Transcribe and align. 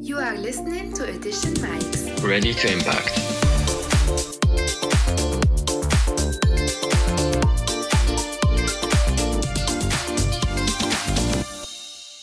You 0.00 0.18
are 0.18 0.36
listening 0.36 0.92
to 0.94 1.04
Edition 1.08 1.52
Mics. 1.54 2.22
Ready 2.22 2.54
to 2.54 2.68
impact. 2.72 3.18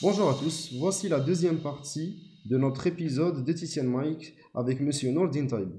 Bonjour 0.01 0.29
à 0.29 0.33
tous, 0.35 0.73
voici 0.77 1.09
la 1.09 1.19
deuxième 1.19 1.57
partie 1.59 2.23
de 2.45 2.57
notre 2.57 2.87
épisode 2.87 3.43
d'Etition 3.43 3.83
Mike 3.83 4.35
avec 4.53 4.79
Monsieur 4.79 5.11
Nordin 5.11 5.47
Taib. 5.47 5.69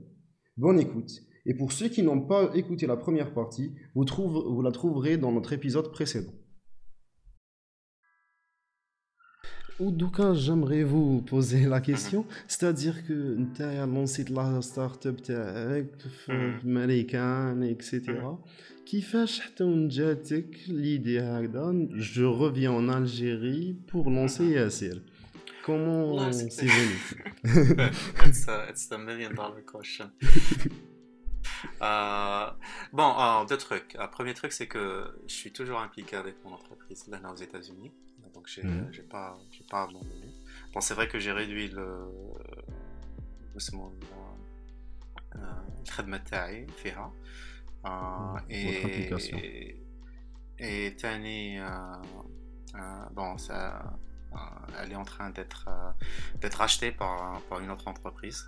Bonne 0.56 0.80
écoute. 0.80 1.10
Et 1.46 1.54
pour 1.54 1.72
ceux 1.72 1.88
qui 1.88 2.02
n'ont 2.02 2.20
pas 2.20 2.50
écouté 2.54 2.86
la 2.86 2.96
première 2.96 3.32
partie, 3.32 3.72
vous, 3.94 4.04
trouve- 4.04 4.44
vous 4.48 4.60
la 4.62 4.70
trouverez 4.72 5.16
dans 5.16 5.32
notre 5.32 5.52
épisode 5.52 5.90
précédent. 5.92 6.32
Ou 9.80 9.92
donc, 9.92 10.20
j'aimerais 10.34 10.82
vous 10.82 11.22
poser 11.22 11.66
la 11.66 11.80
question. 11.80 12.20
Mhm. 12.22 12.28
C'est-à-dire 12.48 13.06
que 13.06 13.38
tu 13.55 13.62
as 13.62 13.87
lancé 13.87 14.24
de 14.24 14.34
la 14.34 14.60
start-up 14.60 15.20
mhm. 15.28 16.60
américaine, 16.64 17.62
etc. 17.62 18.02
Mhm. 18.09 18.38
Qui 18.84 19.02
fait 19.02 19.27
l'idée 20.68 21.20
Je 21.95 22.24
reviens 22.24 22.73
en 22.73 22.88
Algérie 22.88 23.77
pour 23.87 24.10
lancer 24.10 24.46
Yassir. 24.46 25.01
Comment 25.64 26.32
c'est 26.32 26.65
venu? 26.65 26.98
It's, 28.26 28.48
a, 28.48 28.70
it's 28.70 28.90
a 28.90 28.96
million 28.96 29.30
dollar 29.30 29.62
question. 29.65 30.10
Euh, 31.82 32.46
bon, 32.92 33.10
alors, 33.15 33.46
deux 33.46 33.56
trucs. 33.56 33.95
Le 33.98 34.09
premier 34.10 34.34
truc, 34.34 34.52
c'est 34.52 34.66
que 34.66 35.04
je 35.26 35.34
suis 35.34 35.52
toujours 35.52 35.80
impliqué 35.80 36.16
avec 36.16 36.37
mon 36.45 36.52
entreprise 36.52 37.06
là, 37.09 37.20
aux 37.32 37.37
États-Unis 37.37 37.90
Donc, 38.38 38.45
j'ai 38.48 38.63
Mhm. 38.63 38.91
j'ai 38.95 39.03
pas, 39.03 39.38
j'ai 39.52 39.66
pas 39.71 39.81
abandonné. 39.84 40.30
Bon, 40.73 40.81
c'est 40.81 40.93
vrai 40.98 41.07
que 41.07 41.20
j'ai 41.20 41.31
réduit 41.31 41.67
le. 41.70 41.88
اسمه 43.57 43.88
ال- 43.88 44.07
آه، 45.35 45.63
الخدمة 45.85 46.18
تاعي 46.18 46.68
فيها 46.68 47.13
آه، 47.85 48.37
Mhm. 48.40 48.51
et 48.51 48.65
Votre 48.65 48.85
application. 48.85 49.37
et 50.59 51.01
تاني 51.01 51.62
آه، 51.63 52.01
آه، 52.76 53.09
bon 53.15 53.37
ça 53.37 53.59
euh, 54.34 54.37
elle 54.79 54.91
est 54.91 54.96
en 54.96 55.05
train 55.13 55.29
d'être 55.29 55.63
euh, 55.68 55.91
d'être 56.41 56.62
achetée 56.62 56.91
par, 56.91 57.41
par 57.49 57.59
une 57.59 57.70
autre 57.76 57.87
entreprise 57.87 58.40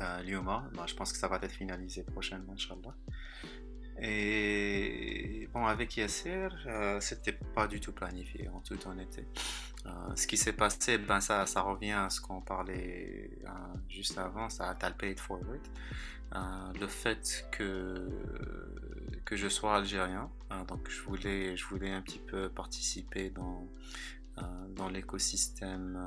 euh, 0.00 0.22
Lioma 0.26 0.58
Bah, 0.76 0.86
je 0.90 0.94
pense 0.98 1.10
que 1.12 1.18
ça 1.18 1.28
va 1.28 1.36
être 1.46 1.56
finalisé 1.62 2.02
prochainement 2.14 2.54
Inch'Allah 2.58 2.94
et 4.01 5.47
bon 5.53 5.65
avec 5.65 5.95
Yasser 5.95 6.49
euh, 6.65 6.99
c'était 6.99 7.37
pas 7.55 7.67
du 7.67 7.79
tout 7.79 7.91
planifié 7.91 8.49
en 8.49 8.59
toute 8.59 8.85
honnêteté 8.87 9.25
euh, 9.85 9.89
ce 10.15 10.27
qui 10.27 10.37
s'est 10.37 10.53
passé, 10.53 10.97
ben 10.97 11.19
ça, 11.21 11.45
ça 11.45 11.61
revient 11.61 11.93
à 11.93 12.09
ce 12.09 12.21
qu'on 12.21 12.41
parlait 12.41 13.31
euh, 13.45 13.49
juste 13.89 14.17
avant, 14.17 14.49
ça 14.49 14.75
t'as 14.77 14.89
le 14.89 14.95
paid 14.95 15.19
forward. 15.19 15.59
Euh, 16.33 16.39
le 16.79 16.87
fait 16.87 17.47
que, 17.51 18.07
que 19.25 19.35
je 19.35 19.49
sois 19.49 19.75
algérien, 19.75 20.29
donc 20.67 20.87
je 20.89 21.01
voulais, 21.01 21.57
je 21.57 21.65
voulais 21.65 21.91
un 21.91 22.01
petit 22.01 22.19
peu 22.19 22.47
participer 22.47 23.31
dans, 23.31 23.67
dans 24.69 24.87
l'écosystème 24.87 25.99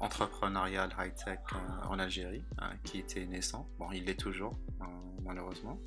entrepreneurial 0.00 0.90
high-tech 0.98 1.38
en 1.88 1.98
Algérie, 1.98 2.44
hein, 2.58 2.72
qui 2.84 2.98
était 2.98 3.24
naissant. 3.24 3.66
Bon, 3.78 3.90
il 3.92 4.04
l'est 4.04 4.18
toujours, 4.18 4.58
euh, 4.82 4.84
malheureusement. 5.22 5.78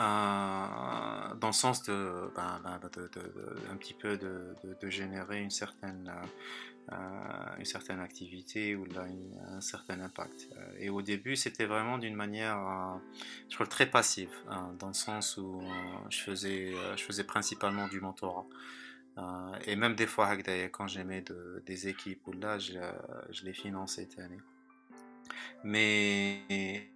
Dans 0.00 1.48
le 1.48 1.52
sens 1.52 1.82
de, 1.84 2.32
ben, 2.34 2.60
ben, 2.64 2.80
de, 2.92 3.10
un 3.70 3.76
petit 3.76 3.94
peu 3.94 4.16
de, 4.16 4.54
générer 4.88 5.40
une 5.40 5.50
certaine, 5.50 6.10
euh, 6.92 6.96
une 7.58 7.64
certaine 7.64 8.00
activité 8.00 8.74
ou 8.76 8.84
là, 8.86 9.04
un 9.48 9.60
certain 9.60 10.00
impact. 10.00 10.48
Euh, 10.56 10.76
Et 10.78 10.88
au 10.90 11.02
début, 11.02 11.36
c'était 11.36 11.66
vraiment 11.66 11.98
d'une 11.98 12.14
manière, 12.16 12.58
euh, 12.58 12.98
je 13.48 13.54
trouve, 13.54 13.68
très 13.68 13.86
passive, 13.90 14.32
hein, 14.48 14.74
dans 14.78 14.88
le 14.88 14.94
sens 14.94 15.36
où 15.36 15.62
je, 16.08 16.20
faisais, 16.20 16.72
je 16.96 17.04
faisais 17.04 17.24
principalement 17.24 17.86
du 17.88 18.00
mentorat. 18.00 18.46
Et 19.66 19.76
même 19.76 19.94
des 19.94 20.06
fois, 20.06 20.34
quand 20.72 20.86
j'aimais 20.88 21.20
de- 21.20 21.62
des 21.66 21.88
équipes 21.88 22.26
où 22.26 22.32
là, 22.32 22.58
je, 22.58 22.72
je 23.30 23.44
les 23.44 23.52
finançais. 23.52 24.08
Mais, 25.62 26.90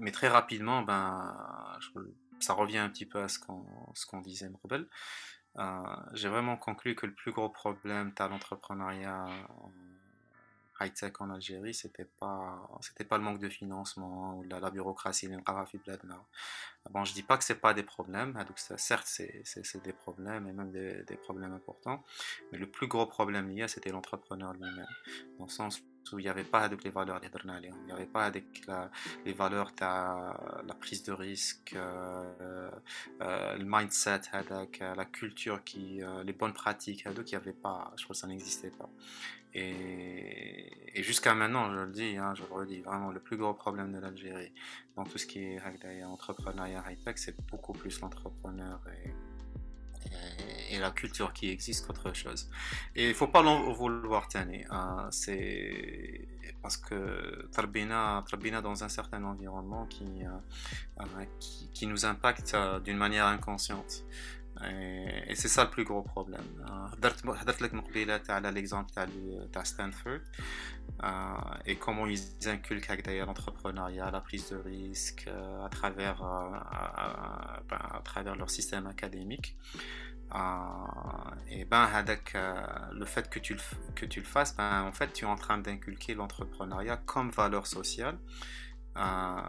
mais 0.00 0.12
très 0.12 0.28
rapidement, 0.28 0.82
ben, 0.82 1.34
ça 2.40 2.54
revient 2.54 2.78
un 2.78 2.88
petit 2.90 3.06
peu 3.06 3.20
à 3.22 3.28
ce 3.28 3.38
qu'on 3.38 3.64
ce 3.94 4.06
qu'on 4.06 4.20
disait, 4.20 4.48
Mrebel. 4.48 4.86
Euh, 5.58 5.82
J'ai 6.14 6.28
vraiment 6.28 6.56
conclu 6.56 6.94
que 6.94 7.06
le 7.06 7.14
plus 7.14 7.32
gros 7.32 7.48
problème 7.50 8.12
de 8.16 8.24
l'entrepreneuriat 8.24 9.26
en 9.50 9.72
high-tech 10.80 11.12
en 11.20 11.30
Algérie, 11.30 11.74
c'était 11.74 12.04
pas, 12.04 12.68
pas 13.08 13.18
le 13.18 13.24
manque 13.24 13.40
de 13.40 13.48
financement 13.48 14.36
ou 14.38 14.44
la, 14.44 14.60
la 14.60 14.70
bureaucratie. 14.70 15.28
Bon, 16.90 17.04
je 17.04 17.12
dis 17.12 17.22
pas 17.22 17.36
que 17.36 17.44
c'est 17.44 17.60
pas 17.60 17.74
des 17.74 17.82
problèmes, 17.82 18.34
hein, 18.36 18.44
donc 18.44 18.58
ça- 18.58 18.78
certes 18.78 19.06
c'est 19.06 19.82
des 19.82 19.92
problèmes 19.92 20.48
et 20.48 20.52
même 20.52 20.70
des, 20.70 21.02
des 21.04 21.16
problèmes 21.16 21.52
importants, 21.52 22.04
mais 22.50 22.58
le 22.58 22.70
plus 22.70 22.86
gros 22.88 23.06
problème 23.06 23.48
lié, 23.50 23.68
c'était 23.68 23.90
l'entrepreneur 23.90 24.52
lui-même, 24.54 24.86
dans 25.38 25.44
le 25.44 25.50
sens 25.50 25.82
où 26.12 26.18
il 26.18 26.22
n'y 26.22 26.28
avait 26.28 26.44
pas 26.44 26.60
avec 26.60 26.84
les 26.84 26.90
valeurs 26.90 27.20
il 27.22 27.84
n'y 27.86 27.92
avait 27.92 28.06
pas 28.06 28.24
avec 28.24 28.66
les 29.24 29.32
valeurs 29.32 29.72
de 29.72 30.66
la 30.66 30.74
prise 30.74 31.02
de 31.02 31.12
risque 31.12 31.74
euh, 31.76 32.70
euh, 33.22 33.56
le 33.56 33.64
mindset 33.64 34.20
avec 34.32 34.80
euh, 34.80 34.94
la 34.94 35.04
culture 35.04 35.62
qui 35.64 36.00
les 36.24 36.32
bonnes 36.32 36.52
pratiques 36.52 37.04
il 37.06 37.24
n'y 37.24 37.34
avait 37.34 37.52
pas. 37.52 37.92
Je 37.96 38.04
crois 38.04 38.14
que 38.14 38.20
ça 38.20 38.26
n'existait 38.26 38.70
pas. 38.70 38.88
Et, 39.54 41.02
jusqu'à 41.02 41.34
maintenant 41.34 41.70
je 41.72 41.80
le 41.80 41.92
dis 41.92 42.16
hein, 42.16 42.34
je 42.34 42.42
le 42.42 42.52
redis 42.52 42.80
vraiment 42.80 43.10
le 43.10 43.20
plus 43.20 43.36
gros 43.36 43.54
problème 43.54 43.92
de 43.92 43.98
l'Algérie 43.98 44.52
dans 44.94 45.04
tout 45.04 45.16
ce 45.16 45.26
qui 45.26 45.40
est 45.40 46.04
entrepreneuriat 46.04 46.84
high 46.88 47.02
tech 47.02 47.16
c'est 47.16 47.36
beaucoup 47.46 47.72
plus 47.72 48.00
l'entrepreneur 48.00 48.80
et 48.88 49.27
et, 50.70 50.78
la 50.78 50.90
culture 50.90 51.32
qui 51.32 51.50
existe 51.50 51.86
qu'autre 51.86 52.14
chose. 52.14 52.48
Et 52.94 53.04
il 53.04 53.08
ne 53.08 53.14
faut 53.14 53.28
pas 53.28 53.42
l'en 53.42 53.72
vouloir 53.72 54.28
Tani, 54.28 54.64
hein, 54.70 55.08
c'est 55.10 56.28
parce 56.62 56.76
que 56.76 57.48
Tarbina, 57.52 58.24
dans 58.62 58.84
un 58.84 58.88
certain 58.88 59.22
environnement 59.24 59.86
qui, 59.86 60.04
euh, 60.04 60.28
euh, 61.00 61.24
qui, 61.72 61.86
nous 61.86 62.04
impacte 62.04 62.54
euh, 62.54 62.80
d'une 62.80 62.96
manière 62.96 63.26
inconsciente. 63.26 64.04
Et, 64.63 65.31
et 65.31 65.35
c'est 65.35 65.47
ça 65.47 65.63
le 65.63 65.69
plus 65.71 65.83
gros 65.83 66.03
problème. 66.03 66.45
Euh, 66.69 66.87
حضرت 66.95 67.25
حضرت 67.37 67.61
لك 67.61 67.73
مقبلة 67.73 68.21
على 68.29 68.51
l'exemple 68.51 68.93
تاع 68.95 69.03
ال- 69.03 69.49
تاع 69.53 69.63
Stanford 69.63 70.21
euh, 71.03 71.65
et 71.65 71.75
comment 71.75 72.05
ils 72.07 72.47
inculquent 72.47 72.91
هكذايا 72.91 73.25
l'entrepreneuriat, 73.25 74.11
la 74.11 74.21
prise 74.21 74.49
de 74.51 74.57
risque 74.57 75.25
euh, 75.27 75.65
à 75.65 75.69
travers 75.69 76.21
euh, 76.23 76.53
à, 76.55 77.59
ben, 77.69 77.77
à 77.97 78.01
travers 78.03 78.35
leur 78.35 78.49
système 78.49 78.85
académique. 78.87 79.57
Euh, 80.35 80.37
et 81.49 81.65
ben 81.65 81.85
هذاك, 81.85 82.31
euh, 82.35 82.53
le 82.99 83.05
fait 83.05 83.29
que 83.29 83.39
tu 83.39 83.53
le, 83.53 83.59
f- 83.59 83.93
que 83.95 84.05
tu 84.05 84.19
le 84.19 84.25
fasses, 84.25 84.55
ben, 84.55 84.81
en 84.83 84.91
fait 84.91 85.11
tu 85.13 85.25
es 85.25 85.27
en 85.27 85.35
train 85.35 85.57
d'inculquer 85.59 86.13
l'entrepreneuriat 86.15 86.97
comme 87.05 87.29
valeur 87.31 87.65
sociale 87.67 88.15
euh, 88.15 88.66
Euh, 88.96 89.40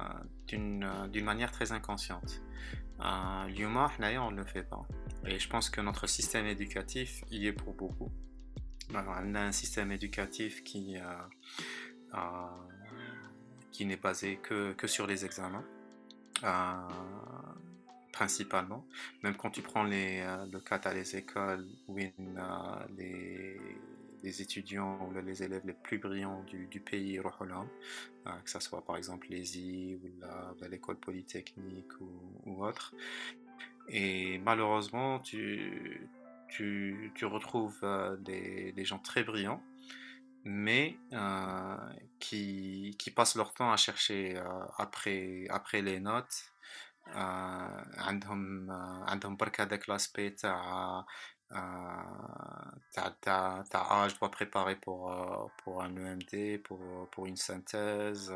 euh, 0.54 1.08
d'une 1.08 1.26
manière 1.26 1.52
très 1.52 1.72
inconsciente. 1.72 2.42
Euh, 3.02 3.48
L'humain, 3.48 3.90
on 4.20 4.32
ne 4.32 4.38
le 4.38 4.44
fait 4.44 4.64
pas. 4.64 4.86
Et 5.26 5.40
je 5.40 5.48
pense 5.48 5.70
que 5.70 5.82
notre 5.82 6.08
système 6.08 6.46
éducatif 6.46 7.24
y 7.30 7.48
est 7.48 7.54
pour 7.54 7.74
beaucoup. 7.74 8.12
On 8.92 9.36
a 9.36 9.42
un 9.42 9.52
système 9.52 9.92
éducatif 9.92 10.64
qui, 10.64 10.98
qui 13.72 13.86
n'est 13.86 13.98
basé 13.98 14.38
que, 14.38 14.74
que, 14.74 14.88
sur 14.88 15.06
les 15.06 15.26
examens, 15.26 15.64
principalement. 18.12 18.84
Même 19.22 19.36
quand 19.36 19.52
tu 19.52 19.62
prends 19.62 19.84
le 19.84 20.60
cas, 20.60 20.78
à 20.78 20.94
les 20.94 21.16
écoles 21.16 21.68
où 21.88 21.98
les, 21.98 22.14
les 24.23 24.43
étudiants 24.43 24.99
ou 25.07 25.13
les 25.21 25.43
élèves 25.43 25.67
les 25.67 25.75
plus 25.75 25.99
brillants 25.99 26.43
du, 26.45 26.67
du 26.67 26.81
pays, 26.81 27.15
يروحوا 27.15 27.47
لهم, 27.47 27.69
euh, 28.27 28.31
que 28.45 28.51
ce 28.51 28.61
soit 28.61 28.85
par 28.85 28.97
exemple 28.97 29.27
les 29.31 29.59
I 29.59 29.97
ou 29.97 30.09
la- 30.21 30.55
la- 30.61 30.69
l'école 30.69 30.97
polytechnique 30.97 32.01
ou, 32.01 32.11
ou 32.47 32.65
autre. 32.65 32.95
Et 33.89 34.39
malheureusement, 34.39 35.21
tu, 35.21 36.09
tu, 36.49 37.13
tu 37.15 37.25
retrouves 37.27 37.79
euh, 37.83 38.17
des, 38.17 38.73
des 38.73 38.85
gens 38.85 38.99
très 38.99 39.25
brillants, 39.25 39.63
mais 40.45 40.97
euh, 41.13 41.77
qui, 42.19 42.97
qui 42.99 43.11
passent 43.11 43.37
leur 43.37 43.53
temps 43.55 43.73
à 43.73 43.77
chercher 43.77 44.37
euh, 44.37 44.45
après, 44.79 45.47
après 45.51 45.83
les 45.83 46.01
notes. 46.01 46.39
آه، 47.09 47.85
عندهم 47.99 48.71
آه، 48.71 49.05
عندهم 49.11 49.37
برك 49.37 49.61
هذاك 49.61 49.89
لاسبي 49.89 50.31
تاع 50.31 51.05
euh, 51.52 51.58
t'as, 52.94 53.12
t'as, 53.22 53.64
t'as, 53.64 54.08
je 54.08 54.16
dois 54.20 54.30
préparer 54.30 54.76
pour, 54.76 55.12
euh, 55.12 55.48
pour 55.64 55.82
un 55.82 55.96
EMD, 55.96 56.62
pour, 56.64 56.80
pour 57.12 57.26
une 57.26 57.38
synthèse 57.38 58.32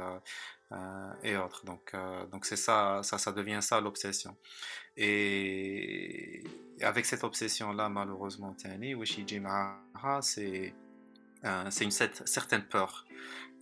euh, 0.72 1.14
et 1.24 1.38
autres. 1.38 1.66
Donc, 1.66 1.96
donc 2.32 2.46
c'est 2.46 2.56
ça, 2.56 3.02
ça, 3.04 3.18
ça 3.18 3.32
devient 3.32 3.60
ça 3.62 3.80
l'obsession. 3.82 4.36
Et 4.98 6.44
avec 6.82 7.06
cette 7.06 7.24
obsession-là, 7.24 7.90
malheureusement, 7.90 8.54
Tani, 8.54 8.96
c'est, 10.22 10.74
c'est 11.70 11.84
une 11.84 11.92
certaine 11.92 12.64
peur. 12.64 13.06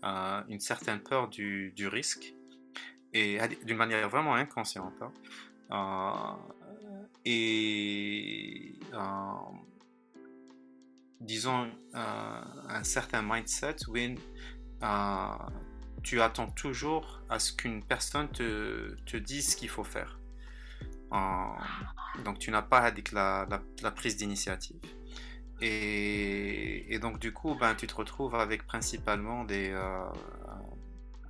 une 0.03 0.59
certaine 0.59 1.01
peur 1.01 1.27
du, 1.27 1.71
du 1.71 1.87
risque 1.87 2.33
et 3.13 3.39
d'une 3.65 3.77
manière 3.77 4.07
vraiment 4.09 4.35
inconsciente. 4.35 4.93
Hein 5.01 6.39
et 7.25 8.73
disons, 11.19 11.69
un 11.93 12.83
certain 12.83 13.21
mindset 13.21 13.75
où 13.87 13.95
tu 16.03 16.21
attends 16.21 16.49
toujours 16.49 17.21
à 17.29 17.39
ce 17.39 17.53
qu'une 17.53 17.83
personne 17.83 18.27
te, 18.29 18.95
te, 19.05 19.17
dise 19.17 19.51
ce 19.51 19.55
qu'il 19.55 19.69
faut 19.69 19.83
faire. 19.83 20.19
donc 22.25 22.39
tu 22.39 22.51
n'as 22.51 22.61
pas 22.61 22.91
la, 23.11 23.45
prise 23.95 24.17
d'initiative. 24.17 24.81
Et, 25.61 26.97
donc 26.99 27.19
du 27.19 27.33
coup, 27.33 27.55
ben, 27.55 27.75
tu 27.75 27.85
te 27.85 27.93
retrouves 27.93 28.35
avec 28.35 28.65
principalement 28.65 29.43
des, 29.43 29.69
euh, 29.69 30.05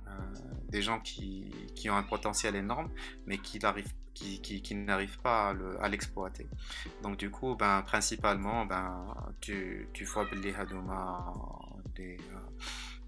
euh, 0.06 0.51
des 0.72 0.82
gens 0.82 0.98
qui, 1.00 1.50
qui, 1.76 1.88
ont 1.90 1.96
un 1.96 2.02
potentiel 2.02 2.56
énorme, 2.56 2.88
mais 3.26 3.38
qui 3.38 3.58
n'arrivent 3.58 3.94
qui, 4.14 4.40
qui, 4.40 4.74
n'arrivent 4.74 5.20
pas 5.20 5.54
à 5.80 5.88
l'exploiter. 5.88 6.46
Donc 7.02 7.16
du 7.16 7.30
coup, 7.30 7.54
ben, 7.56 7.82
principalement, 7.82 8.66
ben, 8.66 9.14
tu, 9.40 9.88
tu 9.94 10.04
vois 10.04 10.26
les 10.34 10.54
Hadouma, 10.54 11.34
des, 11.94 12.18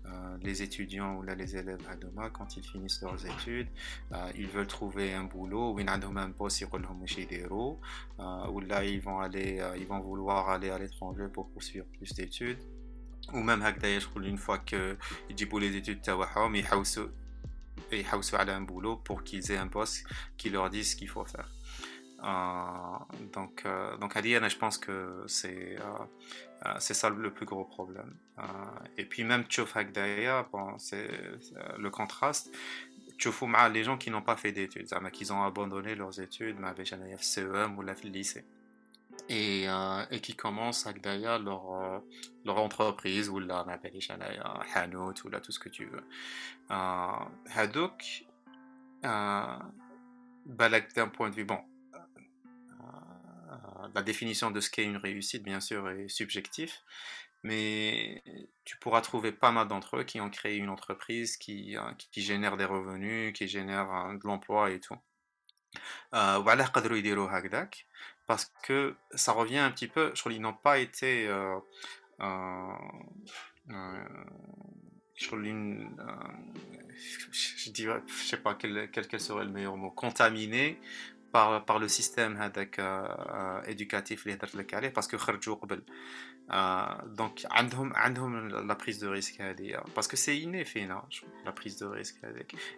euh, 0.06 0.37
les 0.43 0.62
étudiants 0.62 1.16
ou 1.16 1.22
là, 1.22 1.34
les 1.34 1.56
élèves 1.56 1.81
à 1.90 1.96
Doma, 1.96 2.28
quand 2.28 2.58
ils 2.58 2.62
finissent 2.62 3.00
leurs 3.00 3.25
études, 3.25 3.69
euh, 4.12 4.31
ils 4.37 4.49
veulent 4.49 4.66
trouver 4.66 5.14
un 5.14 5.25
boulot, 5.25 5.72
ou 5.72 5.81
un 5.81 6.31
poste, 6.31 6.62
euh, 6.62 8.46
ou 8.49 8.61
là 8.61 8.84
ils 8.84 9.00
vont 9.00 9.20
aller, 9.20 9.62
ils 9.78 9.87
vont 9.87 10.00
vouloir 10.00 10.50
aller 10.50 10.69
à 10.69 10.78
l'étranger 10.78 11.28
pour 11.32 11.49
poursuivre 11.49 11.87
plus 11.96 12.12
d'études. 12.12 12.58
Ou 13.32 13.40
même 13.43 13.64
une 14.22 14.37
fois 14.37 14.58
qu'ils 14.58 14.99
disent 15.31 15.49
les 15.58 15.76
études, 15.76 16.00
ils 16.06 16.66
et 17.91 18.05
un 18.53 18.61
boulot 18.61 18.97
pour 18.97 19.25
qu'ils 19.25 19.50
aient 19.53 19.56
un 19.56 19.67
boss 19.67 20.03
qui 20.37 20.50
leur 20.50 20.71
dise 20.71 20.93
ce 20.93 20.97
qu'il 20.97 21.09
faut 21.09 21.25
faire. 21.25 21.49
Euh, 22.25 23.19
donc, 23.32 23.62
euh, 23.67 23.97
donc 23.99 24.17
à 24.17 24.23
Diana, 24.23 24.49
je 24.49 24.56
pense 24.56 24.79
que 24.79 25.25
c'est 25.26 25.76
euh, 25.79 26.75
c'est 26.79 26.94
ça 26.94 27.11
le 27.11 27.31
plus 27.31 27.44
gros 27.44 27.65
problème. 27.65 28.17
et 28.97 29.05
puis 29.05 29.23
même 29.23 29.44
Tchofak 29.44 29.93
Daya, 29.93 30.49
c'est 30.79 31.11
le 31.76 31.91
contraste. 31.91 32.50
Tchofu 33.19 33.47
les 33.71 33.85
gens 33.85 33.99
qui 33.99 34.11
n'ont 34.11 34.23
pas 34.23 34.37
fait 34.37 34.53
d'études, 34.53 34.88
qui 35.12 35.31
ont 35.31 35.43
abandonné 35.43 35.94
leurs 35.94 36.21
études, 36.21 36.56
mais 36.59 36.69
avec 36.69 36.88
CEM 37.23 37.76
ou 37.76 37.82
la 37.82 37.93
lycée. 37.93 38.47
Et, 39.31 39.64
et, 40.11 40.20
qui 40.20 40.37
commencent 40.37 40.87
avec 40.87 41.05
leur, 41.06 42.02
leur 42.44 42.58
entreprise 42.58 43.31
ou 43.31 43.38
la 43.38 43.64
Hanout 44.75 45.14
ou 45.25 45.28
là 45.31 45.40
tout 45.40 45.50
ce 45.50 45.58
que 45.58 45.70
tu 45.70 45.87
veux. 45.87 46.05
Hadouk, 46.69 48.26
balak 49.02 50.94
d'un 50.94 51.08
point 51.08 51.31
de 51.31 51.34
vue 51.34 51.44
bon, 51.44 51.58
la 53.94 54.02
définition 54.02 54.50
de 54.50 54.61
ce 54.61 54.70
qu'est 54.70 54.84
une 54.84 54.96
réussite, 54.96 55.43
bien 55.43 55.61
sûr, 55.61 55.88
est 55.90 56.08
subjectif, 56.08 56.82
mais 57.43 58.22
tu 58.64 58.78
pourras 58.78 59.00
trouver 59.00 59.32
pas 59.32 59.52
mal 59.52 59.69
d'entre 59.69 59.99
eux 59.99 60.05
qui 60.05 60.20
ont 60.20 60.31
créé 60.31 60.56
une 60.56 60.70
entreprise 60.70 61.37
qui, 61.37 61.76
euh, 61.76 61.93
qui 61.99 62.22
génère 62.22 62.56
des 62.56 62.64
revenus, 62.64 63.32
qui 63.34 63.49
génère 63.49 63.93
euh, 63.93 64.14
de 64.14 64.26
l'emploi 64.26 64.70
et 64.70 64.81
tout. 64.81 64.96
Euh, 68.25 68.26
parce 68.26 68.53
que 68.62 68.94
ça 69.15 69.32
revient 69.32 69.59
un 69.59 69.71
petit 69.71 69.88
peu, 69.88 70.12
je 70.15 70.21
crois 70.21 70.32
qu'ils 70.32 70.41
n'ont 70.43 70.55
pas 70.55 70.79
été 70.79 71.29
je, 76.97 77.29
je 77.32 77.71
dirais, 77.71 78.03
je 78.06 78.12
sais 78.12 78.37
pas 78.37 78.55
quel, 78.55 78.91
quel, 78.91 79.21
serait 79.21 79.44
le 79.44 79.50
meilleur 79.50 79.76
mot, 79.76 79.91
contaminé 79.91 80.79
par, 81.35 81.65
par 81.65 81.81
le 81.81 81.88
système 81.88 82.41
avec, 82.41 82.79
euh, 82.79 83.09
euh, 83.35 83.62
éducatif 83.65 84.25
parce 84.94 85.09
que 85.09 85.17
euh, 86.53 86.85
donc 87.17 87.44
la 87.50 88.75
prise 88.76 89.00
de 89.00 89.09
risque 89.09 89.43
parce 89.94 90.06
que 90.06 90.17
c'est 90.17 90.38
inné 90.38 90.65
la 91.44 91.53
prise 91.53 91.79
de 91.79 91.87
risque 91.87 92.21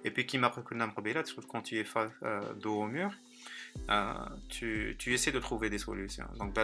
et 0.04 0.10
puis 0.10 0.24
quand 0.26 1.62
tu 1.62 1.78
es 1.78 1.84
face 1.84 2.10
dos 2.56 2.82
au 2.82 2.86
mur 2.86 3.12
tu, 4.48 4.96
tu, 4.98 5.14
essaies 5.14 5.32
de 5.32 5.38
trouver 5.38 5.70
des 5.70 5.78
solutions. 5.78 6.26
Donc, 6.38 6.54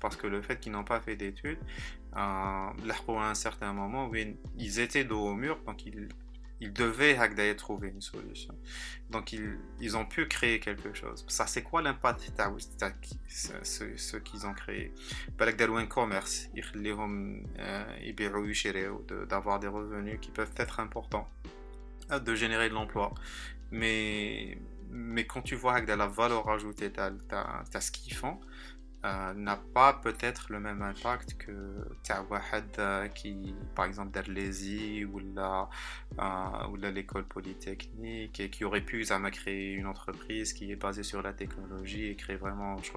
parce 0.00 0.16
que 0.16 0.26
le 0.26 0.42
fait 0.42 0.60
qu'ils 0.60 0.72
n'ont 0.72 0.84
pas 0.84 1.00
fait 1.00 1.16
d'études, 1.16 1.58
à 2.14 2.72
un 3.28 3.34
certain 3.34 3.72
moment, 3.72 4.10
ils 4.58 4.80
étaient 4.80 5.04
dos 5.04 5.20
au 5.20 5.34
mur, 5.34 5.58
donc 5.66 5.86
ils, 5.86 6.08
ils 6.62 6.72
devaient 6.72 7.14
trouver 7.56 7.88
une 7.88 8.00
solution. 8.00 8.54
Donc 9.10 9.32
ils, 9.32 9.58
ils, 9.80 9.96
ont 9.96 10.06
pu 10.06 10.26
créer 10.26 10.60
quelque 10.60 10.94
chose. 10.94 11.24
Ça 11.28 11.48
c'est 11.48 11.62
quoi 11.62 11.82
l'impact 11.82 12.32
ce, 13.28 13.96
ce 13.96 14.16
qu'ils 14.16 14.46
ont 14.46 14.54
créé? 14.54 14.94
Un 15.40 15.86
commerce, 15.86 16.48
euh, 19.10 19.26
d'avoir 19.26 19.58
des 19.58 19.66
revenus 19.66 20.18
qui 20.20 20.30
peuvent 20.30 20.54
être 20.56 20.78
importants, 20.78 21.28
euh, 22.12 22.20
de 22.20 22.34
générer 22.36 22.68
de 22.68 22.74
l'emploi. 22.74 23.12
Mais, 23.72 24.58
mais 24.92 25.24
quand 25.26 25.42
tu 25.42 25.56
vois 25.56 25.80
de 25.80 25.92
la 25.92 26.06
valeur 26.06 26.48
ajoutée, 26.50 26.92
tu 26.92 27.00
as, 27.00 27.80
ce 27.80 27.90
qu'ils 27.90 28.14
font, 28.14 28.38
euh, 29.04 29.34
n'a 29.34 29.56
pas 29.56 29.94
peut-être 29.94 30.52
le 30.52 30.60
même 30.60 30.80
impact 30.80 31.36
que 31.36 31.50
euh, 31.50 33.08
qui 33.08 33.52
par 33.74 33.86
exemple 33.86 34.12
d'Arlésie 34.12 35.04
ou 35.04 35.18
la 35.34 35.68
euh, 36.20 36.68
ou 36.68 36.76
l'école 36.76 37.24
polytechnique 37.24 38.38
et 38.38 38.48
qui 38.48 38.64
aurait 38.64 38.80
pu 38.80 39.04
créer 39.32 39.72
une 39.72 39.86
entreprise 39.86 40.52
qui 40.52 40.70
est 40.70 40.76
basée 40.76 41.02
sur 41.02 41.20
la 41.20 41.32
technologie 41.32 42.06
et 42.06 42.14
créer 42.14 42.36
vraiment 42.36 42.76
je 42.76 42.92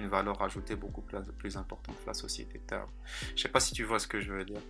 une, 0.00 0.08
valeur 0.08 0.42
ajoutée 0.42 0.74
beaucoup 0.74 1.02
plus, 1.02 1.18
plus 1.38 1.56
importante 1.56 1.94
pour 1.94 2.08
la 2.08 2.14
société. 2.14 2.60
Je 3.36 3.42
sais 3.42 3.48
pas 3.48 3.60
si 3.60 3.72
tu 3.72 3.84
vois 3.84 4.00
ce 4.00 4.08
que 4.08 4.20
je 4.20 4.32
veux 4.32 4.44
dire. 4.44 4.60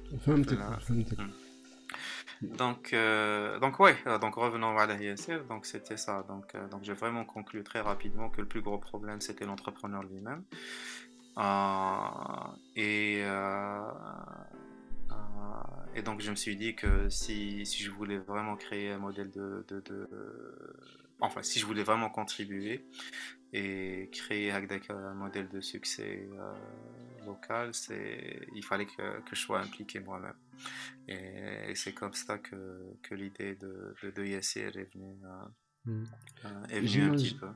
Donc, 2.42 2.92
euh, 2.92 3.58
donc 3.58 3.80
euh, 3.80 4.18
donc 4.18 4.34
revenons 4.34 4.76
à 4.76 4.86
la 4.86 4.96
donc 5.48 5.66
c'était 5.66 5.96
ça. 5.96 6.24
Donc, 6.28 6.54
euh, 6.54 6.68
donc 6.68 6.84
j'ai 6.84 6.92
vraiment 6.92 7.24
conclu 7.24 7.62
très 7.62 7.80
rapidement 7.80 8.28
que 8.28 8.40
le 8.40 8.46
plus 8.46 8.60
gros 8.60 8.78
problème 8.78 9.20
c'était 9.20 9.46
l'entrepreneur 9.46 10.02
lui-même. 10.02 10.42
et, 12.76 13.22
donc 16.04 16.20
je 16.20 16.30
me 16.30 16.36
suis 16.36 16.56
dit 16.56 16.74
que 16.74 17.08
si, 17.08 17.64
si 17.64 17.82
je 17.82 17.90
voulais 17.90 18.18
vraiment 18.18 18.56
créer 18.56 18.92
un 18.92 18.98
modèle 18.98 19.30
de, 19.30 19.64
de 19.68 19.82
enfin 21.20 21.42
si 21.42 21.58
je 21.58 21.66
voulais 21.66 21.82
vraiment 21.82 22.10
contribuer 22.10 22.84
et 23.56 24.10
créer 24.12 24.50
un 24.90 25.14
modèle 25.14 25.48
de 25.48 25.60
succès 25.60 26.28
local, 27.24 27.72
c'est 27.72 28.46
il 28.54 28.62
fallait 28.62 28.86
que, 28.86 29.20
que 29.22 29.34
je 29.34 29.40
sois 29.40 29.60
impliqué 29.60 30.00
moi-même. 30.00 30.36
Et, 31.08 31.74
c'est 31.74 31.92
comme 31.92 32.14
ça 32.14 32.38
que, 32.38 32.96
que 33.02 33.14
l'idée 33.14 33.54
de, 33.56 33.94
de, 34.02 34.10
de 34.10 34.22
est 34.22 34.94
venue, 34.94 35.16
euh, 35.24 35.90
hmm. 35.90 36.04
euh, 36.44 36.66
est 36.68 36.80
venue 36.80 37.10
un 37.10 37.12
petit 37.12 37.34
peu. 37.34 37.48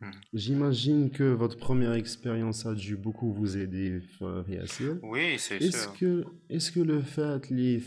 Hmm. 0.00 0.10
J'imagine 0.32 1.10
que 1.10 1.24
votre 1.24 1.56
première 1.56 1.94
expérience 1.94 2.66
a 2.66 2.74
dû 2.74 2.96
beaucoup 2.96 3.32
vous 3.32 3.56
aider, 3.56 4.00
Yassir. 4.48 4.96
Oui, 5.02 5.34
c'est 5.38 5.56
est-ce 5.56 5.82
sûr. 5.82 5.92
Que, 5.98 6.24
est-ce 6.48 6.70
que 6.70 6.78
le 6.78 7.00
fait, 7.00 7.50
les 7.50 7.82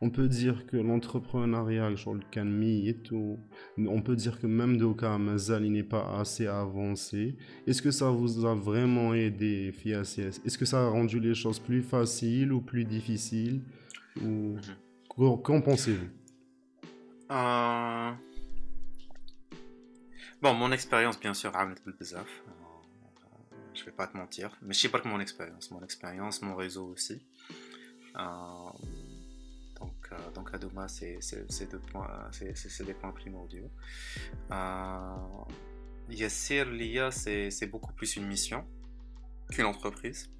on 0.00 0.10
peut 0.10 0.28
dire 0.28 0.66
que 0.66 0.76
l'entrepreneuriat, 0.76 1.90
et 2.86 2.94
tout, 2.94 3.40
on 3.76 4.02
peut 4.02 4.14
dire 4.14 4.38
que 4.38 4.46
même 4.46 4.76
Doka 4.76 5.18
Mazal, 5.18 5.64
n'est 5.64 5.82
pas 5.82 6.20
assez 6.20 6.46
avancé. 6.46 7.34
Est-ce 7.66 7.82
que 7.82 7.90
ça 7.90 8.10
vous 8.10 8.44
a 8.44 8.54
vraiment 8.54 9.14
aidé, 9.14 9.74
Yassir 9.84 10.26
Est-ce 10.44 10.56
que 10.56 10.64
ça 10.64 10.84
a 10.84 10.88
rendu 10.88 11.18
les 11.18 11.34
choses 11.34 11.58
plus 11.58 11.82
faciles 11.82 12.52
ou 12.52 12.60
plus 12.60 12.84
difficiles? 12.84 13.62
Ou... 14.22 14.58
Mhm. 15.16 15.42
Qu'en 15.42 15.60
pensez-vous? 15.60 16.06
Euh... 17.32 18.12
Bon, 20.44 20.52
mon 20.52 20.72
expérience, 20.72 21.18
bien 21.18 21.32
sûr, 21.32 21.56
bizarre. 21.98 22.26
Je 23.72 23.82
vais 23.82 23.92
pas 23.92 24.06
te 24.06 24.14
mentir. 24.14 24.54
Mais 24.60 24.74
je 24.74 24.80
sais 24.80 24.90
pas 24.90 25.00
que 25.00 25.08
mon 25.08 25.18
expérience. 25.18 25.70
Mon 25.70 25.82
expérience, 25.82 26.42
mon 26.42 26.54
réseau 26.54 26.88
aussi. 26.88 27.24
Euh, 28.18 28.70
donc, 29.80 29.94
euh, 30.12 30.30
donc 30.34 30.52
c'est 30.84 31.18
des 32.84 32.92
points 32.92 33.12
primordiaux. 33.12 33.70
Euh, 34.50 35.16
l'IA, 36.10 37.10
c'est 37.10 37.66
beaucoup 37.70 37.94
plus 37.94 38.16
une 38.16 38.26
mission 38.26 38.66
qu'une 39.50 39.64
entreprise. 39.64 40.30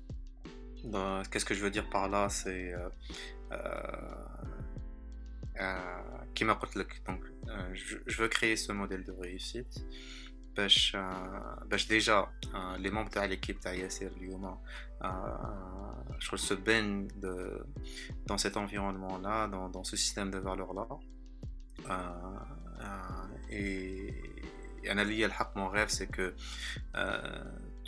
Qu'est-ce 1.30 1.46
que 1.46 1.54
je 1.54 1.62
veux 1.62 1.70
dire 1.70 1.88
par 1.88 2.10
là? 2.10 2.28
C'est. 2.28 2.74
qui 6.34 6.44
le. 6.74 6.86
Donc, 7.06 7.24
euh, 7.47 7.73
je, 7.73 8.21
veux 8.21 8.27
créer 8.27 8.55
ce 8.55 8.71
modèle 8.71 9.03
de 9.03 9.11
réussite. 9.11 9.83
باش 10.57 10.97
باش 11.65 11.87
ديجا 11.87 12.27
لي 12.53 12.89
ممبر 12.89 13.09
تاع 13.09 13.25
ليكيب 13.25 13.59
تاع 13.59 13.73
ياسر 13.73 14.07
اليوم 14.07 14.57
شغل 16.19 16.39
se 16.39 16.53
baignent 16.53 17.07
de, 17.23 17.63
dans 18.25 18.37
cet 18.37 18.57
environnement 18.57 19.17
là 19.17 19.47
dans, 19.47 19.69
dans 19.69 19.83
ce 19.83 19.95
système 19.95 20.31
de 20.31 20.37
valeurs 20.37 20.73
là 20.73 20.87
et 23.49 24.13
انا 24.91 25.01
ليا 25.01 25.25
الحق 25.25 25.57
mon 25.57 25.69
rêve 25.69 25.89
c'est 25.89 26.11
que 26.17 26.33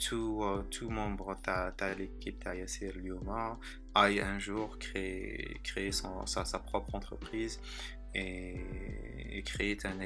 tout 0.05 0.63
tout 0.71 0.89
membre 0.89 1.36
تاع 1.43 1.95
l'équipe 1.95 2.39
تاع 2.43 2.53
ياسر 2.53 2.89
اليوم 2.89 3.57
aille 3.95 4.21
un 4.21 4.39
jour 4.39 4.77
créer 4.79 5.60
créer 5.63 5.91
son, 5.91 6.25
sa, 6.25 6.45
sa 6.45 6.60
propre 6.60 6.95
entreprise 6.95 7.60
et, 8.16 9.42
créer 9.44 9.76
un, 9.85 10.00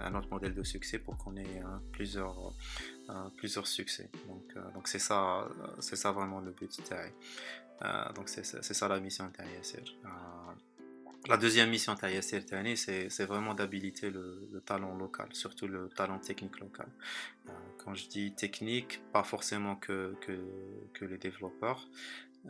un, 0.00 0.14
autre 0.14 0.28
modèle 0.30 0.52
de 0.52 0.62
succès 0.62 0.98
pour 0.98 1.16
qu'on 1.16 1.36
ait 1.36 1.60
hein, 1.64 1.80
plusieurs, 1.92 2.52
euh, 3.08 3.28
plusieurs 3.36 3.66
succès. 3.66 4.10
Donc 4.28 4.44
euh, 4.56 4.60
donc 4.74 4.88
c'est 4.88 4.98
ça, 4.98 5.48
c'est 5.78 5.96
ça 5.96 6.12
vraiment 6.12 6.40
le 6.40 6.50
but. 6.50 6.78
Euh, 7.82 8.12
donc 8.14 8.28
c'est 8.28 8.44
ça 8.44 8.88
la 8.88 9.00
mission 9.00 9.26
de. 9.26 10.08
La 11.28 11.36
deuxième 11.36 11.70
mission 11.70 11.94
de 11.94 12.08
Yasser 12.08 12.44
c'est 12.76 13.24
vraiment 13.24 13.54
d'habiliter 13.54 14.10
le, 14.10 14.48
le, 14.52 14.60
talent 14.60 14.94
local, 14.96 15.28
surtout 15.32 15.66
le 15.66 15.88
talent 15.88 16.20
technique 16.20 16.60
local. 16.60 16.88
quand 17.78 17.94
je 17.94 18.06
dis 18.08 18.32
technique, 18.32 19.00
pas 19.12 19.24
forcément 19.24 19.74
que, 19.74 20.14
que 20.20 21.04
les 21.04 21.18
développeurs, 21.18 21.88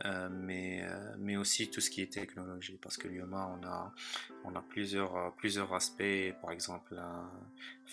euh, 0.05 0.29
mais, 0.31 0.83
euh, 0.85 1.15
mais 1.19 1.37
aussi 1.37 1.71
tout 1.71 1.81
ce 1.81 1.91
qui 1.91 2.03
est 2.03 2.13
technologie. 2.13 2.79
Parce 2.83 2.97
que 2.97 3.09
l'IOMA, 3.09 3.59
on 3.59 3.67
a, 3.67 3.95
on 4.45 4.55
a 4.55 4.61
plusieurs, 4.61 5.17
euh, 5.17 5.31
plusieurs 5.31 5.73
aspects. 5.73 6.33
Par 6.43 6.51
exemple, 6.51 7.01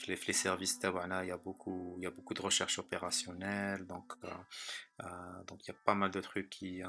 les, 0.07 0.19
les, 0.27 0.33
services 0.33 0.79
Tawana, 0.79 1.23
il 1.23 1.29
y, 1.29 1.31
a 1.31 1.37
beaucoup, 1.37 1.95
il 1.97 2.03
y 2.03 2.07
a 2.07 2.11
beaucoup 2.11 2.33
de 2.33 2.41
recherche 2.41 2.79
opérationnelle. 2.79 3.85
Donc, 3.85 4.13
donc 5.47 5.65
il 5.65 5.69
y 5.69 5.71
a 5.71 5.77
pas 5.85 5.95
mal 5.95 6.11
de 6.11 6.21
trucs 6.21 6.49
qui, 6.49 6.81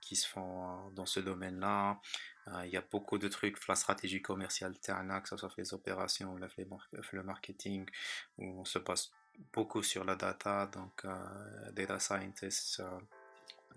qui 0.00 0.16
se 0.16 0.28
font 0.28 0.90
dans 0.90 1.06
ce 1.06 1.20
domaine-là. 1.20 2.00
il 2.64 2.70
y 2.70 2.76
a 2.76 2.84
beaucoup 2.90 3.18
de 3.18 3.28
trucs, 3.28 3.66
la 3.68 3.74
stratégie 3.74 4.22
commerciale 4.22 4.78
Tana, 4.78 5.20
que 5.20 5.28
ce 5.28 5.36
soit 5.36 5.52
les 5.58 5.74
opérations, 5.74 6.36
le 6.36 7.22
marketing, 7.22 7.86
où 8.38 8.60
on 8.60 8.64
se 8.64 8.78
passe 8.78 9.12
beaucoup 9.52 9.82
sur 9.82 10.04
la 10.04 10.16
data. 10.16 10.66
Donc, 10.66 11.06
data 11.72 11.98
scientists 11.98 12.82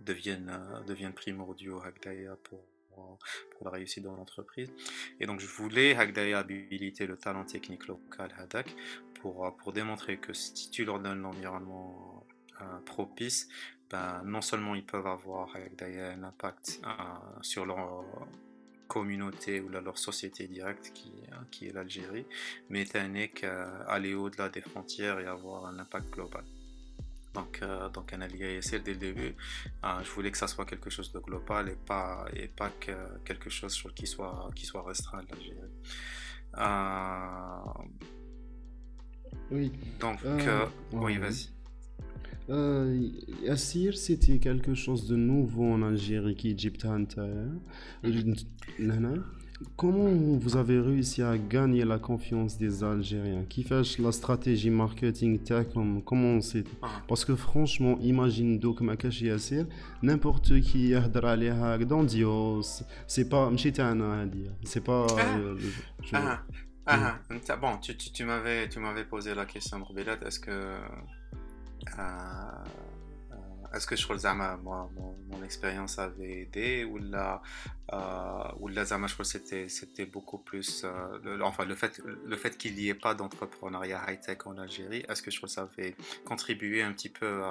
deviennent, 0.06 0.50
euh, 0.50 0.84
deviennent 0.84 1.14
primordiaux 1.14 1.82
pour, 2.44 2.64
pour 3.52 3.66
la 3.66 3.72
réussite 3.72 4.04
dans 4.04 4.16
l'entreprise. 4.16 4.72
Et 5.20 5.26
donc 5.26 5.40
je 5.40 5.48
voulais 5.48 5.96
Hagdaya 5.96 6.40
habiliter 6.40 7.08
le 7.08 7.18
talent 7.18 7.46
technique 7.46 7.88
local 7.88 8.34
Hadak 8.38 8.76
pour, 9.16 9.46
euh, 9.46 9.52
pour 9.52 9.74
démontrer 9.74 10.18
que 10.18 10.34
si 10.34 10.70
tu 10.70 10.86
leur 10.86 11.00
donnes 11.00 11.22
l'environnement 11.22 12.26
euh, 12.62 12.80
propice, 12.86 13.50
ben, 13.90 14.22
non 14.26 14.42
seulement 14.42 14.76
ils 14.76 14.86
peuvent 14.86 15.08
avoir 15.08 15.56
un 15.56 16.24
impact 16.24 16.80
sur 17.42 17.66
leur 17.66 18.06
communauté 18.88 19.60
ou 19.60 19.68
leur 19.68 19.98
société 19.98 20.48
directe 20.48 20.92
qui, 20.94 21.12
qui 21.50 21.68
est 21.68 21.74
l'Algérie, 21.74 22.26
mais 22.70 22.86
aller 23.88 24.14
au-delà 24.14 24.48
des 24.48 24.62
frontières 24.62 25.20
et 25.20 25.26
avoir 25.26 25.66
un 25.66 25.78
impact 25.78 26.10
global. 26.10 26.46
Donc, 27.34 27.60
euh, 27.62 27.90
donc 27.90 28.12
un 28.14 28.22
allié 28.22 28.60
dès 28.84 28.94
le 28.94 29.00
début, 29.00 29.36
euh, 29.86 30.04
je 30.04 30.12
voulais 30.12 30.32
que 30.32 30.38
ça 30.38 30.48
soit 30.48 30.66
quelque 30.66 30.90
chose 30.90 31.12
de 31.14 31.20
global 31.20 31.70
et 31.70 31.78
pas, 31.86 32.26
et 32.34 32.48
pas 32.48 32.70
que 32.80 32.92
quelque 33.24 33.50
chose 33.50 33.82
qui 33.96 34.06
soit, 34.06 34.50
qui 34.54 34.66
soit 34.66 34.84
restreint 34.84 35.20
à 35.20 35.24
l'Algérie. 35.30 35.58
Euh, 36.58 37.84
oui. 39.52 39.72
Donc, 40.00 40.20
oui, 40.92 41.18
vas-y. 41.18 41.50
Yassir, 43.44 43.98
c'était 43.98 44.40
quelque 44.40 44.74
chose 44.74 45.08
de 45.08 45.16
nouveau 45.16 45.72
en 45.72 45.84
Algérie 45.84 46.36
qui 46.36 46.50
est 46.50 46.52
Egypt 46.52 46.84
Hunter. 46.84 47.46
Comment 49.76 50.10
vous 50.38 50.58
avez 50.58 50.80
réussi 50.80 51.22
à 51.22 51.38
gagner 51.38 51.86
la 51.86 52.00
confiance 52.00 52.58
des 52.58 52.84
Algériens 52.84 53.44
Qui 53.50 53.64
fait 53.64 53.82
la 54.00 54.12
stratégie 54.12 54.70
marketing 54.70 55.40
comme 55.74 56.02
comment 56.04 56.42
c'est 56.42 56.64
ah. 56.82 56.88
Parce 57.08 57.26
que 57.26 57.36
franchement, 57.36 57.98
imagine 58.02 58.60
donc 58.60 58.82
ma 58.82 58.96
n'importe 60.02 60.60
qui 60.62 60.94
a 60.94 61.08
dans 61.86 62.04
Dios, 62.04 62.84
c'est 63.08 63.30
pas 63.30 63.50
c'est 64.64 64.84
pas 64.84 65.08
ah, 65.18 65.38
euh, 65.38 65.58
ah, 66.14 66.40
ah. 66.86 67.56
bon, 67.58 67.78
tu, 67.78 67.96
tu, 67.98 68.12
tu 68.12 68.26
m'avais 68.26 68.68
tu 68.70 68.80
m'avais 68.80 69.06
posé 69.06 69.34
la 69.36 69.46
question 69.46 69.84
Robillette, 69.84 70.24
est-ce 70.24 70.40
que 70.40 70.52
euh, 70.52 70.78
est-ce 73.74 73.88
avait 76.04 76.42
aidé 76.42 76.84
ou 76.84 76.98
là, 76.98 77.42
euh, 77.94 78.44
ou 78.60 78.68
là, 78.68 78.84
je 79.08 79.14
crois 79.14 79.26
c'était, 79.26 79.70
c'était 79.70 80.06
beaucoup 80.06 80.38
plus, 80.38 80.84
euh, 80.84 81.20
le, 81.24 81.44
enfin, 81.44 81.66
le 81.66 81.76
fait, 81.76 82.02
le 82.04 82.36
fait 82.36 82.58
qu'il 82.58 82.76
n'y 82.76 82.90
ait 82.90 82.94
pas 82.94 83.14
d'entrepreneuriat 83.14 84.02
high-tech 84.08 84.40
en 84.46 84.58
Algérie, 84.58 85.04
est-ce 85.08 85.22
que 85.22 85.32
je 85.32 85.38
que 85.50 85.56
ça 85.56 85.62
avait 85.62 85.96
contribué 86.26 86.82
un 86.82 86.92
petit 86.92 87.10
peu 87.10 87.44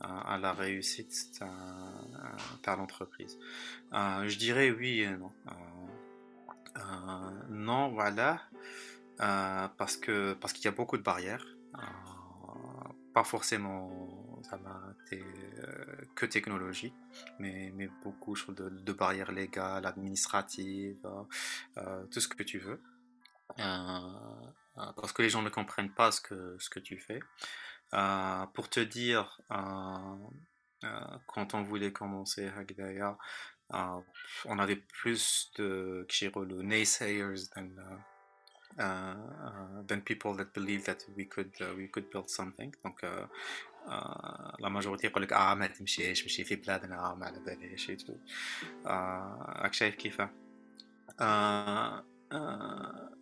à, 0.00 0.38
la 0.38 0.52
réussite 0.52 1.40
par 2.62 2.76
l'entreprise? 2.76 3.38
Euh, 3.92 4.28
Je 4.28 4.38
dirais 4.38 4.70
oui 4.70 5.00
et 5.00 5.10
non. 5.10 5.32
Euh, 6.76 6.80
non, 7.50 7.88
voilà, 7.88 8.40
parce 9.16 9.96
qu'il 9.96 10.64
y 10.64 10.68
a 10.68 10.72
beaucoup 10.72 10.96
de 10.96 11.02
barrières, 11.02 11.44
pas 13.12 13.24
forcément 13.24 14.27
euh, 14.52 15.16
que 16.14 16.26
technologie, 16.26 16.92
mais, 17.38 17.72
beaucoup 18.02 18.34
de, 18.52 18.92
barrières 18.92 19.32
légales, 19.32 19.86
administratives, 19.86 20.98
euh, 21.04 21.22
euh, 21.78 22.04
tout 22.06 22.20
ce 22.20 22.28
que 22.28 22.42
tu 22.42 22.58
veux. 22.58 22.80
parce 23.56 25.12
que 25.12 25.22
les 25.22 25.30
gens 25.30 25.42
ne 25.42 25.50
comprennent 25.50 25.92
pas 25.92 26.12
ce 26.12 26.20
que, 26.20 26.56
ce 26.58 26.70
que 26.70 26.80
tu 26.80 26.98
fais. 26.98 27.20
pour 28.54 28.68
te 28.68 28.80
dire, 28.80 29.40
quand 29.48 31.54
on 31.54 31.62
voulait 31.62 31.92
commencer 31.92 32.48
Hagdaya, 32.48 33.16
on 33.70 34.58
avait 34.58 34.76
plus 34.76 35.50
de 35.56 36.06
naysayers 36.62 37.48
than, 37.54 37.70
uh, 38.78 39.82
than 39.86 40.00
people 40.00 40.34
that 40.34 40.52
believe 40.54 40.84
that 40.84 40.98
we 41.16 41.26
could 41.26 41.52
uh, 41.60 41.74
we 41.76 41.88
could 41.88 42.10
build 42.10 42.28
something. 42.28 42.72
لا 44.59 44.69
ماجوريتي 44.69 45.07
يقول 45.07 45.23
لك 45.23 45.33
اه 45.33 45.53
ما 45.53 45.67
تمشيش 45.67 46.25
مشي 46.25 46.43
في 46.43 46.55
بلادنا 46.55 47.13
ما 47.13 47.25
على 47.25 47.39
باليش 47.39 47.91
راك 48.85 49.73
شايف 49.73 49.95
كيفاه 49.95 50.29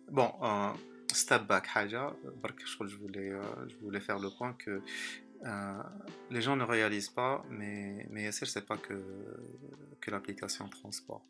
بون 0.08 0.74
step 1.12 1.42
back 1.50 1.66
حاجه 1.66 2.12
برك 2.42 2.66
شغل 2.66 2.90
je 2.90 2.94
voulais 2.94 3.70
je 3.70 3.76
voulais 3.84 4.00
faire 4.00 4.18
le 4.18 4.30
point 4.38 4.52
que 4.64 4.82
euh, 5.44 5.82
les 6.30 6.40
gens 6.40 6.56
ne 6.56 6.64
réalisent 6.64 7.10
pas, 7.10 7.44
mais, 7.50 8.06
mais 8.10 8.22
Yasser, 8.24 8.46
c'est 8.46 8.66
pas 8.66 8.76
que, 8.76 8.94
que 10.00 10.10
l'application 10.10 10.68
transport. 10.68 11.24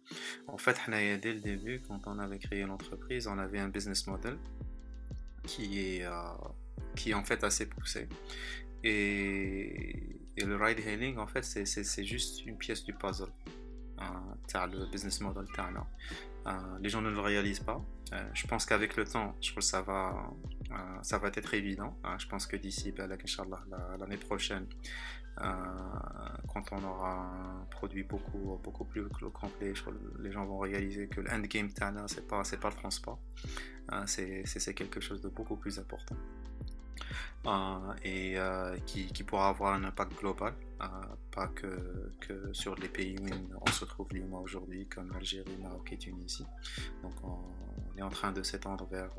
En 0.46 0.58
fait, 0.58 0.78
dès 0.88 1.32
le 1.32 1.40
début, 1.40 1.80
quand 1.86 2.06
on 2.06 2.18
avait 2.18 2.38
créé 2.38 2.64
l'entreprise, 2.64 3.26
on 3.26 3.38
avait 3.38 3.58
un 3.58 3.68
business 3.68 4.06
model 4.06 4.36
qui 5.44 5.80
est, 5.80 6.04
euh, 6.04 6.12
qui 6.94 7.10
est 7.10 7.14
en 7.14 7.24
fait 7.24 7.42
assez 7.42 7.66
poussé. 7.66 8.08
Et, 8.83 10.21
le 10.37 10.55
ride 10.55 10.79
hailing, 10.79 11.17
en 11.17 11.27
fait, 11.27 11.43
c'est 11.43 12.03
juste 12.03 12.45
une 12.45 12.57
pièce 12.57 12.83
du 12.83 12.93
puzzle. 12.93 13.31
Euh, 13.99 14.65
le 14.67 14.91
business 14.91 15.19
model 15.21 15.45
euh, 16.47 16.51
les 16.79 16.89
gens 16.89 17.01
ne 17.01 17.09
le 17.09 17.19
réalisent 17.19 17.59
pas. 17.59 17.83
Euh, 18.13 18.23
je 18.33 18.47
pense 18.47 18.65
qu'avec 18.65 18.95
le 18.95 19.03
temps, 19.03 19.35
je 19.41 19.51
pense 19.53 19.65
que 19.65 19.71
ça 19.71 19.81
va, 19.81 20.31
euh, 20.71 20.75
ça 21.01 21.17
va 21.17 21.27
être 21.27 21.53
évident. 21.53 21.97
Hein. 22.03 22.15
je 22.19 22.27
pense 22.27 22.47
que 22.47 22.55
d'ici 22.55 22.91
ben, 22.91 23.07
l'année 23.99 24.17
prochaine, 24.17 24.65
quand 25.37 26.63
on 26.71 26.83
aura 26.83 27.11
un 27.11 27.65
produit 27.69 28.03
beaucoup, 28.03 28.59
beaucoup 28.63 28.85
plus 28.85 29.07
complet, 29.31 29.73
les 30.19 30.31
gens 30.31 30.45
vont 30.45 30.57
réaliser 30.57 31.07
que 31.07 31.21
l'endgame 31.21 31.71
Tana, 31.71 32.05
c'est 32.07 32.27
pas, 32.27 32.41
pas 32.41 32.69
le 32.69 32.75
transport. 32.75 33.19
c'est 34.07 34.73
quelque 34.73 34.99
chose 34.99 35.21
de 35.21 35.29
beaucoup 35.29 35.57
plus 35.57 35.77
important. 35.77 36.15
Euh, 37.47 37.93
et 38.03 38.37
euh, 38.37 38.75
qui, 38.85 39.05
qui, 39.07 39.23
pourra 39.23 39.49
avoir 39.49 39.73
un 39.73 39.83
impact 39.85 40.19
global, 40.19 40.53
euh, 40.81 40.85
pas 41.31 41.47
que, 41.47 42.11
que, 42.19 42.51
sur 42.51 42.75
les 42.75 42.89
pays 42.89 43.17
où 43.19 43.59
on 43.65 43.71
se 43.71 43.85
trouve 43.85 44.07
aujourd'hui, 44.33 44.85
comme 44.87 45.13
Algérie, 45.15 45.57
Maroc 45.61 45.93
et 45.93 45.97
Tunisie. 45.97 46.45
Donc 47.03 47.13
on, 47.23 47.97
est 47.97 48.01
en 48.01 48.09
train 48.09 48.31
de 48.31 48.43
s'étendre 48.43 48.85
vers 48.91 49.09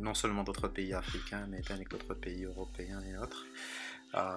non 0.00 0.14
seulement 0.14 0.42
d'autres 0.44 0.68
pays 0.68 0.92
africains, 0.92 1.46
mais 1.48 1.62
avec 1.70 1.88
d'autres 1.88 2.14
pays 2.14 2.44
européens 2.44 3.00
et 3.02 3.16
autres. 3.16 3.46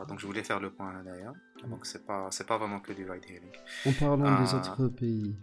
donc 0.08 0.20
je 0.20 0.26
voulais 0.26 0.44
faire 0.44 0.60
le 0.60 0.70
point 0.70 1.04
d'ailleurs. 1.04 1.36
Donc 1.68 1.86
c'est 1.86 2.06
pas 2.06 2.30
c'est 2.32 2.48
pas 2.48 2.58
vraiment 2.58 2.80
que 2.80 2.94
du 2.94 3.10
ride 3.10 3.26
hailing. 3.28 3.52
En 3.86 3.92
parlant 3.94 4.42
des 4.42 4.54
autres 4.54 4.88
pays 4.88 5.36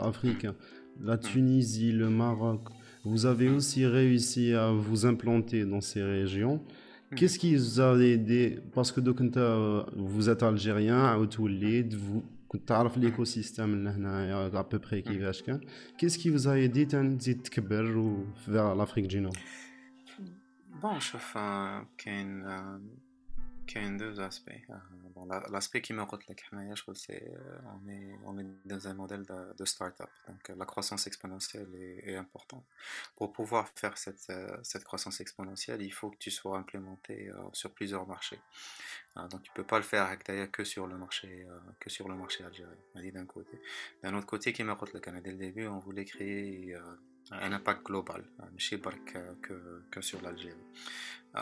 africains, 0.00 0.54
la 1.00 1.16
hmm. 1.16 1.20
Tunisie, 1.20 1.92
le 1.92 2.08
Maroc, 2.08 2.68
vous 3.03 3.25
avez 3.25 3.49
aussi 3.49 3.85
réussi 3.85 4.53
à 4.53 4.71
vous 4.71 5.05
implanter 5.05 5.65
dans 5.65 5.81
ces 5.81 6.03
régions. 6.03 6.55
Hmm. 7.11 7.15
Qu'est-ce 7.15 7.37
qui 7.39 7.55
vous 7.55 7.79
a 7.79 7.97
aidé 7.97 8.59
Parce 8.73 8.91
que 8.91 8.99
donc, 9.01 9.19
vous 9.95 10.29
êtes 10.29 10.43
algérien, 10.43 11.15
vous 11.17 12.23
كنت 12.47 12.67
تعرف 12.67 12.97
l'écosystème 12.97 13.87
à 14.53 14.63
peu 14.63 14.79
près 14.79 15.01
كيفاش 15.01 15.43
كان 15.43 15.59
qu'est-ce 15.97 16.17
qui 16.17 16.29
vous 16.29 16.47
a 16.47 16.59
aidé 16.59 16.85
تزيد 16.85 17.41
تكبر 17.41 18.23
vers 18.47 18.75
l'Afrique 18.75 19.07
du 19.07 19.21
Nord 19.21 19.37
Bon, 20.81 20.99
شوف 20.99 21.37
كاين 21.97 22.45
كاين 23.69 23.97
deux 23.97 24.19
aspects. 24.19 24.51
Bon, 25.15 25.25
l'aspect 25.25 25.81
qui 25.81 25.93
me 25.93 26.03
retient, 26.03 26.35
c'est 26.93 27.31
on 27.73 27.89
est, 27.89 28.19
on 28.25 28.37
est 28.37 28.45
dans 28.65 28.87
un 28.87 28.93
modèle 28.93 29.23
de, 29.23 29.53
de 29.57 29.65
start-up. 29.65 30.09
Donc 30.27 30.49
la 30.49 30.65
croissance 30.65 31.07
exponentielle 31.07 31.67
est, 31.75 32.11
est, 32.11 32.15
importante. 32.15 32.65
Pour 33.15 33.33
pouvoir 33.33 33.67
faire 33.75 33.97
cette, 33.97 34.31
cette 34.63 34.83
croissance 34.83 35.19
exponentielle, 35.21 35.81
il 35.81 35.91
faut 35.91 36.09
que 36.09 36.17
tu 36.17 36.31
sois 36.31 36.57
implémenté 36.57 37.31
sur 37.53 37.71
plusieurs 37.71 38.05
marchés. 38.07 38.39
donc 39.31 39.41
tu 39.43 39.51
peux 39.53 39.63
pas 39.63 39.77
le 39.77 39.83
faire 39.83 40.07
que 40.51 40.63
sur 40.63 40.87
le 40.87 40.97
marché, 40.97 41.47
que 41.79 41.89
sur 41.89 42.07
le 42.07 42.15
marché 42.15 42.43
algérien. 42.43 42.75
D'un 42.95 43.25
côté. 43.25 43.61
D'un 44.03 44.13
autre 44.15 44.27
côté, 44.27 44.53
qui 44.53 44.63
me 44.63 44.73
retient, 44.73 44.99
dès 45.23 45.31
le 45.31 45.37
début, 45.37 45.67
on 45.67 45.79
voulait 45.79 46.05
créer 46.05 46.75
un 47.30 47.52
impact 47.52 47.84
global, 47.84 48.24
que, 49.42 49.82
que 49.90 50.00
sur 50.00 50.20
l'Algérie. 50.22 50.56
Euh, 51.36 51.40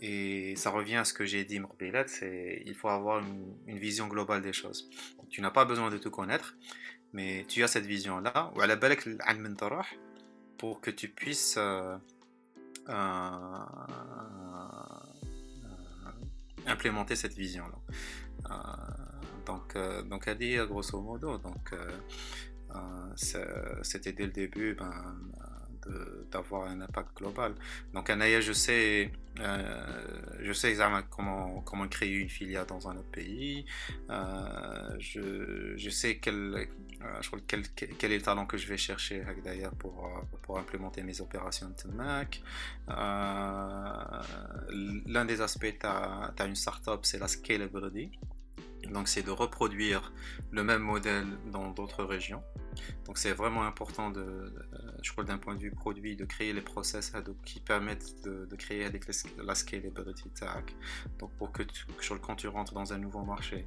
et 0.00 0.56
ça 0.56 0.70
revient 0.70 0.96
à 0.96 1.04
ce 1.04 1.12
que 1.12 1.24
j'ai 1.24 1.44
dit, 1.44 1.60
c'est 2.08 2.62
il 2.66 2.74
faut 2.74 2.88
avoir 2.88 3.20
une, 3.20 3.78
vision 3.78 4.08
globale 4.08 4.42
des 4.42 4.52
choses. 4.52 4.88
Tu 5.30 5.40
n'as 5.40 5.50
pas 5.50 5.64
besoin 5.64 5.90
de 5.90 5.98
tout 5.98 6.10
connaître, 6.10 6.56
mais 7.12 7.44
tu 7.48 7.62
as 7.62 7.68
cette 7.68 7.86
vision-là, 7.86 8.52
ou 8.54 8.60
à 8.60 8.66
la 8.66 8.76
pour 10.58 10.80
que 10.80 10.90
tu 10.90 11.08
puisses 11.08 11.56
euh, 11.58 11.96
euh, 12.88 13.58
implémenter 16.66 17.14
cette 17.14 17.34
vision-là. 17.34 17.78
donc, 19.46 19.76
donc, 20.08 20.24
elle 20.26 20.38
dit 20.38 20.56
grosso 20.66 21.00
modo, 21.00 21.38
donc, 21.38 21.72
c'était 23.16 24.12
dès 24.12 24.26
le 24.26 24.32
début, 24.32 24.74
ben, 24.74 24.92
d'avoir 26.30 26.68
un 26.68 26.80
impact 26.80 27.16
global. 27.16 27.54
Donc, 27.94 28.10
Anaya, 28.10 28.40
je 28.40 28.52
sais, 28.52 29.10
euh, 29.40 29.86
je 30.40 30.52
sais 30.52 30.70
exactement 30.70 31.02
comment, 31.10 31.60
comment 31.62 31.88
créer 31.88 32.12
une 32.12 32.28
filiale 32.28 32.66
dans 32.66 32.88
un 32.88 32.96
autre 32.96 33.10
pays. 33.10 33.64
Euh, 34.10 34.96
je, 34.98 35.74
je, 35.76 35.90
sais 35.90 36.18
quel, 36.18 36.34
euh, 36.54 36.64
je 37.20 37.30
quel, 37.46 37.62
quel, 37.68 38.12
est 38.12 38.16
le 38.16 38.22
talent 38.22 38.46
que 38.46 38.56
je 38.56 38.66
vais 38.66 38.76
chercher 38.76 39.24
d'ailleurs 39.44 39.74
pour, 39.74 40.10
pour 40.42 40.58
implémenter 40.58 41.02
mes 41.02 41.20
opérations 41.20 41.68
de 41.68 41.90
Mac. 41.92 42.42
L'un 45.06 45.24
des 45.24 45.40
aspects, 45.40 45.74
tu 45.78 45.86
as, 45.86 46.32
as, 46.36 46.46
une 46.46 46.56
startup, 46.56 47.00
c'est 47.02 47.18
la 47.18 47.28
scalability. 47.28 48.10
Donc 48.90 49.08
c'est 49.08 49.22
de 49.22 49.30
reproduire 49.30 50.12
le 50.52 50.62
même 50.62 50.82
modèle 50.82 51.26
dans 51.50 51.70
d'autres 51.70 52.04
régions. 52.04 52.42
Donc 53.06 53.18
c'est 53.18 53.32
vraiment 53.32 53.64
important 53.64 54.10
de, 54.10 54.20
euh, 54.20 54.52
je 55.02 55.12
crois 55.12 55.24
d'un 55.24 55.38
point 55.38 55.54
de 55.54 55.60
vue 55.60 55.70
produit, 55.70 56.16
de 56.16 56.24
créer 56.24 56.52
les 56.52 56.60
process 56.60 57.12
qui 57.44 57.60
permettent 57.60 58.22
de, 58.24 58.56
créer 58.56 58.84
avec 58.84 59.06
la 59.38 59.54
scalability 59.54 60.30
tag. 60.30 60.64
Donc 61.18 61.32
pour 61.36 61.52
que 61.52 61.62
quand 62.22 62.36
tu 62.36 62.48
rentres 62.48 62.74
dans 62.74 62.92
un 62.92 62.98
nouveau 62.98 63.22
marché, 63.22 63.66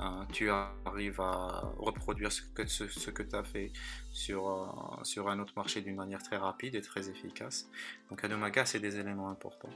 euh, 0.00 0.24
tu 0.32 0.50
arrives 0.50 1.20
à 1.20 1.72
reproduire 1.78 2.32
ce 2.32 2.42
que, 2.42 3.22
tu 3.22 3.36
as 3.36 3.44
fait 3.44 3.72
sur, 4.12 4.48
euh, 4.48 5.04
sur 5.04 5.28
un 5.28 5.38
autre 5.38 5.52
marché 5.56 5.80
d'une 5.80 5.96
manière 5.96 6.22
très 6.22 6.36
rapide 6.36 6.74
et 6.74 6.80
très 6.80 7.08
efficace. 7.08 7.68
Donc 8.08 8.24
Adomaga, 8.24 8.64
c'est 8.64 8.80
des 8.80 8.98
éléments 8.98 9.30
importants. 9.30 9.70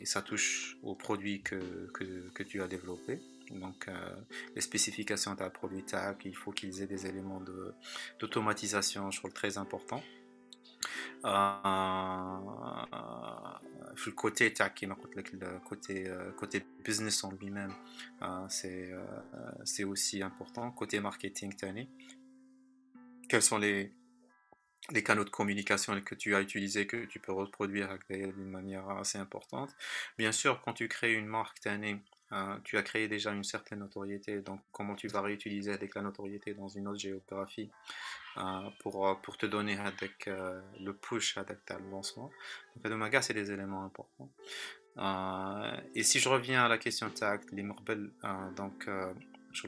Et 0.00 0.06
ça 0.06 0.22
touche 0.22 0.76
aux 0.82 0.94
produits 0.94 1.42
que, 1.42 1.90
que, 1.92 2.42
tu 2.42 2.62
as 2.62 2.68
développés. 2.68 3.20
Donc, 3.50 3.88
euh, 3.88 4.16
les 4.54 4.60
spécifications 4.60 5.34
ta 5.34 5.50
produit 5.50 5.82
TAC, 5.82 6.24
il 6.26 6.36
faut 6.36 6.52
qu'ils 6.52 6.82
aient 6.82 6.86
des 6.86 7.06
éléments 7.06 7.42
d'automatisation, 8.20 9.10
je 9.10 9.18
trouve 9.18 9.32
très 9.32 9.58
important. 9.58 10.02
Euh, 11.24 12.38
le 14.06 14.12
côté 14.12 14.52
TAC, 14.52 14.82
le 14.82 15.58
côté, 15.60 16.08
euh, 16.08 16.30
côté 16.32 16.64
business 16.84 17.24
en 17.24 17.32
lui-même, 17.32 17.72
euh, 18.22 18.46
c'est 19.64 19.84
aussi 19.84 20.22
important. 20.22 20.70
Côté 20.70 21.00
marketing, 21.00 21.54
quels 23.28 23.42
sont 23.42 23.58
les, 23.58 23.92
les 24.92 25.02
canaux 25.02 25.24
de 25.24 25.30
communication 25.30 26.00
que 26.00 26.14
tu 26.14 26.34
as 26.34 26.40
utilisés, 26.40 26.86
que 26.86 27.04
tu 27.04 27.18
peux 27.18 27.32
reproduire 27.32 27.98
d'une 28.08 28.50
manière 28.50 28.88
assez 28.90 29.18
importante. 29.18 29.74
Bien 30.16 30.32
sûr, 30.32 30.60
quand 30.62 30.72
tu 30.72 30.88
crées 30.88 31.14
une 31.14 31.26
marque 31.26 31.58
euh, 32.32 32.56
tu 32.62 32.76
as 32.76 32.82
créé 32.82 33.08
déjà 33.08 33.32
une 33.32 33.44
certaine 33.44 33.78
notoriété, 33.78 34.40
donc 34.42 34.60
comment 34.70 34.94
tu 34.94 35.08
vas 35.08 35.22
réutiliser 35.22 35.72
avec 35.72 35.94
la 35.94 36.02
notoriété 36.02 36.52
dans 36.52 36.68
une 36.68 36.86
autre 36.86 37.00
géographie 37.00 37.70
euh, 38.36 38.42
pour, 38.80 39.08
euh, 39.08 39.14
pour 39.14 39.38
te 39.38 39.46
donner 39.46 39.78
avec 39.78 40.26
le 40.26 40.92
push 40.92 41.38
avec 41.38 41.64
ta 41.64 41.78
lancement. 41.78 42.30
Donc, 42.76 42.84
Adomaga, 42.84 43.22
c'est 43.22 43.34
des 43.34 43.50
éléments 43.50 43.84
importants. 43.84 44.30
et 45.94 46.02
si 46.02 46.18
je 46.18 46.28
reviens 46.28 46.64
à 46.64 46.68
la 46.68 46.76
question 46.76 47.08
de 47.08 47.56
les 47.56 47.62
donc 48.56 48.88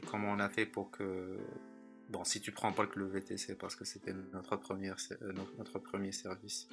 comment 0.07 0.33
on 0.33 0.39
a 0.39 0.49
fait 0.51 0.67
pour 0.67 0.91
que 0.91 1.39
Bon, 2.11 2.25
si 2.25 2.41
tu 2.41 2.51
prends 2.51 2.73
pas 2.73 2.87
le 2.97 3.07
VTC 3.07 3.55
parce 3.55 3.77
que 3.77 3.85
c'était 3.85 4.13
notre, 4.33 4.57
première, 4.57 4.97
euh, 5.23 5.33
notre 5.59 5.79
premier 5.79 6.11
service 6.11 6.67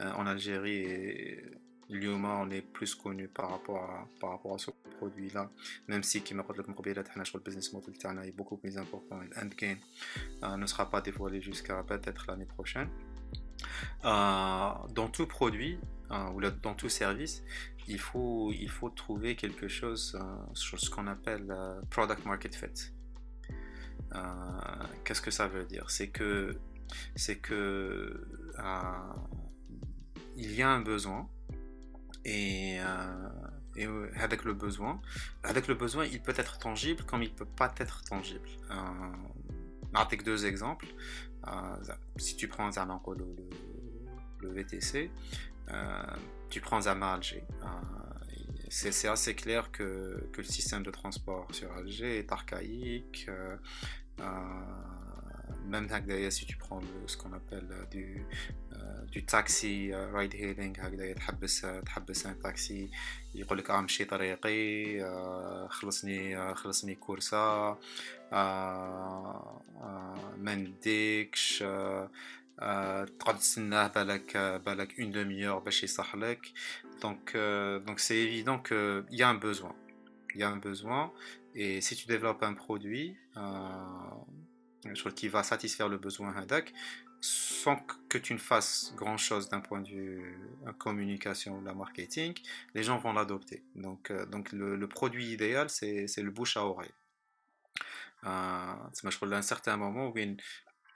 euh, 0.00 0.10
en 0.14 0.26
Algérie 0.26 0.78
et 0.78 1.44
Liuma, 1.88 2.40
on 2.42 2.50
est 2.50 2.60
plus 2.60 2.96
connu 2.96 3.28
par 3.28 3.50
rapport 3.50 3.84
à, 3.84 4.08
par 4.20 4.30
rapport 4.30 4.54
à 4.56 4.58
ce 4.58 4.72
produit-là, 4.98 5.48
même 5.86 6.02
si 6.02 6.22
qui 6.22 6.34
le 6.34 7.40
business 7.40 7.72
model 7.72 7.94
est 8.24 8.32
beaucoup 8.32 8.56
plus 8.56 8.76
important 8.78 9.22
et 9.22 9.28
l'endgame 9.36 9.78
euh, 10.42 10.56
ne 10.56 10.66
sera 10.66 10.90
pas 10.90 11.00
dévoilé 11.00 11.40
jusqu'à 11.40 11.84
peut-être 11.84 12.24
l'année 12.26 12.46
prochaine. 12.46 12.88
dans 14.02 15.08
tout 15.12 15.26
produit 15.28 15.78
ou 16.34 16.40
dans 16.40 16.74
tout 16.74 16.88
service, 16.88 17.44
il 17.86 18.00
faut, 18.00 18.50
il 18.52 18.68
faut 18.68 18.90
trouver 18.90 19.36
quelque 19.36 19.68
chose 19.68 20.18
sur 20.54 20.80
ce 20.80 20.90
qu'on 20.90 21.06
appelle 21.06 21.46
product 21.90 22.24
market 22.26 22.56
fit. 22.56 22.92
Euh, 24.14 24.20
qu'est-ce 25.04 25.22
que 25.22 25.30
ça 25.30 25.46
veut 25.46 25.64
dire? 25.64 25.90
C'est 25.90 26.08
que, 26.08 26.56
c'est 27.16 27.36
que 27.36 28.26
euh, 28.58 29.12
il 30.36 30.52
y 30.52 30.62
a 30.62 30.70
un 30.70 30.80
besoin 30.80 31.28
et, 32.24 32.78
euh, 32.80 34.08
avec 34.16 34.44
le 34.44 34.52
besoin, 34.52 35.00
avec 35.42 35.68
le 35.68 35.74
besoin, 35.74 36.04
il 36.04 36.20
peut 36.20 36.34
être 36.36 36.58
tangible 36.58 37.04
comme 37.04 37.22
il 37.22 37.32
peut 37.32 37.44
pas 37.44 37.72
être 37.78 38.02
tangible. 38.04 38.48
avec 39.94 40.22
deux 40.22 40.46
exemples. 40.46 40.86
si 42.16 42.36
tu 42.36 42.48
prends 42.48 42.68
le, 42.68 43.36
le, 44.40 44.52
VTC, 44.52 45.10
tu 46.50 46.60
prends 46.60 46.80
Zama 46.82 47.14
Alger 47.14 47.44
c'est 48.69 49.07
assez 49.07 49.35
clair 49.35 49.71
que, 49.71 50.27
que, 50.33 50.41
le 50.41 50.47
système 50.47 50.83
de 50.83 50.91
transport 50.91 51.47
sur 51.51 51.71
Alger 51.73 52.19
est 52.19 52.31
archaïque. 52.31 53.25
Euh, 53.29 53.55
euh, 54.19 54.23
même 55.67 55.87
d'ailleurs, 55.87 56.31
si 56.31 56.45
tu 56.45 56.57
prends 56.57 56.81
ce 57.07 57.17
qu'on 57.17 57.33
appelle 57.33 57.67
euh, 57.71 57.85
du, 57.85 58.25
du 59.11 59.25
taxi 59.25 59.91
ride 60.13 60.35
hailing 60.35 60.73
تحبس 61.15 61.65
تحبس 61.85 62.27
un 62.27 62.35
taxi 62.35 62.89
يقول 63.35 63.57
لك 63.57 63.71
امشي 63.71 64.05
طريقي 64.05 64.99
خلصني 65.69 66.55
خلصني 66.55 66.95
كورسه 66.95 67.77
ما 70.37 70.55
نديكش 70.55 71.63
تقعد 73.19 73.39
تستناه 73.39 73.87
بالك 73.87 74.37
بالك 74.37 74.91
une 74.91 75.13
demi-heure 75.13 75.63
باش 75.63 75.83
يصح 75.83 76.15
لك 76.15 76.51
donc, 77.00 77.34
euh, 77.34 77.78
donc 77.80 78.00
c'est 78.00 78.16
évident 78.16 78.58
qu'il 78.58 79.04
y 79.10 79.22
a 79.22 79.28
un 79.28 79.34
besoin. 79.34 79.74
Il 80.34 80.40
y 80.40 80.44
a 80.44 80.50
un 80.50 80.56
besoin. 80.56 81.12
Et 81.54 81.80
si 81.80 81.96
tu 81.96 82.06
développes 82.06 82.42
un 82.42 82.54
produit 82.54 83.16
euh, 83.36 85.10
qui 85.14 85.28
va 85.28 85.42
satisfaire 85.42 85.88
le 85.88 85.98
besoin 85.98 86.34
Hadak, 86.34 86.72
sans 87.20 87.76
que 88.08 88.18
tu 88.18 88.32
ne 88.32 88.38
fasses 88.38 88.94
grand 88.96 89.18
chose 89.18 89.48
d'un 89.48 89.60
point 89.60 89.80
de 89.80 89.88
vue 89.88 90.38
euh, 90.66 90.72
communication 90.72 91.58
ou 91.58 91.64
la 91.64 91.74
marketing, 91.74 92.34
les 92.74 92.82
gens 92.82 92.98
vont 92.98 93.12
l'adopter. 93.12 93.62
Donc, 93.74 94.10
euh, 94.10 94.24
donc 94.26 94.52
le, 94.52 94.86
produit 94.86 95.32
idéal, 95.32 95.68
c'est 95.68 96.06
le 96.16 96.30
bouche 96.30 96.56
à 96.56 96.64
oreille. 96.64 96.92
À 98.22 98.90
un 98.92 99.42
certain 99.42 99.76
moment 99.76 100.08
où 100.08 100.18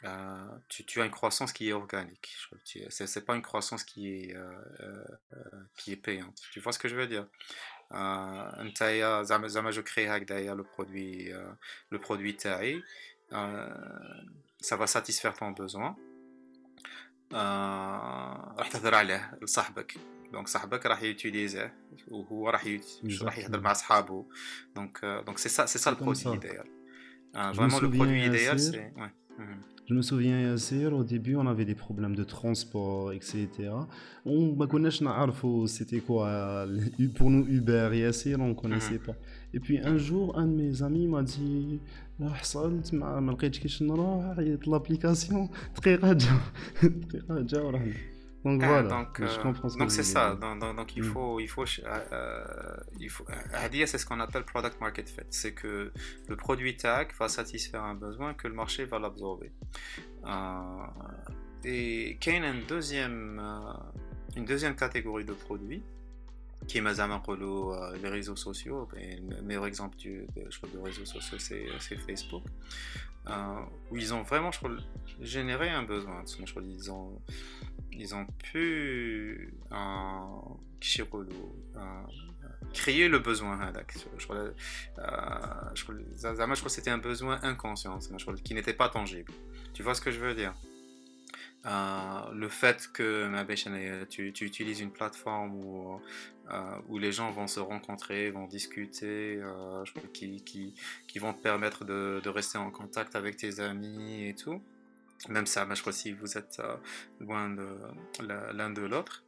euh, 0.05 0.47
tu, 0.69 1.01
as 1.01 1.05
une 1.05 1.11
croissance 1.11 1.51
qui 1.51 1.69
est 1.69 1.73
organique. 1.73 2.33
Ce 2.63 3.19
n'est 3.19 3.25
pas 3.25 3.35
une 3.35 3.41
croissance 3.41 3.83
qui 3.83 4.07
est, 4.07 4.33
euh, 4.33 4.53
euh, 4.81 5.03
qui 5.75 5.91
est 5.91 5.97
payante. 5.97 6.41
Tu 6.51 6.61
vois 6.61 6.71
ce 6.71 6.79
que 6.79 6.87
je 6.87 6.95
veux 6.95 7.07
dire 7.07 7.27
je 7.91 9.81
crée 9.81 10.05
le 10.05 10.63
produit, 10.63 11.31
le 11.89 11.99
produit 11.99 12.37
ça 14.61 14.75
va 14.77 14.87
satisfaire 14.87 15.33
ton 15.33 15.51
besoin. 15.51 15.95
راح 18.57 18.67
تهضر 18.67 18.95
عليه 18.95 19.37
لصاحبك 19.41 19.97
دونك 20.31 20.47
صاحبك 20.47 20.85
راح 20.85 21.03
يوتيليزيه 21.03 21.73
وهو 22.07 22.49
راح 22.49 22.65
راح 23.21 23.37
يهضر 23.37 23.59
مع 23.59 23.73
صحابه 23.73 24.25
دونك 24.75 25.05
دونك 25.05 25.37
سي 25.37 25.49
سا 25.49 25.65
سي 25.65 25.79
سا 25.79 25.89
البرودوي 25.91 26.39
idéal 26.39 26.67
vraiment 27.53 27.79
le 27.79 27.89
produit 27.89 28.25
idéal 28.25 28.59
c'est 28.59 28.93
Je 29.87 29.95
me 29.95 30.03
souviens, 30.03 30.39
Yassir, 30.39 30.93
au 30.93 31.03
début, 31.03 31.35
on 31.35 31.47
avait 31.47 31.65
des 31.65 31.73
problèmes 31.73 32.15
de 32.15 32.23
transport, 32.23 33.11
etc. 33.11 33.47
On 34.23 34.55
ne 34.55 34.65
connaissait 34.65 35.03
pas 35.03 35.33
c'était 35.65 35.99
quoi. 35.99 36.67
Pour 37.15 37.29
nous, 37.31 37.45
Uber, 37.47 37.89
Yassir, 37.93 38.39
on 38.39 38.49
ne 38.49 38.53
connaissait 38.53 38.99
pas. 38.99 39.15
Et 39.53 39.59
puis 39.59 39.79
un 39.79 39.97
jour, 39.97 40.37
un 40.37 40.45
de 40.45 40.55
mes 40.61 40.83
amis 40.83 41.07
m'a 41.07 41.23
dit 41.23 41.79
حصلت 42.27 42.93
ما 42.93 43.19
ما 43.19 43.31
لقيتش 43.31 43.59
كيفاش 43.59 43.83
نروح 43.83 44.39
عيط 44.39 44.69
l'application 44.69 45.49
دقيقه 45.77 46.13
جا 46.13 46.39
دقيقه 46.83 47.41
جا 47.41 47.61
وراه 47.61 47.93
donc 48.44 48.62
ah, 48.62 48.66
voilà, 48.66 48.88
donc, 48.88 49.08
je 49.18 49.24
euh, 49.24 49.42
comprends 49.42 49.68
ce 49.70 49.78
donc 49.78 49.90
c'est 49.90 50.02
ça. 50.02 50.34
Donc, 50.34 50.60
donc, 50.60 50.76
donc, 50.76 50.96
il 50.96 51.02
mm. 51.02 51.12
faut, 51.12 51.40
il 51.40 51.48
faut, 51.48 51.64
euh, 51.84 52.76
il 53.00 53.08
faut. 53.08 53.24
Hadia, 53.54 53.86
c'est 53.86 53.96
ce 53.96 54.04
qu'on 54.04 54.20
appelle 54.20 54.44
product 54.44 54.80
market 54.80 55.08
fit. 55.08 55.22
C'est 55.30 55.54
que 55.54 55.92
le 56.28 56.36
produit 56.36 56.76
tag 56.76 57.12
va 57.18 57.28
satisfaire 57.28 57.82
un 57.82 57.94
besoin 57.94 58.34
que 58.34 58.46
le 58.46 58.54
marché 58.54 58.84
va 58.84 58.98
l'absorber. 58.98 59.50
Euh, 60.26 60.86
et 61.64 62.18
qu'il 62.20 62.34
y 62.34 62.36
a 62.36 62.50
une 62.50 62.66
deuxième, 62.66 63.40
euh, 63.42 63.72
une 64.36 64.44
deuxième 64.44 64.76
catégorie 64.76 65.24
de 65.24 65.32
produits 65.32 65.82
qui 66.66 66.78
est 66.78 66.82
euh, 66.82 67.96
les 68.02 68.08
réseaux 68.08 68.36
sociaux. 68.36 68.88
Et 68.96 69.16
le 69.16 69.42
meilleur 69.42 69.66
exemple 69.66 69.96
du, 69.96 70.26
de, 70.36 70.46
je 70.50 70.56
crois, 70.58 70.68
de 70.68 70.78
réseaux 70.78 71.04
sociaux, 71.04 71.38
c'est 71.38 71.96
Facebook. 71.96 72.44
Euh, 73.26 73.60
où 73.90 73.96
ils 73.96 74.12
ont 74.12 74.22
vraiment 74.22 74.52
je 74.52 74.58
crois, 74.58 74.70
généré 75.20 75.70
un 75.70 75.82
besoin. 75.82 76.22
Je 76.26 76.50
crois, 76.50 76.62
ils 76.62 76.90
ont 76.90 77.20
ils 77.98 78.14
ont 78.14 78.26
pu 78.42 79.54
créer 82.72 83.08
le 83.08 83.18
besoin 83.18 83.60
hein, 83.60 83.72
je 84.18 84.24
crois, 84.24 84.36
euh, 84.36 84.50
je 85.74 85.84
crois, 85.84 85.94
que 85.94 86.68
c'était 86.68 86.90
un 86.90 86.98
besoin 86.98 87.38
inconscient 87.42 87.98
qui 88.44 88.54
n'était 88.54 88.74
pas 88.74 88.88
tangible. 88.88 89.32
Tu 89.72 89.82
vois 89.82 89.94
ce 89.94 90.00
que 90.00 90.10
je 90.10 90.18
veux 90.20 90.34
dire? 90.34 90.54
Euh, 91.66 92.32
le 92.34 92.48
fait 92.48 92.90
que 92.92 94.04
tu, 94.04 94.28
utilises 94.44 94.80
une 94.80 94.90
plateforme 94.90 95.54
où, 95.54 96.00
euh, 96.50 96.98
les 96.98 97.12
gens 97.12 97.30
vont 97.30 97.46
se 97.46 97.60
rencontrer, 97.60 98.30
vont 98.30 98.46
discuter, 98.46 99.40
qui, 100.12 101.18
vont 101.18 101.32
te 101.32 101.40
permettre 101.40 101.84
de, 101.84 102.28
rester 102.28 102.58
en 102.58 102.70
contact 102.70 103.16
avec 103.16 103.36
tes 103.36 103.60
amis 103.60 104.26
et 104.26 104.34
tout 104.34 104.60
même 105.28 105.46
ça, 105.46 105.66
je 105.72 105.80
crois 105.80 105.92
si 105.92 106.12
vous 106.12 106.38
êtes 106.38 106.60
euh, 106.60 106.76
loin 107.20 107.50
de 107.50 107.66
l'un 108.52 108.70
de 108.70 108.82
l'autre, 108.82 109.24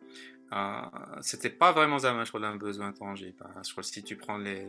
euh, 0.53 0.81
c'était 1.23 1.51
pas 1.51 1.73
vraiment 1.73 1.99
ça, 1.99 2.25
je 2.25 2.29
crois, 2.29 2.47
un 2.47 2.57
besoin 2.57 2.93
tangible. 2.93 3.37
Hein. 3.45 3.63
Je 3.67 3.73
crois 3.73 3.83
si 3.83 4.03
tu 4.03 4.17
prends 4.17 4.39
les, 4.39 4.67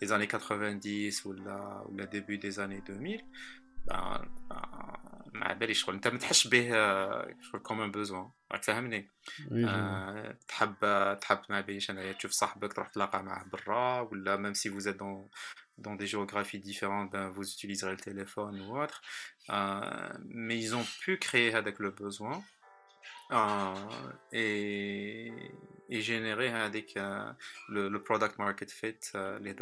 les 0.00 0.12
années 0.12 0.26
90 0.26 1.24
ou, 1.24 1.32
la, 1.32 1.82
ou 1.88 1.96
le 1.96 2.06
début 2.06 2.38
des 2.38 2.60
années 2.60 2.82
2000, 2.86 3.22
ben, 3.87 4.27
ما 5.33 5.53
بالي 5.53 5.73
شغل 5.73 5.95
انت 5.95 6.07
ما 6.07 6.17
تحسش 6.17 6.47
به 6.47 6.69
شغل 7.41 7.61
كوم 7.63 7.91
بوزوان 7.91 8.29
راك 8.51 8.63
فاهمني 8.63 9.09
آه 9.51 10.37
تحب 10.47 10.75
تحب 11.21 11.39
ما 11.49 11.61
باليش 11.61 11.89
انايا 11.89 12.11
تشوف 12.11 12.31
صاحبك 12.31 12.73
تروح 12.73 12.87
تلاقى 12.87 13.23
معاه 13.23 13.45
برا 13.53 13.99
ولا 13.99 14.35
ميم 14.35 14.53
سي 14.53 14.69
فوز 14.69 14.87
دون 14.87 15.29
dans 15.81 15.95
des 15.95 16.07
géographies 16.07 16.59
différentes, 16.59 17.11
ben, 17.11 17.29
vous 17.29 17.47
utiliserez 17.55 17.91
le 17.91 17.97
téléphone 17.97 18.61
ou 18.61 18.79
autre. 18.81 19.01
Euh, 19.49 20.13
mais 20.25 20.57
ils 20.57 20.75
ont 20.75 20.85
pu 21.01 21.17
créer 21.17 21.53
avec 21.55 21.79
le 21.79 21.89
besoin 21.91 22.43
euh, 23.31 23.73
et, 24.31 25.33
et, 25.88 26.02
euh, 26.10 27.32
le, 27.68 27.88
le, 27.88 28.02
product 28.02 28.38
market 28.38 28.70
fit 28.70 28.96
euh, 29.14 29.38
les 29.38 29.54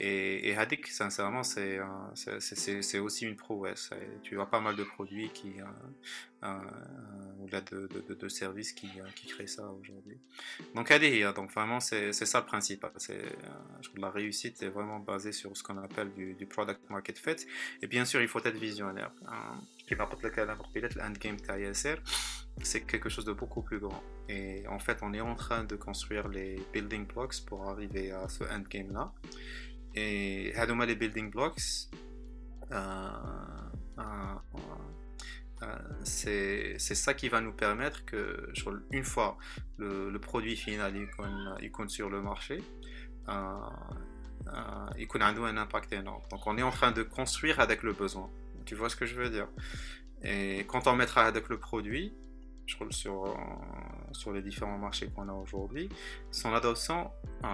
Et, 0.00 0.54
Hadik, 0.56 0.86
sincèrement, 0.88 1.42
c'est 1.42 1.80
c'est 2.14 2.98
aussi 2.98 3.24
une 3.24 3.36
prouesse. 3.36 3.90
tu 4.22 4.40
as 4.40 4.46
pas 4.46 4.60
mal 4.60 4.76
de 4.76 4.84
produits 4.84 5.30
ou 6.42 7.48
de, 7.48 7.86
de, 7.86 8.14
de, 8.14 8.28
services 8.28 8.72
qui, 8.72 8.88
créent 9.26 9.46
ça 9.46 9.66
aujourd'hui. 9.70 10.18
Donc 10.74 10.90
Hadik, 10.90 11.24
donc 11.34 11.50
vraiment, 11.52 11.80
c'est 11.80 12.12
ça 12.12 12.40
le 12.40 12.46
principe. 12.46 12.86
la 13.96 14.10
réussite 14.10 14.62
est 14.62 14.68
vraiment 14.68 15.00
basée 15.00 15.32
sur 15.32 15.56
ce 15.56 15.62
qu'on 15.62 15.78
appelle 15.78 16.12
du, 16.12 16.34
du, 16.34 16.46
product 16.46 16.90
market 16.90 17.18
fit. 17.18 17.46
Et 17.80 17.86
bien 17.86 18.04
sûr, 18.04 18.20
il 18.20 18.28
faut 18.28 18.44
être 18.44 18.58
visionnaire. 18.58 19.12
Qui 19.86 19.94
n'importe 19.94 20.22
lequel, 20.24 20.48
l'endgame 20.96 21.36
TISR 21.36 21.96
c'est 22.62 22.82
quelque 22.82 23.08
chose 23.08 23.24
de 23.24 23.32
beaucoup 23.32 23.62
plus 23.62 23.78
grand. 23.78 24.02
Et 24.28 24.66
en 24.68 24.78
fait, 24.78 24.98
on 25.02 25.12
est 25.12 25.20
en 25.20 25.34
train 25.34 25.64
de 25.64 25.76
construire 25.76 26.28
les 26.28 26.60
building 26.72 27.06
blocks 27.06 27.44
pour 27.46 27.68
arriver 27.68 28.12
à 28.12 28.28
ce 28.28 28.44
endgame 28.44 28.92
là. 28.92 29.12
Et 29.94 30.52
les 30.86 30.94
building 30.94 31.30
blocks, 31.30 31.88
euh, 32.70 33.08
euh, 33.98 34.02
euh, 35.62 35.78
c'est 36.04 36.78
ça 36.78 37.14
qui 37.14 37.30
va 37.30 37.40
nous 37.40 37.52
permettre 37.52 38.04
que, 38.04 38.52
une 38.90 39.04
fois 39.04 39.38
le, 39.78 40.14
produit 40.18 40.56
final 40.56 40.94
il 41.60 41.70
compte, 41.70 41.90
sur 41.90 42.10
le 42.10 42.20
marché, 42.20 42.62
il 43.28 43.32
a 43.32 43.72
un 44.46 45.56
impact 45.56 45.92
énorme. 45.92 46.22
Donc, 46.30 46.46
on 46.46 46.58
est 46.58 46.62
en 46.62 46.70
train 46.70 46.92
de 46.92 47.02
construire 47.02 47.60
avec 47.60 47.82
le 47.82 47.92
besoin. 47.94 48.30
Tu 48.66 48.74
vois 48.74 48.90
ce 48.90 48.96
que 48.96 49.06
je 49.06 49.14
veux 49.14 49.30
dire? 49.30 49.48
Et 50.22 50.66
quand 50.68 50.86
on 50.88 50.94
mettra 50.94 51.24
avec 51.24 51.48
le 51.48 51.58
produit, 51.58 52.12
je 52.66 52.74
crois, 52.74 52.86
sur, 52.90 53.26
euh, 53.26 53.34
sur 54.12 54.32
les 54.32 54.42
différents 54.42 54.78
marchés 54.78 55.08
qu'on 55.08 55.28
a 55.28 55.32
aujourd'hui, 55.32 55.88
son 56.30 56.52
adoption 56.52 57.10
euh, 57.44 57.48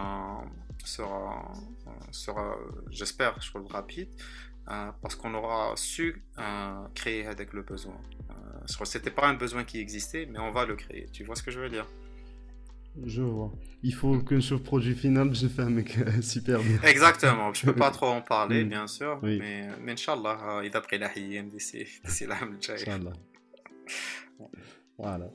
sera, 0.84 1.52
euh, 1.86 1.90
sera 2.10 2.56
j'espère, 2.90 3.40
je 3.40 3.50
crois, 3.50 3.62
rapide, 3.70 4.08
parce 4.64 5.16
qu'on 5.16 5.34
aura 5.34 5.74
su 5.76 6.24
créer 6.94 7.26
avec 7.26 7.52
le 7.52 7.62
besoin. 7.62 8.00
que 8.78 8.84
c'était 8.84 9.10
pas 9.10 9.26
un 9.26 9.34
besoin 9.34 9.64
qui 9.64 9.78
existait, 9.78 10.26
mais 10.30 10.38
on 10.38 10.50
va 10.50 10.64
le 10.64 10.76
créer. 10.76 11.08
Tu 11.12 11.24
vois 11.24 11.36
ce 11.36 11.42
que 11.42 11.50
je 11.50 11.60
veux 11.60 11.68
dire? 11.68 11.86
Je 13.04 13.22
vois. 13.22 13.52
Il 13.82 13.94
faut 13.94 14.18
que 14.20 14.40
sur 14.40 14.58
le 14.58 14.62
produit 14.62 14.94
final, 14.94 15.34
je 15.34 15.48
fais 15.48 15.62
un 15.62 15.70
mec 15.70 15.98
super 16.22 16.60
bien. 16.62 16.80
Exactement. 16.82 17.52
Je 17.52 17.66
peux 17.66 17.74
pas 17.74 17.90
trop 17.98 18.06
en 18.06 18.22
parler, 18.22 18.64
mm. 18.64 18.68
bien 18.68 18.86
sûr, 18.86 19.18
mais, 19.22 19.68
mais 19.80 19.92
Inch'Allah, 19.92 20.62
il 20.64 20.74
a 20.74 20.80
pris 20.80 20.98
la 20.98 21.08
d'ici 21.08 21.86
l'âme 22.26 22.56
Inch'Allah. 22.56 23.12
Voilà. 25.02 25.26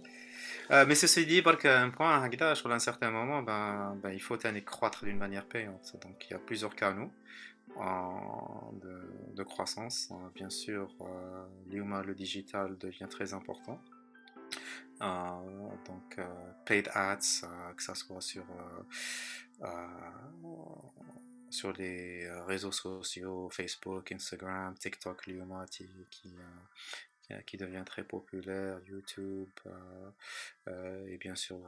Euh, 0.71 0.85
mais 0.87 0.95
ceci 0.95 1.25
dit, 1.25 1.41
par 1.41 1.57
un 1.65 1.89
point, 1.89 2.23
à 2.23 2.75
un 2.75 2.79
certain 2.79 3.11
moment, 3.11 3.41
ben, 3.41 3.97
ben, 4.01 4.11
il 4.11 4.21
faut 4.21 4.37
croître 4.65 5.05
d'une 5.05 5.17
manière 5.17 5.45
payante. 5.45 5.95
Donc 6.01 6.25
il 6.27 6.31
y 6.31 6.35
a 6.35 6.39
plusieurs 6.39 6.75
canaux 6.75 7.11
de, 9.35 9.43
croissance. 9.43 10.09
Euh, 10.11 10.29
bien 10.33 10.49
sûr, 10.49 10.93
euh, 11.01 12.03
le 12.03 12.13
digital 12.15 12.77
devient 12.77 13.07
très 13.09 13.33
important. 13.33 13.79
Euh, 15.01 15.05
donc 15.85 16.19
paid 16.65 16.89
ads, 16.93 17.45
que 17.75 17.83
ce 17.83 17.93
soit 17.93 18.21
sur, 18.21 18.45
sur 21.49 21.73
les 21.73 22.29
réseaux 22.47 22.71
sociaux, 22.71 23.49
Facebook, 23.51 24.11
Instagram, 24.11 24.75
TikTok, 24.75 25.27
Liuma 25.27 25.65
qui, 25.69 25.87
qui 26.09 26.35
euh, 26.37 26.43
qui 27.45 27.57
devient 27.57 27.83
très 27.85 28.03
populaire, 28.03 28.79
YouTube 28.87 29.49
euh, 29.65 30.09
euh, 30.67 31.07
et 31.07 31.17
bien 31.17 31.35
sûr 31.35 31.59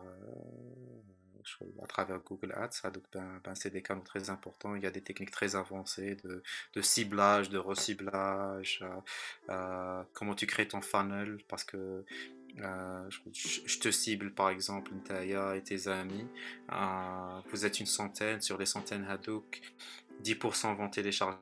à 1.81 1.87
travers 1.87 2.19
Google 2.19 2.53
Ads. 2.53 2.89
donc, 2.91 3.03
ben, 3.13 3.41
ben, 3.43 3.55
c'est 3.55 3.69
des 3.69 3.81
canaux 3.81 4.03
très 4.03 4.29
importants. 4.29 4.75
Il 4.75 4.83
y 4.83 4.85
a 4.85 4.91
des 4.91 5.01
techniques 5.01 5.31
très 5.31 5.55
avancées 5.55 6.15
de, 6.23 6.43
de 6.73 6.81
ciblage, 6.81 7.49
de 7.49 7.57
reciblage, 7.57 8.83
comment 10.13 10.35
tu 10.35 10.47
crées 10.47 10.67
ton 10.67 10.81
funnel 10.81 11.39
parce 11.47 11.63
que 11.63 12.05
je, 12.57 13.79
te 13.79 13.89
cible 13.89 14.33
par 14.33 14.49
exemple 14.49 14.91
Ntaya 14.93 15.55
et 15.55 15.63
tes 15.63 15.87
amis. 15.87 16.27
vous 17.49 17.65
êtes 17.65 17.79
une 17.79 17.85
centaine, 17.85 18.41
sur 18.41 18.57
les 18.57 18.65
centaines 18.65 19.05
Hadouk, 19.05 19.61
10% 20.23 20.75
vont 20.75 20.89
télécharger 20.89 21.37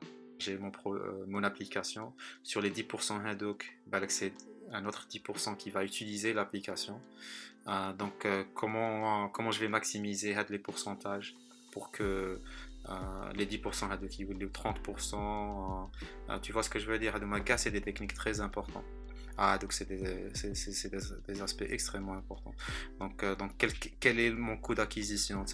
mon, 0.60 0.72
euh, 0.86 1.24
mon 1.26 1.42
application. 1.42 2.12
Sur 2.42 2.60
les 2.60 2.70
10% 2.70 3.24
Hadouk, 3.24 3.78
bah, 3.86 4.00
c'est 4.08 4.32
un 4.72 4.84
autre 4.84 5.06
10% 5.08 5.56
qui 5.56 5.70
va 5.70 5.84
utiliser 5.84 6.32
l'application. 6.32 7.00
Euh, 7.66 7.92
donc, 7.92 8.24
euh, 8.24 8.44
comment, 8.54 9.28
comment 9.28 9.50
je 9.50 9.60
vais 9.60 9.68
maximiser 9.68 10.36
les 10.48 10.58
pourcentages 10.58 11.36
pour 11.72 11.90
que 11.90 12.40
les 13.34 13.44
10% 13.44 13.90
Hadouk, 13.90 14.10
les 14.18 14.46
30%, 14.46 15.90
tu 16.40 16.52
vois 16.52 16.62
ce 16.62 16.70
que 16.70 16.78
je 16.78 16.90
veux 16.90 16.98
dire? 16.98 17.14
Hadouk 17.16 17.52
c'est 17.58 17.70
des 17.70 17.82
techniques 17.82 18.14
très 18.14 18.40
importantes. 18.40 18.86
Ah, 19.36 19.56
donc 19.58 19.72
c'est 19.72 19.84
des, 19.84 20.30
des, 21.28 21.42
aspects 21.42 21.66
extrêmement 21.68 22.14
importants. 22.14 22.54
Donc, 22.98 23.24
donc 23.38 23.52
quel, 23.58 23.72
quel, 24.00 24.18
est 24.18 24.30
mon 24.30 24.56
coût 24.56 24.74
d'acquisition? 24.74 25.44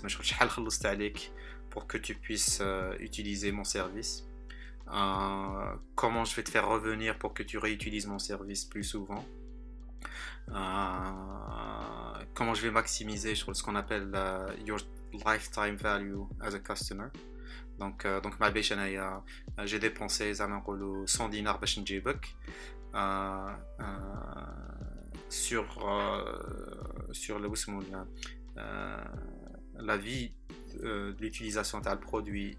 Pour 1.71 1.87
que 1.89 1.99
tu 1.99 2.15
puisses 2.15 2.63
utiliser 3.01 3.51
mon 3.51 3.65
service 3.65 4.25
comment 4.87 6.25
je 6.25 6.37
vais 6.37 6.43
te 6.43 6.51
faire 6.51 6.69
revenir 6.69 7.19
pour 7.19 7.35
que 7.35 7.43
tu 7.43 7.59
réutilises 7.59 8.07
mon 8.07 8.19
service 8.19 8.65
plus 8.65 8.85
souvent. 8.85 9.25
comment 12.35 12.55
je 12.55 12.63
vais 12.63 12.71
maximiser 12.71 13.35
ce 13.35 13.63
qu'on 13.63 13.77
appelle 13.77 14.11
your 14.67 14.79
lifetime 15.27 15.77
value 15.77 16.23
as 16.41 16.55
a 16.55 16.59
customer. 16.59 17.09
Donc, 17.79 18.07
donc 18.23 18.39
ma 18.39 18.51
j'ai 19.65 19.79
dépensé 19.79 20.35
100 21.07 21.29
dinars 21.31 21.59
euh, 22.95 23.49
sur 25.29 25.65
sur 27.11 27.39
le 27.41 27.49
la 29.77 29.97
vie 29.97 30.33
de 30.81 31.17
l'utilisation 31.19 31.81
d'un 31.81 31.97
produit 31.97 32.57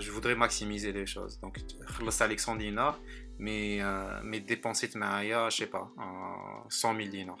je 0.00 0.10
voudrais 0.10 0.34
maximiser 0.34 0.92
les 0.92 1.06
choses. 1.06 1.40
Donc 1.40 1.60
100 2.40 2.56
dinars 2.56 2.98
mais 3.38 3.80
mais 4.22 4.40
dépenser 4.40 4.88
de 4.88 4.98
je 5.50 5.56
sais 5.56 5.66
pas 5.66 5.90
100 6.68 6.96
000 6.96 7.08
dinars. 7.08 7.38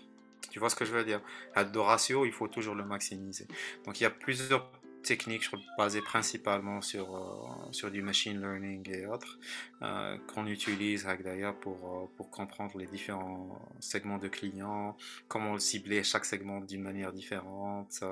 Tu 0.50 0.58
vois 0.60 0.70
ce 0.70 0.76
que 0.76 0.84
je 0.84 0.92
veux 0.92 1.04
dire? 1.04 1.20
Le 1.54 1.80
ratio 1.80 2.24
il 2.24 2.32
faut 2.32 2.48
toujours 2.48 2.74
le 2.74 2.84
maximiser. 2.84 3.46
Donc 3.84 4.00
il 4.00 4.04
y 4.04 4.06
a 4.06 4.10
plusieurs 4.10 4.70
techniques 5.06 5.48
basées 5.78 6.02
principalement 6.02 6.82
sur, 6.82 7.16
euh, 7.16 7.72
sur 7.72 7.90
du 7.90 8.02
machine 8.02 8.40
learning 8.40 8.82
et 8.90 9.06
autres 9.06 9.38
euh, 9.82 10.18
qu'on 10.26 10.46
utilise 10.46 11.06
d'ailleurs 11.22 11.54
pour, 11.54 11.76
euh, 11.76 12.06
pour 12.16 12.28
comprendre 12.30 12.76
les 12.76 12.86
différents 12.86 13.58
segments 13.78 14.18
de 14.18 14.28
clients, 14.28 14.96
comment 15.28 15.58
cibler 15.58 16.02
chaque 16.02 16.24
segment 16.24 16.60
d'une 16.60 16.82
manière 16.82 17.12
différente, 17.12 18.02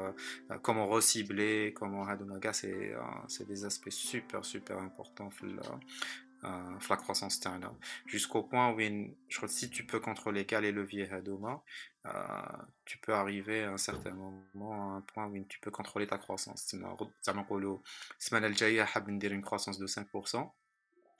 comment 0.63 0.87
recibler, 0.87 1.75
comment 1.75 2.07
Hadomaga, 2.07 2.53
c'est 2.53 3.47
des 3.49 3.65
aspects 3.65 3.91
super 3.91 4.45
super 4.45 4.79
importants 4.79 5.31
la 6.45 6.97
croissance 6.97 7.35
externe 7.35 7.69
jusqu'au 8.07 8.43
point 8.43 8.73
où 8.73 8.81
si 9.47 9.71
tu 9.71 9.85
peux 9.87 10.01
contrôler 10.01 10.45
quel 10.47 10.65
est 10.65 10.73
le 10.73 10.83
levier 10.83 11.09
euh, 12.07 12.11
tu 12.85 12.99
peux 12.99 13.15
arriver 13.15 13.65
à 13.65 13.73
un 13.73 13.79
certain 13.79 14.11
moment 14.11 14.95
à 14.95 14.97
un 14.97 15.01
point 15.01 15.27
où 15.27 15.45
tu 15.45 15.59
peux 15.61 15.71
contrôler 15.71 16.07
ta 16.07 16.19
croissance. 16.19 16.67
Semaine 16.67 16.85
une 19.33 19.43
croissance 19.43 19.79
de 19.79 19.87
5%. 19.87 20.51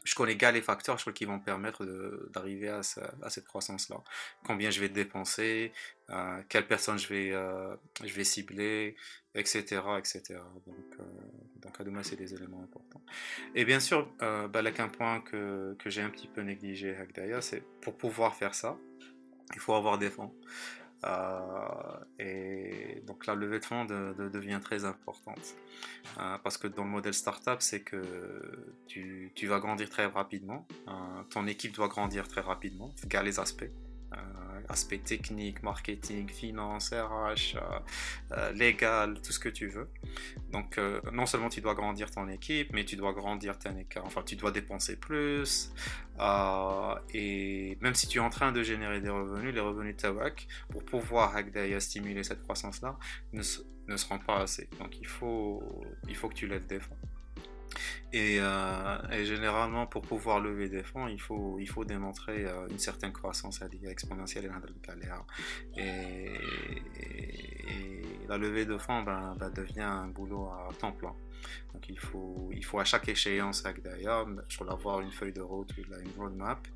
Je 0.05 0.15
connais 0.15 0.37
les 0.53 0.63
facteurs 0.63 0.99
je 0.99 1.11
qui 1.13 1.25
vont 1.25 1.41
permettre 1.41 1.85
d'arriver 2.33 2.69
à, 2.69 2.83
cette 2.83 3.47
croissance-là. 3.47 4.03
Combien 4.47 4.71
je 4.71 4.81
vais 4.81 4.89
dépenser, 4.91 5.73
euh, 6.11 6.43
quelle 6.49 6.67
personne 6.67 6.99
je 6.99 7.09
vais, 7.09 7.33
euh, 7.33 7.75
je 8.03 8.13
vais 8.13 8.25
cibler, 8.25 8.97
etc. 9.35 9.81
etc. 9.99 10.23
Donc, 10.67 10.77
euh, 11.01 11.05
à 11.81 11.85
demain, 11.85 12.03
c'est 12.03 12.17
des 12.17 12.35
éléments 12.35 12.63
importants. 12.63 13.03
Et 13.55 13.65
bien 13.65 13.81
sûr, 13.81 14.13
euh, 14.23 14.47
bah, 14.49 14.61
un 14.81 14.89
point 14.89 15.21
que, 15.21 15.75
que 15.79 15.91
j'ai 15.91 16.03
un 16.03 16.11
petit 16.11 16.29
peu 16.29 16.43
négligé 16.43 16.95
c'est 17.41 17.63
pour 17.81 17.97
pouvoir 17.97 18.37
faire 18.37 18.55
ça, 18.55 18.79
il 19.55 19.61
faut 19.61 19.75
avoir 19.75 19.99
des 19.99 20.11
fonds. 20.11 20.33
Euh, 21.07 21.99
et 22.19 23.03
donc 23.07 23.27
la 23.27 23.35
levée 23.35 23.59
de 23.59 23.65
fonds 23.65 23.85
devient 23.85 24.61
très 24.63 24.85
importante. 24.85 25.55
Euh, 26.19 26.39
parce 26.39 26.57
que 26.57 26.67
dans 26.67 26.85
le 26.85 26.91
modèle 26.91 27.15
startup, 27.15 27.57
c'est 27.61 27.81
que 27.81 28.03
tu, 28.87 29.33
tu, 29.35 29.47
vas 29.47 29.59
grandir 29.59 29.91
très 29.91 30.07
rapidement. 30.07 30.67
Euh, 30.89 30.93
ton 31.31 31.47
équipe 31.47 31.75
doit 31.75 31.89
grandir 31.89 32.29
très 32.29 32.41
rapidement, 32.41 32.95
gars 33.07 33.23
les 33.23 33.39
aspects 33.41 33.71
aspect 34.69 34.99
technique, 34.99 35.63
marketing, 35.63 36.29
finance, 36.29 36.91
RH, 36.91 37.57
euh, 37.57 37.61
euh, 38.33 38.53
légal, 38.53 39.21
tout 39.21 39.33
ce 39.33 39.39
que 39.39 39.49
tu 39.49 39.69
veux. 39.69 39.89
Donc, 40.53 40.79
euh, 40.79 41.01
non 41.13 41.27
seulement 41.27 41.49
tu 41.49 41.61
dois 41.61 41.75
grandir 41.75 42.11
ton 42.11 42.29
équipe, 42.29 42.73
mais 42.73 42.85
tu 42.85 42.97
dois 42.97 43.13
grandir 43.13 43.59
ton 43.59 43.77
écart. 43.77 44.05
Enfin, 44.05 44.23
tu 44.25 44.37
dois 44.37 44.51
dépenser 44.51 44.97
plus. 44.97 45.73
et 47.13 47.79
même 47.81 47.95
si 47.95 48.07
tu 48.09 48.19
es 48.19 48.21
en 48.21 48.31
train 48.31 48.53
de 48.53 48.63
générer 48.63 49.01
des 49.01 49.11
revenus, 49.11 49.55
les 49.55 49.61
revenus 49.61 49.97
de 49.97 50.01
Tawak, 50.01 50.47
pour 50.71 50.85
pouvoir 50.85 51.35
stimuler 51.79 52.23
cette 52.25 52.43
croissance-là, 52.43 52.97
ne, 53.33 53.43
ne 53.89 53.97
seront 53.97 54.19
pas 54.19 54.39
assez. 54.39 54.69
Donc, 54.79 54.99
il 55.01 55.07
faut, 55.07 55.85
il 56.09 56.17
faut 56.17 56.29
que 56.29 56.35
tu 56.35 56.47
lèves 56.47 56.67
des 56.67 56.81
fonds. 56.81 56.97
Euh, 58.15 58.99
et, 59.11 59.25
généralement, 59.25 59.87
pour 59.87 60.03
pouvoir 60.03 60.41
lever 60.41 60.69
des 60.69 60.83
fonds, 60.83 61.09
il 61.09 61.21
faut, 61.21 61.85
démontrer 61.85 62.45
euh, 62.45 62.67
une 62.69 62.79
certaine 62.79 63.13
croissance 63.13 63.61
exponentielle 63.89 64.51
et, 65.77 66.27
et, 67.01 68.03
la 68.29 68.39
levée 68.39 68.65
de 68.65 68.79
fonds 68.79 69.03
ben, 69.03 69.37
ben, 69.39 69.51
devient 69.51 69.81
un 69.81 70.07
boulot 70.09 70.49
à 70.49 70.69
temps 70.79 70.93
plein. 70.93 71.15
Donc 71.73 71.89
il 71.89 71.99
faut, 71.99 72.51
il 72.53 72.65
faut 72.65 72.79
à 72.79 72.85
chaque 72.85 73.09
échéance, 73.09 73.63
d'ailleurs, 73.83 74.27
je 74.49 74.59
dois 74.59 74.73
avoir 74.73 75.01
une 75.01 75.11
feuille 75.11 75.33
de 75.33 75.41
route, 75.41 75.71
une 75.77 76.13
roadmap, 76.17 76.67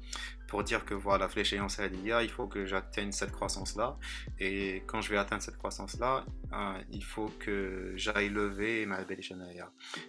pour 0.49 0.65
dire 0.65 0.85
que 0.85 0.95
voilà, 0.95 1.29
l'échéance 1.37 1.79
est 1.79 1.91
il 2.23 2.31
faut 2.31 2.47
que 2.47 2.65
j'atteigne 2.65 3.13
cette 3.13 3.33
croissance-là. 3.33 3.97
Et 4.41 4.83
quand 4.87 5.03
je 5.03 5.11
vais 5.11 5.19
atteindre 5.19 5.43
cette 5.43 5.59
croissance-là, 5.59 6.25
hein, 6.53 6.77
il 6.91 7.05
faut 7.05 7.31
que 7.39 7.93
j'aille 7.97 8.31
lever 8.31 8.87
ma 8.87 9.05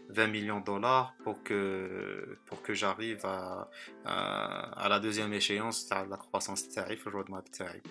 20 0.10 0.28
millions 0.28 0.62
de 0.62 0.66
dollars 0.66 1.14
pour 1.24 1.44
que, 1.44 2.38
pour 2.46 2.62
que 2.62 2.74
j'arrive 2.74 3.26
à, 3.26 3.70
à, 4.06 4.88
la 4.90 5.00
deuxième 5.00 5.34
échéance, 5.34 5.90
la 5.90 6.18
croissance 6.18 6.70
tarif, 6.70 7.06
le 7.06 7.12
roadmap 7.12 7.52
tarif. 7.52 7.84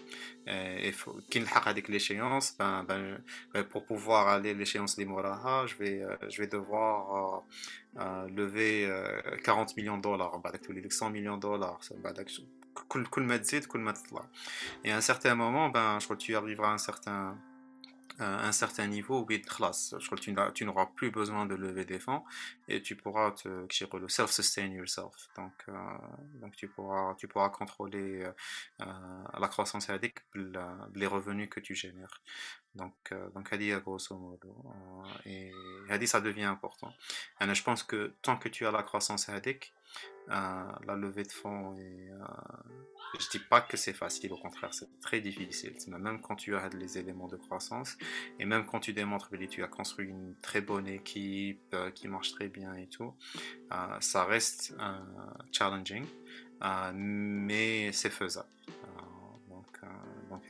Et 0.46 0.92
qu'il 1.30 1.44
avec 1.68 1.88
l'échéance, 1.88 2.56
ben, 2.58 2.82
ben, 2.88 3.20
ben, 3.52 3.64
pour 3.64 3.84
pouvoir 3.84 4.28
aller 4.28 4.54
l'échéance 4.54 4.96
des 4.96 5.04
je 5.66 5.76
vais, 5.76 6.02
euh, 6.02 6.16
je 6.28 6.40
vais 6.40 6.46
devoir 6.46 6.57
euh, 6.58 8.00
euh, 8.00 8.28
lever 8.28 8.90
40 9.44 9.76
millions 9.76 9.96
de 9.96 10.02
dollars, 10.02 10.40
tous 10.62 10.72
les 10.72 10.88
100 10.88 11.10
millions 11.10 11.36
de 11.36 11.42
dollars. 11.42 11.80
Et 14.84 14.92
à 14.92 14.96
un 14.96 15.00
certain 15.00 15.34
moment, 15.34 15.68
ben, 15.68 15.98
je 15.98 16.04
crois 16.04 16.16
que 16.16 16.22
tu 16.22 16.36
arriveras 16.36 16.70
à 16.70 16.74
un 16.74 16.78
certain, 16.78 17.36
un 18.18 18.52
certain 18.52 18.86
niveau 18.86 19.24
crois 20.06 20.18
que 20.18 20.52
tu 20.52 20.64
n'auras 20.64 20.86
plus 20.86 21.10
besoin 21.10 21.46
de 21.46 21.54
lever 21.54 21.84
des 21.84 21.98
fonds 21.98 22.24
et 22.66 22.82
tu 22.82 22.96
pourras 22.96 23.32
te 23.32 23.66
self-sustain 24.08 24.66
yourself. 24.66 25.28
Donc, 25.36 25.52
euh, 25.68 25.74
donc 26.34 26.56
tu, 26.56 26.68
pourras, 26.68 27.14
tu 27.14 27.28
pourras 27.28 27.50
contrôler 27.50 28.24
euh, 28.80 28.84
la 29.38 29.48
croissance 29.48 29.88
et 29.88 29.92
les 30.94 31.06
revenus 31.06 31.48
que 31.48 31.60
tu 31.60 31.74
génères. 31.74 32.22
Donc, 32.74 32.94
euh, 33.12 33.30
donc 33.30 33.52
grosso 33.80 34.16
modo. 34.16 34.54
et 35.24 35.50
ça 36.06 36.20
devient 36.20 36.44
important. 36.44 36.92
Je 37.40 37.62
pense 37.62 37.82
que 37.82 38.14
tant 38.22 38.36
que 38.36 38.48
tu 38.48 38.66
as 38.66 38.70
la 38.70 38.82
croissance 38.82 39.28
Hadik, 39.28 39.72
la 40.28 40.94
levée 40.94 41.22
de 41.22 41.32
fonds 41.32 41.74
et 41.76 42.10
je 43.18 43.28
dis 43.30 43.38
pas 43.38 43.60
que 43.60 43.76
c'est 43.76 43.92
facile, 43.92 44.32
au 44.32 44.36
contraire, 44.36 44.72
c'est 44.74 45.00
très 45.00 45.20
difficile. 45.20 45.74
Même 45.88 46.20
quand 46.20 46.36
tu 46.36 46.54
as 46.54 46.68
les 46.70 46.98
éléments 46.98 47.28
de 47.28 47.36
croissance 47.36 47.96
et 48.38 48.44
même 48.44 48.66
quand 48.66 48.80
tu 48.80 48.92
démontres 48.92 49.30
que 49.30 49.36
tu 49.36 49.62
as 49.62 49.68
construit 49.68 50.08
une 50.08 50.34
très 50.42 50.60
bonne 50.60 50.86
équipe 50.86 51.60
euh, 51.74 51.90
qui 51.90 52.08
marche 52.08 52.32
très 52.32 52.48
bien 52.48 52.74
et 52.74 52.86
tout, 52.86 53.14
euh, 53.72 53.76
ça 54.00 54.24
reste 54.24 54.74
euh, 54.78 54.98
challenging, 55.52 56.04
mais 56.94 57.92
c'est 57.92 58.10
faisable. 58.10 58.48
donc, 59.48 59.80
donc, 60.28 60.42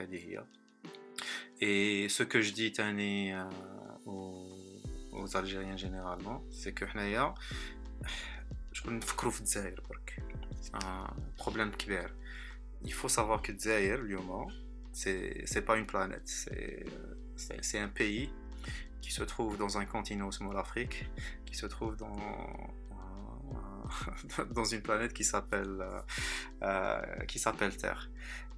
Et 1.61 2.09
ce 2.09 2.23
que 2.23 2.41
je 2.41 2.53
dis, 2.53 2.73
aux, 4.07 4.83
aux 5.13 5.37
Algériens 5.37 5.77
généralement, 5.77 6.43
c'est 6.51 6.73
que 6.73 6.85
je 8.79 8.83
connais 8.85 9.01
c'est 10.61 10.75
un 10.75 11.07
problème 11.37 11.71
clair 11.73 12.09
il 12.83 12.93
faut 12.93 13.09
savoir 13.09 13.43
que 13.43 13.57
Zaire, 13.57 14.01
ce 14.93 15.43
c'est 15.47 15.63
pas 15.63 15.77
une 15.77 15.87
planète, 15.87 16.47
c'est 17.37 17.79
un 17.79 17.89
pays 17.89 18.33
qui 19.01 19.13
se 19.13 19.23
trouve 19.23 19.57
dans 19.57 19.79
un 19.79 19.85
continent 19.85 20.31
small 20.31 20.57
Afrique, 20.57 21.09
qui 21.47 21.57
se 21.57 21.67
trouve 21.67 21.97
dans, 21.97 22.17
dans 24.51 24.65
une 24.65 24.83
planète 24.83 25.13
qui 25.13 25.25
s'appelle 25.25 25.79
euh, 25.81 26.01
euh, 26.63 27.25
qui 27.27 27.39
s'appelle 27.39 27.77
Terre. 27.77 28.11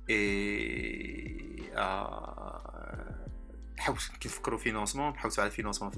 Et 0.09 1.71
le 4.51 4.59
financement, 4.59 5.15
le 5.23 5.51
financement 5.51 5.91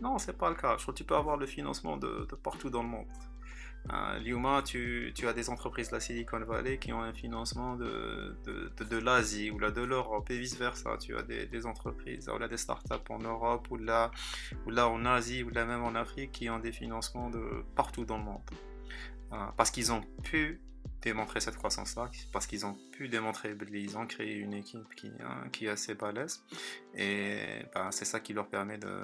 Non, 0.00 0.18
c'est 0.18 0.36
pas 0.36 0.48
le 0.48 0.56
cas. 0.56 0.76
Je 0.76 0.82
crois 0.82 0.94
que 0.94 0.98
tu 0.98 1.04
peux 1.04 1.16
avoir 1.16 1.36
le 1.36 1.46
financement 1.46 1.96
de 1.96 2.26
partout 2.42 2.70
dans 2.70 2.82
le 2.82 2.88
monde. 2.88 3.06
Euh, 3.90 4.62
tu, 4.62 5.12
tu, 5.14 5.26
as 5.26 5.32
des 5.32 5.50
entreprises 5.50 5.88
de 5.88 5.94
la 5.94 6.00
Silicon 6.00 6.38
Valley 6.40 6.78
qui 6.78 6.92
ont 6.92 7.02
un 7.02 7.12
financement 7.12 7.74
de, 7.74 8.36
de, 8.44 8.84
de, 8.84 8.96
l'Asie 8.98 9.50
ou 9.50 9.58
là 9.58 9.70
de 9.70 9.82
l'Europe 9.82 10.30
et 10.30 10.38
vice 10.38 10.56
versa. 10.56 10.96
Tu 10.98 11.16
as 11.16 11.22
des, 11.22 11.46
des, 11.46 11.66
entreprises 11.66 12.28
ou 12.28 12.38
là 12.38 12.46
des 12.46 12.56
startups 12.56 12.94
en 13.08 13.18
Europe 13.18 13.68
ou 13.70 13.76
là, 13.76 14.10
ou 14.66 14.70
là 14.70 14.88
en 14.88 15.04
Asie 15.04 15.42
ou 15.42 15.50
là 15.50 15.64
même 15.64 15.82
en 15.82 15.94
Afrique 15.96 16.32
qui 16.32 16.48
ont 16.48 16.60
des 16.60 16.72
financements 16.72 17.28
de 17.30 17.64
partout 17.74 18.04
dans 18.04 18.18
le 18.18 18.24
monde. 18.24 18.40
Euh, 19.32 19.46
parce 19.56 19.70
qu'ils 19.70 19.92
ont 19.92 20.02
pu 20.22 20.60
démontrer 21.01 21.39
cette 21.39 21.55
croissance-là, 21.55 22.09
parce 22.33 22.47
qu'ils 22.47 22.65
ont 22.65 22.75
pu 22.91 23.07
démontrer 23.07 23.55
qu'ils 23.55 23.97
ont 23.97 24.07
créé 24.07 24.35
une 24.35 24.53
équipe 24.53 24.93
qui, 24.95 25.11
hein, 25.21 25.47
qui 25.51 25.65
est 25.65 25.69
assez 25.69 25.93
balèze 25.93 26.43
et 26.95 27.37
ben, 27.73 27.91
c'est 27.91 28.05
ça 28.05 28.19
qui 28.19 28.33
leur 28.33 28.47
permet 28.47 28.77
de, 28.77 28.95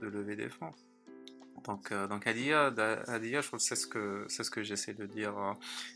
de 0.00 0.06
lever 0.08 0.36
des 0.36 0.48
fonds. 0.48 0.72
Donc, 1.64 1.92
euh, 1.92 2.06
donc 2.08 2.26
Adia, 2.26 2.66
Adia, 3.06 3.40
je 3.40 3.46
trouve 3.46 3.60
c'est 3.60 3.76
ce 3.76 3.86
que 3.86 4.24
c'est 4.28 4.44
ce 4.44 4.50
que 4.50 4.62
j'essaie 4.62 4.94
de 4.94 5.06
dire 5.06 5.38
euh, 5.38 5.52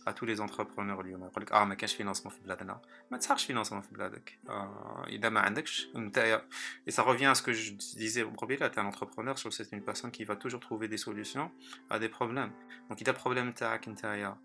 à 0.07 0.13
tous 0.13 0.27
les 0.27 0.41
entrepreneurs 0.41 1.01
اليوم 1.01 1.25
يقول 1.25 1.43
لك 1.43 1.53
اه 1.53 1.65
ما 1.65 1.75
كانش 1.75 2.03
financement 2.03 2.29
في 2.29 2.41
بلادنا 2.45 2.81
ما 3.11 3.19
تسحقش 3.19 3.53
financement 3.53 3.81
في 3.81 3.89
بلادك 3.93 4.39
اذا 5.09 5.29
ما 5.29 5.41
عندكش 5.41 5.89
نتايا 5.97 6.45
et 6.89 6.93
ça 6.93 7.03
revient 7.03 7.27
à 7.27 7.35
ce 7.35 7.43
que 7.43 7.53
je 7.53 7.73
disais 7.73 8.23
au 8.23 8.31
premier 8.31 8.57
là 8.57 8.71
t'es 8.71 8.81
un 8.81 8.87
entrepreneur 8.87 9.37
je 9.37 9.43
trouve 9.43 9.53
c'est 9.53 9.73
une 9.73 9.83
personne 9.83 10.11
qui 10.11 10.25
va 10.25 10.37
toujours 10.37 10.61
trouver 10.61 10.89
des 10.89 10.99
solutions 10.99 11.51
à 11.91 11.99
des 11.99 12.09
problèmes 12.09 12.53
donc 12.89 13.03
اذا 13.03 13.13
problème 13.13 13.53
تاعك 13.55 13.89
نتايا 13.89 14.37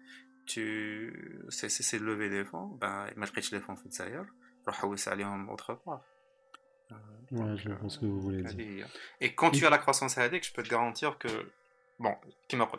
tu 0.46 1.46
c'est 1.50 1.70
c'est 1.70 2.00
de 2.00 2.06
lever 2.06 2.30
des 2.30 2.46
fonds 2.46 2.67
ben 2.82 3.13
ما 3.17 3.26
لقيتش 3.26 3.56
les 3.56 3.60
fonds 3.60 3.76
في 3.76 3.86
الجزائر 3.86 4.26
روح 4.67 4.76
حوس 4.76 5.08
عليهم 5.08 5.50
autre 5.50 5.74
part 5.74 6.02
Ouais, 7.32 7.56
je 7.56 7.70
vois 7.70 7.89
ce 7.89 8.00
que 8.00 8.06
vous 8.06 8.20
voulez 8.20 8.44
dire. 8.44 8.88
Et 9.22 9.34
quand 9.34 9.52
tu 9.52 9.65
as 9.65 9.70
la 9.70 9.78
croissance 9.78 10.17
ADEC, 10.17 10.44
je 10.46 10.54
peux 10.54 10.63
te 10.63 10.70
garantir 10.70 11.17
que, 11.17 11.30
bon, 12.00 12.13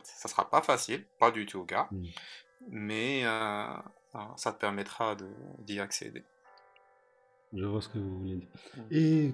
ça 0.05 0.29
sera 0.29 0.51
pas 0.51 0.61
facile, 0.61 1.07
pas 1.19 1.31
du 1.31 1.47
tout, 1.47 1.65
gars, 1.65 1.89
mm. 1.91 2.05
mais 2.69 3.25
euh, 3.25 3.65
euh, 4.15 4.19
ça 4.37 4.53
te 4.53 4.59
permettra 4.59 5.17
d'y 5.61 5.81
accéder. 5.81 6.23
Je 7.54 7.64
vois 7.66 7.82
ce 7.82 7.88
que 7.88 7.98
vous 7.98 8.20
voulez 8.20 8.36
dire. 8.36 8.48
Et 8.92 9.32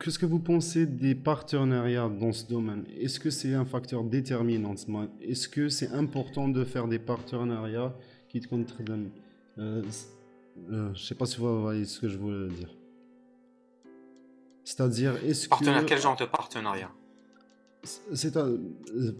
qu'est-ce 0.00 0.18
que 0.18 0.26
vous 0.26 0.40
pensez 0.40 0.86
des 0.86 1.14
partenariats 1.14 2.08
dans 2.08 2.32
ce 2.32 2.46
domaine? 2.46 2.84
Est-ce 2.98 3.20
que 3.20 3.30
c'est 3.30 3.54
un 3.54 3.64
facteur 3.64 4.02
déterminant? 4.02 4.74
Est-ce 5.20 5.48
que 5.48 5.68
c'est 5.68 5.88
important 5.88 6.48
de 6.48 6.64
faire 6.64 6.88
des 6.88 6.98
partenariats 6.98 7.94
qui 8.28 8.40
te 8.40 8.48
contribuent? 8.48 9.10
Euh, 9.58 9.82
euh, 10.70 10.90
Je 10.94 11.00
ne 11.00 11.06
sais 11.06 11.14
pas 11.14 11.26
si 11.26 11.38
vous 11.38 11.62
voyez 11.62 11.84
ce 11.84 12.00
que 12.00 12.08
je 12.08 12.18
voulais 12.18 12.48
dire. 12.48 12.74
C'est-à-dire, 14.64 15.16
est-ce 15.24 15.48
que... 15.48 15.84
Quel 15.84 16.00
genre 16.00 16.16
de 16.16 16.24
partenariat? 16.24 16.90
C'est 17.84 18.36
euh, 18.38 18.56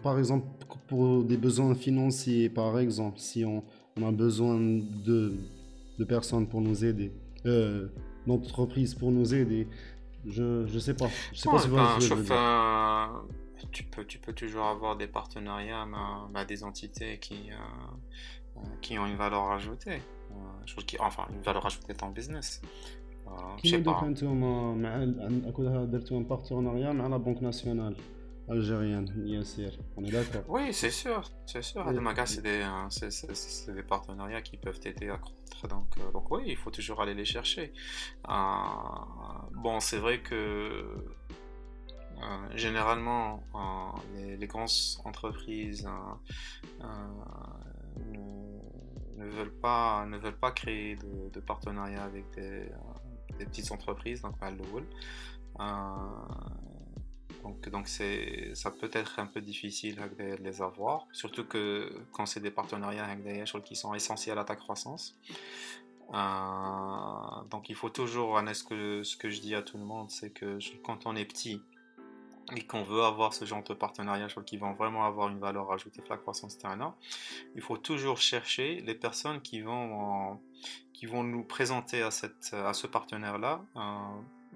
par 0.02 0.18
exemple 0.18 0.46
pour 0.88 1.22
des 1.22 1.36
besoins 1.36 1.74
financiers, 1.74 2.48
par 2.48 2.78
exemple, 2.78 3.18
si 3.18 3.44
on, 3.44 3.62
a 4.02 4.10
besoin 4.10 4.58
de, 4.58 5.34
de, 5.98 6.04
personnes 6.04 6.48
pour 6.48 6.62
nous 6.62 6.82
aider, 6.84 7.12
euh, 7.44 7.88
d'entreprises 8.27 8.93
pour 8.95 9.11
nous 9.11 9.33
aider, 9.33 9.67
je 10.25 10.73
ne 10.73 10.79
sais 10.79 10.93
pas. 10.93 11.09
Je 11.33 11.39
sais 11.39 11.49
pas 11.49 11.59
si 11.59 11.69
ben, 11.69 11.97
tu, 13.71 13.83
peux, 13.83 14.05
tu 14.05 14.17
peux 14.19 14.33
toujours 14.33 14.65
avoir 14.65 14.95
des 14.95 15.07
partenariats 15.07 15.85
avec 16.33 16.47
des 16.47 16.63
entités 16.63 17.19
qui, 17.19 17.51
euh, 17.51 18.59
qui 18.81 18.97
ont 18.97 19.05
une 19.05 19.17
valeur 19.17 19.51
ajoutée. 19.51 20.01
qui, 20.87 20.97
enfin, 20.99 21.25
une 21.33 21.41
valeur 21.41 21.65
ajoutée 21.65 21.93
dans 21.93 22.07
le 22.07 22.13
business. 22.13 22.61
كيما 23.57 23.83
دوك 23.83 24.03
انتم 24.03 24.37
مع 24.81 25.03
درتو 25.83 26.17
ان 26.17 26.23
بارتناريا 26.23 26.91
مع 26.91 27.07
لا 27.07 27.17
بنك 27.17 27.43
ناسيونال 27.43 27.95
algérienne, 28.48 29.10
bien 29.16 29.44
sûr. 29.44 29.70
On 29.96 30.04
est 30.04 30.10
d'accord. 30.10 30.42
Oui, 30.48 30.72
c'est 30.72 30.90
sûr, 30.90 31.22
c'est 31.46 31.62
sûr. 31.62 31.84
C'est 32.26 32.42
des, 32.42 32.64
des, 33.74 33.82
partenariats 33.82 34.42
qui 34.42 34.56
peuvent 34.56 34.78
t'aider 34.78 35.08
à 35.08 35.18
croître. 35.18 35.68
Donc, 35.68 35.96
euh, 35.98 36.10
donc, 36.12 36.30
oui, 36.30 36.44
il 36.46 36.56
faut 36.56 36.70
toujours 36.70 37.00
aller 37.00 37.14
les 37.14 37.24
chercher. 37.24 37.72
Euh, 38.28 38.32
bon, 39.52 39.80
c'est 39.80 39.98
vrai 39.98 40.20
que 40.20 40.34
euh, 40.34 40.86
généralement, 42.54 43.42
les, 44.14 44.36
les, 44.36 44.46
grandes 44.46 44.68
entreprises 45.04 45.88
ne, 49.18 49.26
veulent 49.26 49.58
pas, 49.60 50.06
ne 50.06 50.18
veulent 50.18 50.38
pas 50.38 50.52
créer 50.52 50.96
de, 50.96 51.30
de 51.32 51.40
partenariats 51.40 52.04
avec 52.04 52.30
des 52.34 52.68
des 53.38 53.46
petites 53.46 53.72
entreprises, 53.72 54.22
donc 54.22 54.34
euh, 54.42 55.64
donc, 57.44 57.68
donc 57.68 57.88
ça 57.88 58.70
peut 58.70 58.90
être 58.92 59.18
un 59.18 59.26
peu 59.26 59.42
difficile 59.42 59.96
de 60.18 60.42
les 60.42 60.62
avoir, 60.62 61.06
surtout 61.12 61.44
que 61.44 61.92
quand 62.12 62.24
c'est 62.24 62.40
des 62.40 62.50
partenariats 62.50 63.04
avec 63.04 63.22
des 63.22 63.44
qui 63.64 63.76
sont 63.76 63.94
essentiels 63.94 64.38
à 64.38 64.44
ta 64.44 64.56
croissance. 64.56 65.16
Euh, 66.12 67.42
donc 67.50 67.68
il 67.68 67.76
faut 67.76 67.90
toujours, 67.90 68.40
ce 68.52 68.64
que, 68.64 69.02
ce 69.02 69.16
que 69.16 69.28
je 69.28 69.40
dis 69.40 69.54
à 69.54 69.62
tout 69.62 69.76
le 69.76 69.84
monde, 69.84 70.10
c'est 70.10 70.30
que 70.30 70.58
quand 70.82 71.06
on 71.06 71.16
est 71.16 71.24
petit 71.26 71.60
et 72.56 72.62
qu'on 72.66 72.82
veut 72.82 73.02
avoir 73.02 73.34
ce 73.34 73.44
genre 73.44 73.62
de 73.62 73.74
partenariat 73.74 74.28
qui 74.46 74.56
vont 74.56 74.72
vraiment 74.72 75.04
avoir 75.04 75.28
une 75.28 75.38
valeur 75.38 75.70
ajoutée 75.70 76.00
pour 76.00 76.12
la 76.12 76.18
croissance 76.18 76.56
terrain, 76.56 76.94
il 77.54 77.62
faut 77.62 77.76
toujours 77.76 78.18
chercher 78.18 78.80
les 78.80 78.94
personnes 78.94 79.40
qui 79.42 79.60
vont 79.60 80.40
qui 80.94 81.06
vont 81.06 81.24
nous 81.24 81.44
présenter 81.44 82.02
à, 82.02 82.10
cette, 82.10 82.54
à 82.54 82.72
ce 82.72 82.86
partenaire-là 82.86 83.62
euh, 83.76 83.80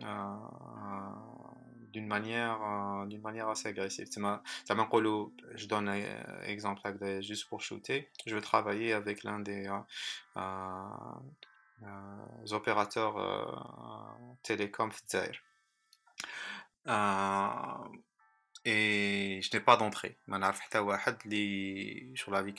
euh, 0.05 0.35
d'une 1.99 2.07
manière, 2.07 2.61
euh, 2.63 3.07
d'une 3.07 3.21
manière 3.21 3.49
assez 3.49 3.69
agressive. 3.69 4.09
Je 5.55 5.67
donne 5.67 5.89
un 5.89 6.43
exemple 6.45 6.81
juste 7.21 7.49
pour 7.49 7.61
shooter. 7.61 8.09
Je 8.25 8.35
vais 8.37 8.41
travailler 8.41 8.93
avec 8.93 9.25
l'un 9.25 9.41
des 9.41 9.69
opérateurs 12.53 13.17
télécoms 14.45 14.91
et 18.65 19.08
je 19.42 19.57
n'ai 19.57 19.61
pas 19.61 19.77
d'entrée. 19.77 20.16
Avec 20.31 20.72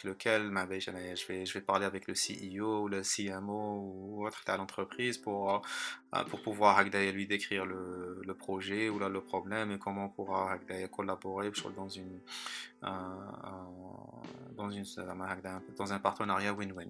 lequel 0.03 0.51
je 0.79 1.27
vais, 1.27 1.45
je 1.45 1.53
vais 1.53 1.61
parler 1.61 1.85
avec 1.85 2.07
le 2.07 2.13
CEO, 2.13 2.87
le 2.87 3.01
CMO 3.01 3.81
ou 3.81 4.25
autre 4.25 4.43
de 4.45 4.51
l'entreprise 4.53 5.17
pour, 5.17 5.63
euh, 6.15 6.23
pour 6.25 6.41
pouvoir 6.41 6.83
lui 6.83 7.27
décrire 7.27 7.65
le, 7.65 8.21
le, 8.25 8.33
projet 8.33 8.89
ou 8.89 8.99
là, 8.99 9.09
le 9.09 9.21
problème 9.21 9.71
et 9.71 9.79
comment 9.79 10.05
on 10.05 10.09
pourra 10.09 10.57
collaborer 10.91 11.51
dans, 11.75 11.89
une, 11.89 12.19
euh, 12.83 12.87
dans, 14.55 14.69
une, 14.69 14.85
dans 15.77 15.93
un 15.93 15.99
partenariat 15.99 16.53
win-win. 16.53 16.89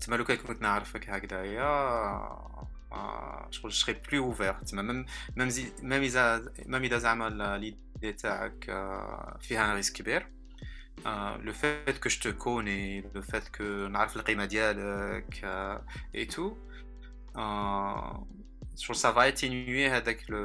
تما 0.00 0.16
لو 0.16 0.24
كان 0.24 0.36
كنت 0.36 0.62
نعرفك 0.62 1.10
هكذايا 1.10 1.62
شغل 3.50 3.72
سري 3.72 4.00
بلو 4.12 4.24
اوفير 4.24 4.54
تما 4.54 4.82
ميم 4.82 5.06
ميم 5.36 5.50
ميم 5.82 6.02
اذا 6.02 6.52
ميم 6.66 6.84
اذا 6.84 6.98
زعما 6.98 7.58
ليدي 7.58 8.12
تاعك 8.12 8.64
فيها 9.40 9.70
ان 9.70 9.76
ريسك 9.76 9.92
كبير 9.96 10.26
لو 11.44 11.52
فات 11.52 11.98
كو 11.98 12.08
جو 12.08 12.32
كوني 12.32 13.00
لو 13.14 13.22
فات 13.22 13.48
كو 13.48 13.64
نعرف 13.64 14.16
القيمه 14.16 14.44
ديالك 14.44 15.44
اي 16.14 16.24
تو 16.24 16.56
شغل 18.76 18.96
سافا 18.96 19.28
اتينيوي 19.28 19.88
هذاك 19.88 20.30
لو 20.30 20.40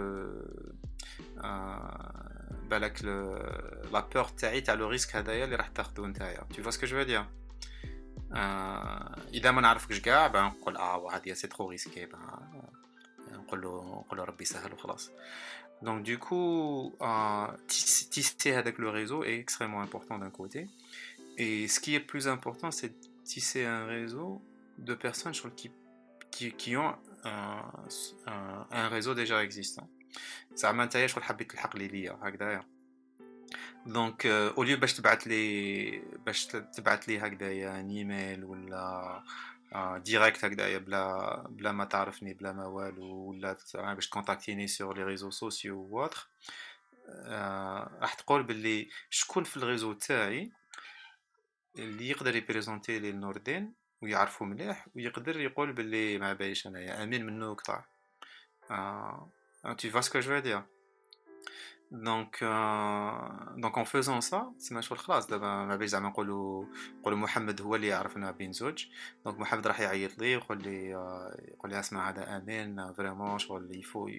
بالك 2.70 3.04
لا 3.04 4.08
بور 4.14 4.24
تاعي 4.24 4.62
تاع 4.62 4.74
لو 4.74 4.90
ريسك 4.90 5.16
هذايا 5.16 5.46
اللي 5.46 5.56
راح 5.56 5.68
تاخذو 5.68 6.06
نتايا 6.06 6.48
tu 6.54 6.62
vois 6.62 6.72
ce 6.72 6.78
que 6.78 6.86
je 6.86 6.96
veux 6.96 7.06
dire 8.32 8.38
اذا 9.34 9.52
ما 9.52 9.62
نعرفكش 9.62 10.00
كاع 10.00 10.28
نقول 10.28 10.78
اه 10.78 11.16
هذه 11.16 11.34
سي 11.34 11.48
ترو 11.48 11.70
ريسكي 11.70 12.08
نقول 13.32 13.62
له 13.62 14.04
نقول 14.06 14.18
له 14.18 14.24
ربي 14.24 14.44
يسهل 14.44 14.74
وخلاص 14.74 15.12
Donc 15.82 16.04
du 16.04 16.18
coup, 16.18 16.96
euh, 17.02 17.48
tisser 17.68 18.54
avec 18.54 18.80
le 18.80 18.90
réseau 18.90 19.24
est 19.24 19.38
extrêmement 19.38 19.82
important 19.82 20.18
d'un 20.18 20.32
côté. 20.32 20.68
Et 21.38 21.68
ce 21.68 21.80
qui 21.80 21.94
est 21.94 22.00
plus 22.00 22.28
important, 22.28 22.72
c'est 22.72 22.94
tisser 23.24 23.64
un 23.66 23.86
réseau 23.86 24.42
de 24.80 24.96
personnes 24.96 25.34
qui, 25.56 25.72
qui, 26.32 26.52
qui 26.54 26.76
ont 26.78 26.96
un, 27.24 27.62
un, 28.26 28.68
un, 28.72 28.88
réseau 28.88 29.14
déjà 29.14 29.44
existant. 29.44 29.88
Ça 30.56 30.74
m'intéresse, 30.74 31.12
je 31.12 31.20
crois 31.20 31.36
que 31.36 31.46
je 31.56 32.71
دونك 33.87 34.27
اوليو 34.27 34.77
باش 34.77 34.95
تبعت 34.95 35.27
لي 35.27 36.03
باش 36.27 36.47
تبعت 36.47 37.09
لي 37.09 37.19
هكذايا 37.19 37.77
ايميل 37.77 38.45
ولا 38.45 39.23
ديريكت 40.05 40.45
هكذايا 40.45 40.79
بلا 40.79 41.47
بلا 41.49 41.73
ما 41.73 41.85
تعرفني 41.85 42.35
بلا 42.35 42.53
ما 42.53 42.67
والو 42.67 43.07
ولا 43.07 43.57
باش 43.75 44.09
تكونتاكتيني 44.09 44.67
سور 44.67 44.97
لي 44.97 45.05
ريزو 45.05 45.31
سوسيو 45.31 45.89
واتر 45.91 46.29
راح 48.01 48.15
تقول 48.15 48.43
باللي 48.43 48.89
شكون 49.11 49.45
في 49.45 49.57
الريزو 49.57 49.93
تاعي 49.93 50.53
اللي 51.79 52.11
يقدر 52.11 52.37
يبريزونتي 52.37 52.99
لي 52.99 53.11
النوردين 53.11 53.73
ويعرفو 54.03 54.45
مليح 54.45 54.87
ويقدر 54.97 55.41
يقول 55.41 55.73
باللي 55.73 56.19
ما 56.19 56.33
بايش 56.33 56.67
أنايا 56.67 57.03
أمين 57.03 57.27
منو 57.27 57.55
قطع 57.55 57.85
tu 59.79 59.89
vois 59.91 60.03
ce 60.03 60.11
que 60.11 60.19
je 61.92 61.96
veux 61.96 62.04
dire 62.04 62.14
Donc, 62.14 62.40
euh, 62.42 63.12
donc 63.58 63.78
en 63.78 63.86
faisant 63.86 64.20
ça, 64.20 64.52
c'est 64.58 64.74
ma 64.74 64.82
chose 64.82 64.98
خلاص 64.98 65.28
دابا 65.28 65.66
ما 65.66 65.76
بين 65.76 65.88
زعما 65.88 66.10
نقولوا 66.10 66.66
نقولوا 67.00 67.18
محمد 67.18 67.62
هو 67.62 67.76
اللي 67.76 67.88
يعرفنا 67.88 68.32
بين 68.32 68.52
زوج 68.52 68.86
دونك 69.26 69.40
محمد 69.40 69.68
راح 69.68 69.80
يعيط 69.80 70.20
لي 70.20 70.32
يقول 70.32 70.64
لي 70.64 70.90
يقول 71.54 71.72
لي 71.72 71.80
اسمع 71.80 72.10
هذا 72.10 72.38
امين 72.38 72.94
فريمون 72.94 73.40
شغل 73.40 73.72
il 73.74 73.86
faut 73.86 74.10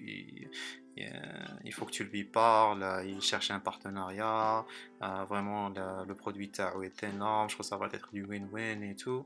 il 1.65 1.73
faut 1.73 1.85
que 1.85 1.91
tu 1.91 2.03
lui 2.03 2.23
parles 2.23 3.03
il 3.05 3.21
cherche 3.21 3.51
un 3.51 3.59
partenariat 3.59 4.65
euh, 5.03 5.23
vraiment 5.25 5.69
le, 5.69 6.05
le 6.07 6.15
produit 6.15 6.51
تاعو 6.51 6.83
est 6.83 7.03
énorme 7.03 7.49
je 7.49 7.53
crois 7.55 7.63
que 7.63 7.69
ça 7.69 7.77
va 7.77 7.87
être 7.97 8.09
du 8.13 8.25
win-win 8.25 8.81
et 8.83 8.95
tout 8.95 9.25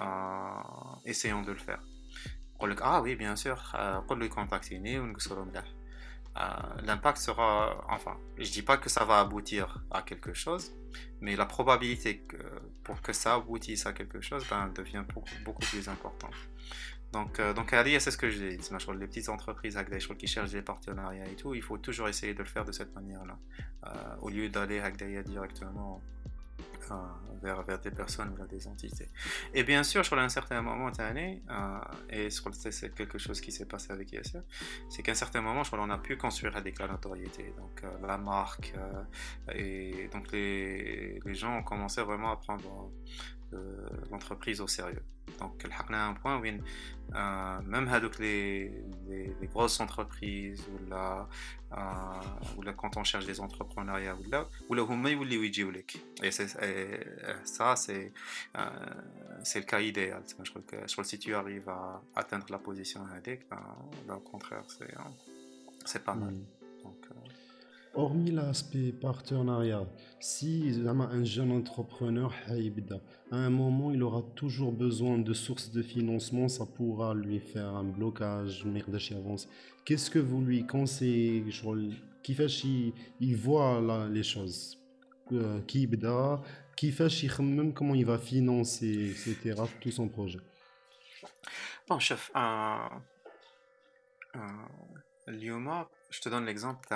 euh, 0.00 1.12
essayons 1.12 1.42
de 1.42 1.52
le 1.52 1.58
faire 1.58 1.82
يقول 2.56 2.70
لك 2.70 2.82
اه 2.82 3.02
oui 3.02 3.16
bien 3.16 3.36
sûr 3.36 3.76
قول 4.08 4.20
له 4.20 4.26
يكونتاكتيني 4.26 4.98
ونقصروا 4.98 5.44
مليح 5.44 5.79
euh, 6.37 6.41
l'impact 6.83 7.17
sera, 7.17 7.85
enfin, 7.89 8.17
je 8.37 8.49
dis 8.51 8.61
pas 8.61 8.77
que 8.77 8.89
ça 8.89 9.03
va 9.03 9.19
aboutir 9.19 9.83
à 9.91 10.01
quelque 10.01 10.33
chose, 10.33 10.71
mais 11.19 11.35
la 11.35 11.45
probabilité 11.45 12.25
pour 12.83 13.01
que 13.01 13.11
ça 13.11 13.35
aboutisse 13.35 13.85
à 13.85 13.93
quelque 13.93 14.21
chose 14.21 14.45
ben, 14.49 14.69
devient 14.69 15.03
beaucoup, 15.43 15.59
plus 15.59 15.89
importante. 15.89 16.33
Donc, 17.11 17.41
euh, 17.41 17.53
donc 17.53 17.71
c'est 17.71 18.11
ce 18.11 18.17
que 18.17 18.29
je 18.29 18.37
dis. 18.37 18.57
Les 18.97 19.07
petites 19.07 19.27
entreprises 19.27 19.77
qui 20.17 20.27
cherchent 20.27 20.51
des 20.51 20.61
partenariats 20.61 21.27
et 21.27 21.35
tout, 21.35 21.53
il 21.53 21.61
faut 21.61 21.77
toujours 21.77 22.07
essayer 22.07 22.33
de 22.33 22.39
le 22.39 22.45
faire 22.45 22.63
de 22.63 22.71
cette 22.71 22.95
manière-là. 22.95 23.37
Euh, 23.87 24.15
au 24.21 24.29
lieu 24.29 24.47
d'aller 24.47 24.79
directement 25.23 26.01
vers, 27.41 27.63
vers 27.63 27.79
des 27.79 27.91
personnes 27.91 28.35
ou 28.39 28.47
des 28.47 28.67
entités. 28.67 29.09
Et 29.53 29.63
bien 29.63 29.83
sûr, 29.83 30.05
sur 30.05 30.17
un 30.17 30.29
certain 30.29 30.61
moment 30.61 30.91
euh, 30.99 31.79
et 32.09 32.29
c'est 32.29 32.93
quelque 32.93 33.17
chose 33.17 33.41
qui 33.41 33.51
s'est 33.51 33.65
passé 33.65 33.91
avec 33.91 34.11
ISR, 34.11 34.41
c'est 34.89 35.01
qu'à 35.01 35.11
un 35.11 35.15
certain 35.15 35.41
moment, 35.41 35.63
on 35.73 35.89
a 35.89 35.97
pu 35.97 36.17
construire 36.17 36.53
la 36.79 36.87
notoriété, 36.87 37.53
donc 37.57 37.83
euh, 37.83 38.07
la 38.07 38.17
marque, 38.17 38.73
euh, 38.77 39.53
et 39.53 40.09
donc 40.11 40.31
les, 40.31 41.19
les 41.25 41.35
gens 41.35 41.57
ont 41.57 41.63
commencé 41.63 42.01
vraiment 42.01 42.31
à 42.31 42.37
prendre 42.37 42.91
l'entreprise 44.11 44.61
au 44.61 44.67
sérieux. 44.67 45.03
Donc, 45.39 45.63
on 45.89 45.93
a 45.93 45.97
un 45.97 46.13
point 46.13 46.39
où 46.39 46.45
euh, 46.45 47.61
même 47.61 47.87
avec 47.87 48.19
les, 48.19 48.71
grosses 49.43 49.79
entreprises 49.79 50.63
ou 50.69 50.89
là, 50.89 51.27
euh, 51.73 52.63
là 52.63 52.73
quand 52.73 52.95
on 52.97 53.03
cherche 53.03 53.25
des 53.25 53.39
entrepreneuriats 53.39 54.15
ou 54.15 54.29
là, 54.29 54.47
ou 54.69 54.73
là, 54.73 54.83
et, 56.23 56.31
ça, 56.31 57.75
c'est 57.75 58.13
euh, 58.57 58.65
le 59.55 59.61
cas 59.61 59.79
idéal. 59.79 60.23
Je 60.43 60.51
crois 60.51 60.61
que 60.61 61.03
si 61.03 61.19
tu 61.19 61.33
arrives 61.33 61.69
à 61.69 62.01
atteindre 62.15 62.45
la 62.49 62.59
position 62.59 63.01
indique, 63.15 63.47
ben, 63.49 63.61
ben, 64.07 64.15
au 64.15 64.19
contraire, 64.19 64.63
c'est 65.85 66.03
pas 66.03 66.15
mal. 66.15 66.33
Hmm. 66.33 66.60
Euh, 67.93 67.99
Hormis 67.99 68.31
l'aspect 68.31 68.91
partenariat, 68.91 69.85
si 70.19 70.81
un 71.11 71.23
jeune 71.23 71.51
entrepreneur 71.51 72.33
à 73.31 73.35
un 73.35 73.49
moment 73.49 73.91
il 73.91 74.03
aura 74.03 74.21
toujours 74.35 74.71
besoin 74.71 75.17
de 75.17 75.33
sources 75.33 75.71
de 75.71 75.81
financement, 75.81 76.47
ça 76.47 76.65
pourra 76.65 77.13
lui 77.13 77.39
faire 77.39 77.75
un 77.75 77.83
blocage, 77.83 78.65
avance. 79.15 79.47
Qu'est-ce 79.85 80.09
que 80.09 80.19
vous 80.19 80.41
lui 80.41 80.65
conseillez 80.65 81.43
fait 82.33 82.49
il 83.19 83.35
voit 83.35 83.81
les 84.09 84.23
choses 84.23 84.77
Qui 85.67 85.87
qui 86.75 86.91
fait 86.91 87.09
même 87.43 87.73
comment 87.73 87.95
il 87.95 88.05
va 88.05 88.17
financer 88.17 89.11
etc. 89.11 89.61
tout 89.79 89.91
son 89.91 90.07
projet? 90.07 90.39
Bon 91.87 91.99
chef, 91.99 92.31
un, 92.33 92.89
un, 94.33 94.67
je 96.11 96.19
te 96.19 96.29
donne 96.29 96.45
l'exemple 96.45 96.87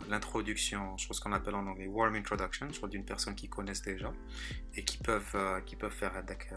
l'introduction, 0.10 0.96
je 0.98 1.12
ce 1.12 1.22
qu'on 1.22 1.34
appelle 1.34 1.56
en 1.56 1.66
anglais 1.68 1.88
warm 1.88 2.16
introduction, 2.16 2.68
je 2.72 2.86
d'une 2.88 3.06
personne 3.06 3.36
qui 3.36 3.50
connaissent 3.50 3.82
déjà 3.82 4.14
et 4.76 4.84
qui 4.84 4.98
peuvent, 4.98 5.64
qui 5.66 5.76
peuvent 5.76 5.94
faire 5.94 6.16
avec 6.16 6.52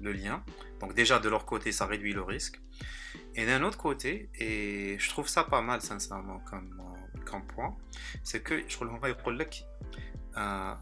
le, 0.00 0.12
lien. 0.12 0.44
Donc 0.80 0.94
déjà 0.94 1.18
de 1.18 1.30
leur 1.30 1.46
côté, 1.46 1.72
ça 1.72 1.86
réduit 1.86 2.12
le 2.12 2.22
risque. 2.22 2.60
Et 3.34 3.46
d'un 3.46 3.62
autre 3.62 3.78
côté, 3.78 4.28
et 4.38 4.96
je 4.98 5.08
trouve 5.08 5.28
ça 5.28 5.44
pas 5.44 5.62
mal 5.62 5.80
sincèrement 5.80 6.40
comme, 6.40 6.82
comme 7.24 7.46
point, 7.46 7.74
c'est 8.22 8.42
que 8.42 8.62
je 8.68 8.74
trouve 8.74 8.88
qu'on 8.88 8.98
va 8.98 9.08
euh, 10.36 10.74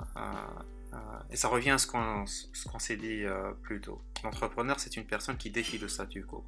et 1.30 1.36
ça 1.36 1.48
revient 1.48 1.72
à 1.72 1.78
ce 1.78 1.88
qu'on 1.88 2.80
s'est 2.80 2.96
dit 2.98 3.24
euh, 3.24 3.52
plus 3.62 3.82
tôt. 3.82 4.02
L'entrepreneur, 4.24 4.80
c'est 4.80 4.96
une 4.98 5.06
personne 5.06 5.38
qui 5.38 5.50
défie 5.50 5.78
le 5.78 5.88
statu 5.88 6.24
quo, 6.26 6.46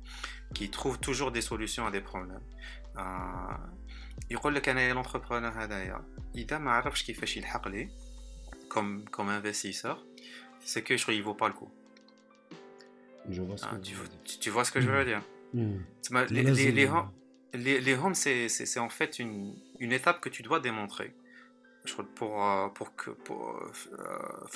qui 0.54 0.70
trouve 0.70 1.00
toujours 1.00 1.32
des 1.32 1.42
solutions 1.42 1.86
à 1.86 1.92
des 1.92 2.02
problèmes. 2.02 2.42
يقول 4.32 4.56
لك 4.56 4.70
انا 4.70 5.04
l'entrepreneur 5.04 5.58
هذايا 5.58 6.02
اذا 6.36 6.58
ما 6.58 6.72
عرفش 6.72 7.04
كيفاش 7.04 7.38
يلحق 7.38 7.68
لي 7.68 7.90
comme 8.70 9.10
comme 9.16 9.30
investisseur 9.30 9.98
c'est 10.66 10.84
que 10.84 10.98
je 10.98 11.12
ne 11.12 11.22
vaut 11.22 11.34
pas 11.34 11.48
le 11.48 11.54
coup 11.54 11.72
je 13.30 13.42
vois 13.42 13.58
ce 13.58 13.66
que 13.66 13.76
tu, 13.76 13.96
tu, 14.26 14.40
tu, 14.40 14.50
vois 14.50 14.66
ce 14.66 14.72
que 14.72 14.82
je 14.82 14.90
veux 14.90 15.06
dire 15.06 15.22
mm. 15.54 15.78
les, 16.30 16.44
les, 16.44 16.72
les, 16.72 16.90
les, 17.54 17.82
les 17.88 17.96
homes 17.96 18.16
c'est 18.16 18.80
en 18.80 18.90
fait 18.90 19.20
une, 19.20 19.56
une 19.80 19.94
étape 20.00 20.20
que 20.20 20.30
tu 20.30 20.42
dois 20.44 20.60
démontrer 20.60 21.10
pour 22.16 22.74
pour 22.74 22.96
que 22.96 23.10
pour 23.12 23.60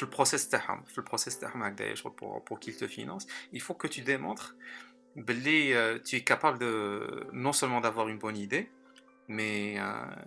le 0.01 0.09
process 0.09 0.49
le 0.95 1.03
process 1.03 1.39
pour 2.17 2.43
pour 2.43 2.59
qu'il 2.59 2.75
te 2.75 2.87
finance 2.87 3.25
il 3.51 3.61
faut 3.61 3.73
que 3.73 3.87
tu 3.87 4.01
démontres 4.01 4.55
que 5.15 5.97
tu 5.99 6.15
es 6.17 6.23
capable 6.23 6.59
de 6.59 7.27
non 7.31 7.53
seulement 7.53 7.81
d'avoir 7.81 8.07
une 8.09 8.19
bonne 8.19 8.37
idée 8.37 8.69
mais 9.27 9.77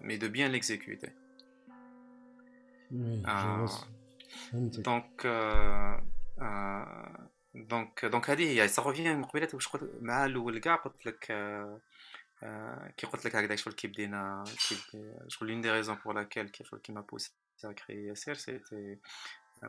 mais 0.01 0.19
de 0.19 0.29
bien 0.29 0.49
l'exécuter 0.49 1.13
donc 4.89 5.27
donc 7.55 8.05
donc 8.05 8.27
ça 8.27 8.83
revient 8.83 9.17
je 9.59 9.69
crois 9.69 9.81
mal 10.01 10.37
ou 10.37 10.51
le 10.51 10.59
gars 10.59 10.79
qui 10.83 10.89
قلت 10.89 11.07
لك 11.07 11.33
هكذا 12.43 13.57
شغل 13.57 13.75
كي 13.75 13.89
بدينا 13.89 14.45
شغل 15.29 15.49
l'une 15.49 15.61
des 15.61 15.71
raisons 15.71 15.97
pour 15.97 16.13
laquelle 16.13 16.51
qui 16.51 16.93
m'a 16.93 17.03
poussé 17.03 17.31
à 17.63 17.75
créer 17.75 18.11
ISR 18.11 18.37
c'était 18.37 19.01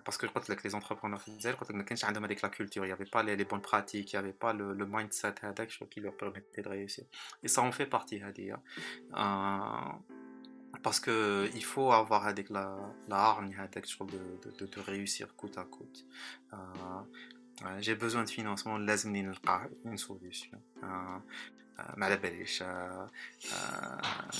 parce 0.03 0.17
que 0.17 0.27
je 0.27 0.31
crois 0.31 0.41
que 0.41 0.63
les 0.63 0.75
entrepreneurs 0.75 1.19
في 1.19 1.27
الجزائر 1.27 1.55
قلت 1.55 1.69
لك 1.69 1.75
ما 1.75 1.83
كانش 1.83 2.05
عندهم 2.05 2.23
هذيك 2.25 2.45
la 2.45 2.49
culture 2.49 2.85
il 2.85 2.89
y 2.89 2.91
avait 2.91 3.09
pas 3.09 3.23
les, 3.23 3.35
les 3.35 3.45
bonnes 3.45 3.61
pratiques 3.61 4.13
il 4.13 4.15
y 4.15 4.19
avait 4.19 4.33
pas 4.33 4.53
le, 4.53 4.73
le 4.73 4.85
mindset 4.85 5.35
هذاك 5.41 5.69
شغل 5.69 5.89
qui 5.89 5.99
leur 6.01 6.15
permettait 6.17 6.61
de 6.61 6.69
réussir 6.69 7.05
et 7.43 7.47
ça 7.47 7.61
en 7.61 7.71
fait 7.71 7.85
partie 7.85 8.19
هذه 8.19 8.57
euh, 9.13 9.91
parce 10.83 10.99
que 10.99 11.49
il 11.53 11.63
faut 11.63 11.91
avoir 11.91 12.27
avec 12.27 12.49
la 12.49 12.67
la 13.07 13.17
hargne 13.17 13.55
هذاك 13.55 13.85
شغل 13.85 14.07
de, 14.07 14.47
de, 14.47 14.51
de, 14.59 14.65
de 14.65 14.79
réussir 14.81 15.35
coûte 15.35 15.57
à 15.57 15.63
coûte 15.63 16.05
euh, 16.53 17.03
j'ai 17.79 17.95
besoin 17.95 18.23
de 18.23 18.29
financement 18.29 18.77
لازمني 18.77 19.21
نلقى 19.21 19.69
une 19.85 19.97
solution 19.97 20.61
euh, 20.83 21.19
ما 21.97 22.05
على 22.05 22.17
باليش 22.17 22.63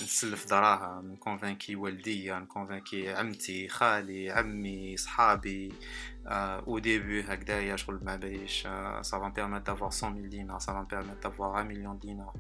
نسلف 0.04 0.50
دراهم 0.50 1.12
نكونفانكي 1.12 1.76
والدي 1.76 2.32
نكونفانكي 2.32 3.14
عمتي 3.14 3.68
خالي 3.68 4.32
عمي 4.32 4.98
صحابي 4.98 5.74
au 6.68 6.80
début 6.80 7.30
هكذايا 7.30 7.76
شغل 7.76 8.00
ما 8.04 8.16
باليش 8.16 8.68
ça 9.02 9.18
va 9.20 9.30
me 9.30 9.34
permettre 9.34 9.66
d'avoir 9.66 9.94
100 9.94 10.16
000 10.16 10.28
dinars 10.28 10.62
ça 10.62 10.74
va 10.74 10.82
me 10.82 10.88
permettre 10.88 11.20
d'avoir 11.20 11.56
1 11.56 11.64
million 11.64 11.94
de 11.94 12.00
dinars 12.00 12.34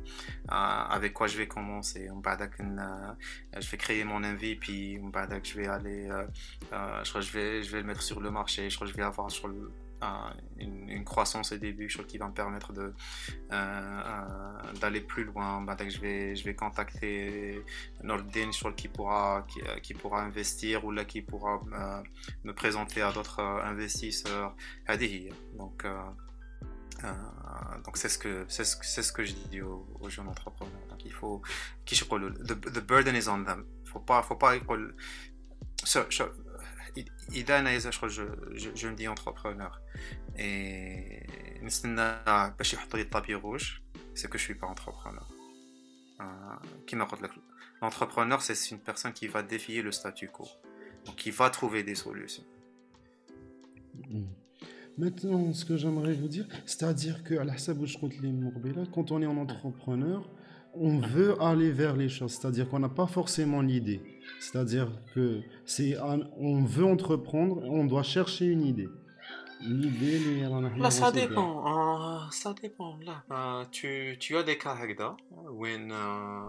avec 0.95 1.13
quoi 1.13 1.27
je 1.27 1.37
vais 1.37 1.47
commencer 1.47 2.09
ومن 2.09 2.21
بعدك 2.21 2.55
je 3.57 3.69
vais 3.71 3.77
créer 3.77 4.03
mon 4.03 4.19
MVP 4.19 4.69
ومن 4.69 5.11
بعدك 5.11 5.45
je 5.45 5.57
vais 5.57 5.67
aller 5.67 6.09
je 7.03 7.09
crois 7.09 7.21
je 7.21 7.31
vais 7.31 7.63
je 7.63 7.71
vais 7.71 7.81
le 7.81 7.87
mettre 7.87 8.01
sur 8.01 8.19
le 8.19 8.31
marché 8.31 8.69
je 8.69 8.75
crois 8.75 8.87
je 8.87 8.93
vais 8.93 9.03
avoir 9.03 9.29
sur 9.31 9.47
une, 10.58 11.04
croissance 11.04 11.52
au 11.52 11.56
début 11.56 11.88
chose 11.88 12.06
qui 12.06 12.18
va 12.18 12.28
me 12.28 12.32
permettre 12.32 12.72
de 12.72 12.94
d'aller 14.80 15.00
plus 15.00 15.24
loin. 15.24 15.60
Bah, 15.62 15.76
je 15.88 16.00
vais 16.00 16.36
je 16.36 16.44
vais 16.44 16.54
contacter 16.54 17.62
Nordin 18.02 18.50
qui 18.76 18.88
pourra 18.88 19.46
qui, 19.48 19.60
qui, 19.82 19.94
pourra 19.94 20.22
investir 20.22 20.84
ou 20.84 20.90
là 20.90 21.04
qui 21.04 21.22
pourra 21.22 21.60
me 22.44 22.52
présenter 22.52 23.02
à 23.02 23.12
d'autres 23.12 23.40
investisseurs. 23.40 24.54
Donc 25.58 25.86
donc 27.84 27.96
c'est 27.96 28.08
ce 28.08 28.18
que 28.18 28.44
c'est 28.48 28.64
ce, 28.64 29.02
ce, 29.02 29.12
que 29.12 29.24
je 29.24 29.32
dis 29.50 29.60
aux, 29.60 30.08
jeunes 30.08 30.28
entrepreneurs. 30.28 30.72
Donc 30.88 31.04
il 31.04 31.12
faut 31.12 31.42
qui 31.84 31.96
the, 31.96 32.60
the 32.60 32.86
burden 32.86 33.16
is 33.16 33.28
on 33.28 33.44
them. 33.44 33.64
Faut 33.84 34.00
pas 34.00 34.22
faut 34.22 34.36
pas 34.36 34.54
إذا 37.31 37.59
أنا 37.59 37.75
إذا 37.75 37.89
شغل 37.89 38.09
جو, 38.09 38.27
جو, 38.51 38.73
جو 38.73 38.89
مدي 38.89 39.15
entrepreneur 39.15 39.71
et 40.35 41.63
نستنى 41.63 42.15
باش 42.57 42.73
يحط 42.73 42.95
لي 42.95 43.01
الطابي 43.01 43.33
روج 43.33 43.63
c'est 44.15 44.29
que 44.29 44.37
je 44.37 44.43
suis 44.43 44.55
pas 44.55 44.67
entrepreneur 44.67 45.25
كيما 46.87 47.05
قلت 47.05 47.21
لك 47.21 47.31
l'entrepreneur 47.81 48.41
c'est 48.41 48.71
une 48.71 48.79
personne 48.79 49.13
qui 49.13 49.27
va 49.27 49.43
défier 49.43 49.81
le 49.81 49.91
statu 49.91 50.27
quo 50.27 50.47
donc 51.05 51.15
qui 51.15 51.31
va 51.31 51.49
trouver 51.49 51.83
des 51.83 51.95
solutions 51.95 52.45
Maintenant, 54.97 55.53
ce 55.53 55.63
que 55.63 55.77
j'aimerais 55.77 56.13
vous 56.13 56.27
dire, 56.27 56.47
c'est-à-dire 56.65 57.23
que 57.23 57.35
quand 58.91 59.11
on 59.11 59.21
est 59.21 59.27
en 59.27 59.37
entrepreneur, 59.37 60.27
on 60.73 60.97
veut 60.99 61.39
aller 61.41 61.71
vers 61.71 61.95
les 61.95 62.09
choses, 62.09 62.33
c'est-à-dire 62.33 62.67
qu'on 62.67 62.79
n'a 62.79 62.89
pas 62.89 63.05
forcément 63.05 63.61
l'idée. 63.61 64.01
C'est-à-dire 64.40 64.90
que 65.14 65.40
c'est 65.66 65.96
on 66.00 66.64
veut 66.64 66.84
entreprendre, 66.84 67.62
on 67.64 67.84
doit 67.84 68.02
chercher 68.02 68.46
une 68.46 68.64
idée. 68.64 68.88
L'idée, 69.64 70.40
là, 70.76 70.90
ça 70.90 71.12
dépend. 71.12 72.30
Ça 72.32 72.52
dépend. 72.52 72.98
Là, 73.02 73.22
euh, 73.30 73.64
tu, 73.70 74.16
tu, 74.18 74.36
as 74.36 74.42
des 74.42 74.58
cas 74.58 74.76
où 75.30 75.66
euh, 75.66 76.40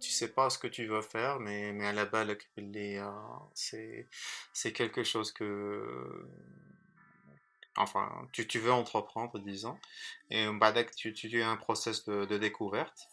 tu 0.00 0.10
sais 0.10 0.32
pas 0.32 0.48
ce 0.48 0.58
que 0.58 0.68
tu 0.68 0.86
veux 0.86 1.02
faire, 1.02 1.40
mais, 1.40 1.72
mais 1.72 1.86
à 1.86 1.92
la 1.92 2.04
base, 2.04 2.28
euh, 2.58 3.06
c'est 3.62 4.72
quelque 4.72 5.02
chose 5.02 5.32
que 5.32 6.28
enfin, 7.76 8.28
tu, 8.32 8.46
tu 8.46 8.60
veux 8.60 8.72
entreprendre, 8.72 9.38
disons, 9.40 9.76
et 10.30 10.46
bah, 10.52 10.72
tu, 10.96 11.12
tu 11.14 11.42
as 11.42 11.50
un 11.50 11.56
process 11.56 12.04
de, 12.04 12.26
de 12.26 12.38
découverte 12.38 13.08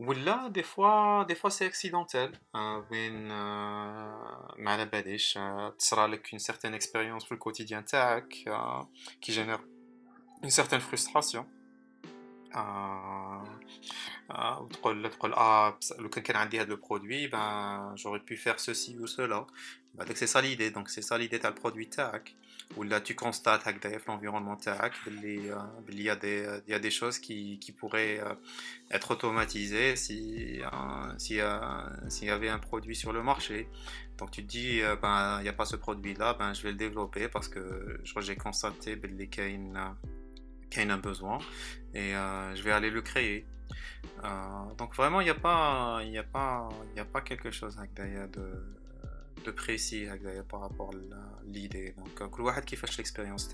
Là, 0.00 0.48
des 0.50 0.62
fois, 0.62 1.24
des 1.28 1.34
fois 1.34 1.50
c'est 1.50 1.66
accidentel. 1.66 2.32
وين 2.90 3.28
ما 4.58 4.70
على 4.70 4.84
باليش 4.86 5.38
تصرى 5.78 6.06
لك 6.06 6.26
une 6.34 6.38
certaine 6.38 6.74
expérience 6.74 7.26
في 7.26 7.32
الكوتيديان 7.32 7.84
تاعك 7.84 8.34
qui 9.22 9.32
génère 9.32 9.60
une 10.42 10.50
certaine 10.50 10.80
frustration. 12.54 13.60
وتقول 14.60 15.10
تقول 15.10 15.32
اه 15.32 15.78
لو 15.98 16.08
كان 16.08 16.22
كان 16.22 16.36
عندي 16.36 16.60
هذا 16.60 16.72
البرودوي 16.72 17.28
ben 17.30 17.96
j'aurais 17.96 18.20
pu 18.20 18.36
faire 18.36 18.60
ceci 18.60 18.96
ou 18.98 19.06
cela. 19.06 19.46
Bah, 19.94 20.04
c'est 20.14 20.28
ça 20.28 20.40
l'idée, 20.40 20.70
donc 20.70 20.88
c'est 20.88 21.02
ça 21.02 21.18
l'idée 21.18 21.38
t'as 21.40 21.48
le 21.48 21.56
produit 21.56 21.88
tac 21.88 22.36
où 22.76 22.84
là 22.84 23.00
tu 23.00 23.16
constates 23.16 23.66
avec 23.66 24.06
l'environnement 24.06 24.56
il 25.22 26.00
y 26.00 26.10
a 26.10 26.16
des 26.16 26.36
il 26.66 26.70
y 26.70 26.74
a 26.74 26.78
des 26.78 26.92
choses 26.92 27.18
qui, 27.18 27.58
qui 27.58 27.72
pourraient 27.72 28.20
euh, 28.20 28.34
être 28.92 29.10
automatisées 29.10 29.96
si 29.96 30.60
s'il 31.18 31.36
y 31.36 32.30
avait 32.30 32.48
un 32.48 32.60
produit 32.60 32.94
sur 32.94 33.12
le 33.12 33.22
marché 33.24 33.68
donc 34.18 34.30
tu 34.30 34.42
te 34.44 34.48
dis 34.48 34.80
euh, 34.80 34.94
ben 34.94 35.40
il 35.40 35.42
n'y 35.42 35.48
a 35.48 35.52
pas 35.52 35.64
ce 35.64 35.74
produit 35.74 36.14
là 36.14 36.34
ben 36.38 36.54
je 36.54 36.62
vais 36.62 36.70
le 36.70 36.80
développer 36.86 37.26
parce 37.28 37.48
que 37.48 37.64
je 38.04 38.20
j'ai 38.20 38.36
constaté 38.36 38.96
qu'il 39.28 39.72
y 40.75 40.91
a 40.91 40.97
besoin. 40.97 41.39
Et 41.93 42.15
euh, 42.15 42.55
je 42.55 42.63
vais 42.63 42.71
aller 42.71 42.89
le 42.89 43.01
créer. 43.01 43.45
Donc 44.77 44.95
vraiment 44.95 45.21
il 45.21 45.25
n'y 45.25 45.29
a 45.29 45.35
pas 45.35 46.01
y 46.03 46.17
a 46.17 46.23
pas 46.23 46.69
y 46.95 46.99
a 46.99 47.05
pas 47.05 47.21
quelque 47.21 47.51
chose 47.51 47.77
de 47.97 48.75
de 49.45 49.51
précis 49.51 50.07
par 50.49 50.61
rapport 50.61 50.91
à 50.91 51.43
l'idée. 51.45 51.93
Donc 51.97 52.29
كل 52.29 52.65
qui 52.65 52.75
fait 52.75 52.97
l'expérience 52.97 53.49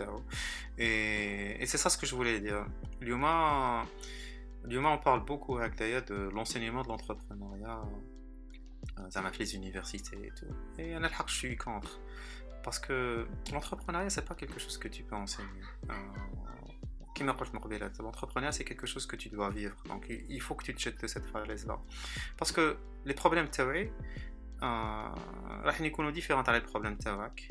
et, 0.78 1.62
et 1.62 1.66
c'est 1.66 1.78
ça 1.78 1.90
ce 1.90 1.98
que 1.98 2.06
je 2.06 2.16
voulais 2.16 2.40
dire. 2.40 2.66
Lyuma 3.02 3.86
on 4.66 4.98
parle 4.98 5.26
beaucoup 5.26 5.58
de 5.58 6.30
l'enseignement 6.34 6.84
de 6.84 6.90
l'entrepreneuriat 6.90 7.82
ça 9.10 9.22
m'a 9.22 9.32
fait 9.32 9.44
les 9.44 9.56
universités 9.56 10.18
et 10.28 10.32
tout. 10.38 10.54
Et 10.78 10.96
je 11.28 11.34
suis 11.34 11.58
contre. 11.58 12.00
Parce 12.64 12.80
que 12.80 13.28
l'entrepreneuriat 13.52 14.10
c'est 14.10 14.26
pas 14.26 14.36
quelque 14.36 14.60
chose 14.60 14.78
que 14.78 14.88
tu 14.88 15.04
peux 15.04 15.16
enseigner 15.16 15.64
l'entrepreneuriat 17.21 18.53
c'est 18.53 18.65
quelque 18.65 18.87
chose 18.87 19.07
que 19.07 19.17
tu 19.17 19.29
dois 19.31 19.51
vivre 19.51 19.77
donc 19.91 20.03
il 20.37 20.41
faut 20.41 20.55
que 20.55 20.65
tu 20.65 20.75
te 20.75 20.81
jettes 20.81 21.01
de 21.01 21.07
cette 21.07 21.27
falaise 21.27 21.67
là 21.67 21.79
parce 22.39 22.53
que 22.53 22.77
les 23.05 23.15
problèmes 23.15 23.49
théoriques 23.49 23.93
راح 24.63 25.81
يكونوا 25.81 26.11
ديفيرونت 26.11 26.49
على 26.49 26.59
البروبليم 26.59 26.95
تاعك 26.95 27.49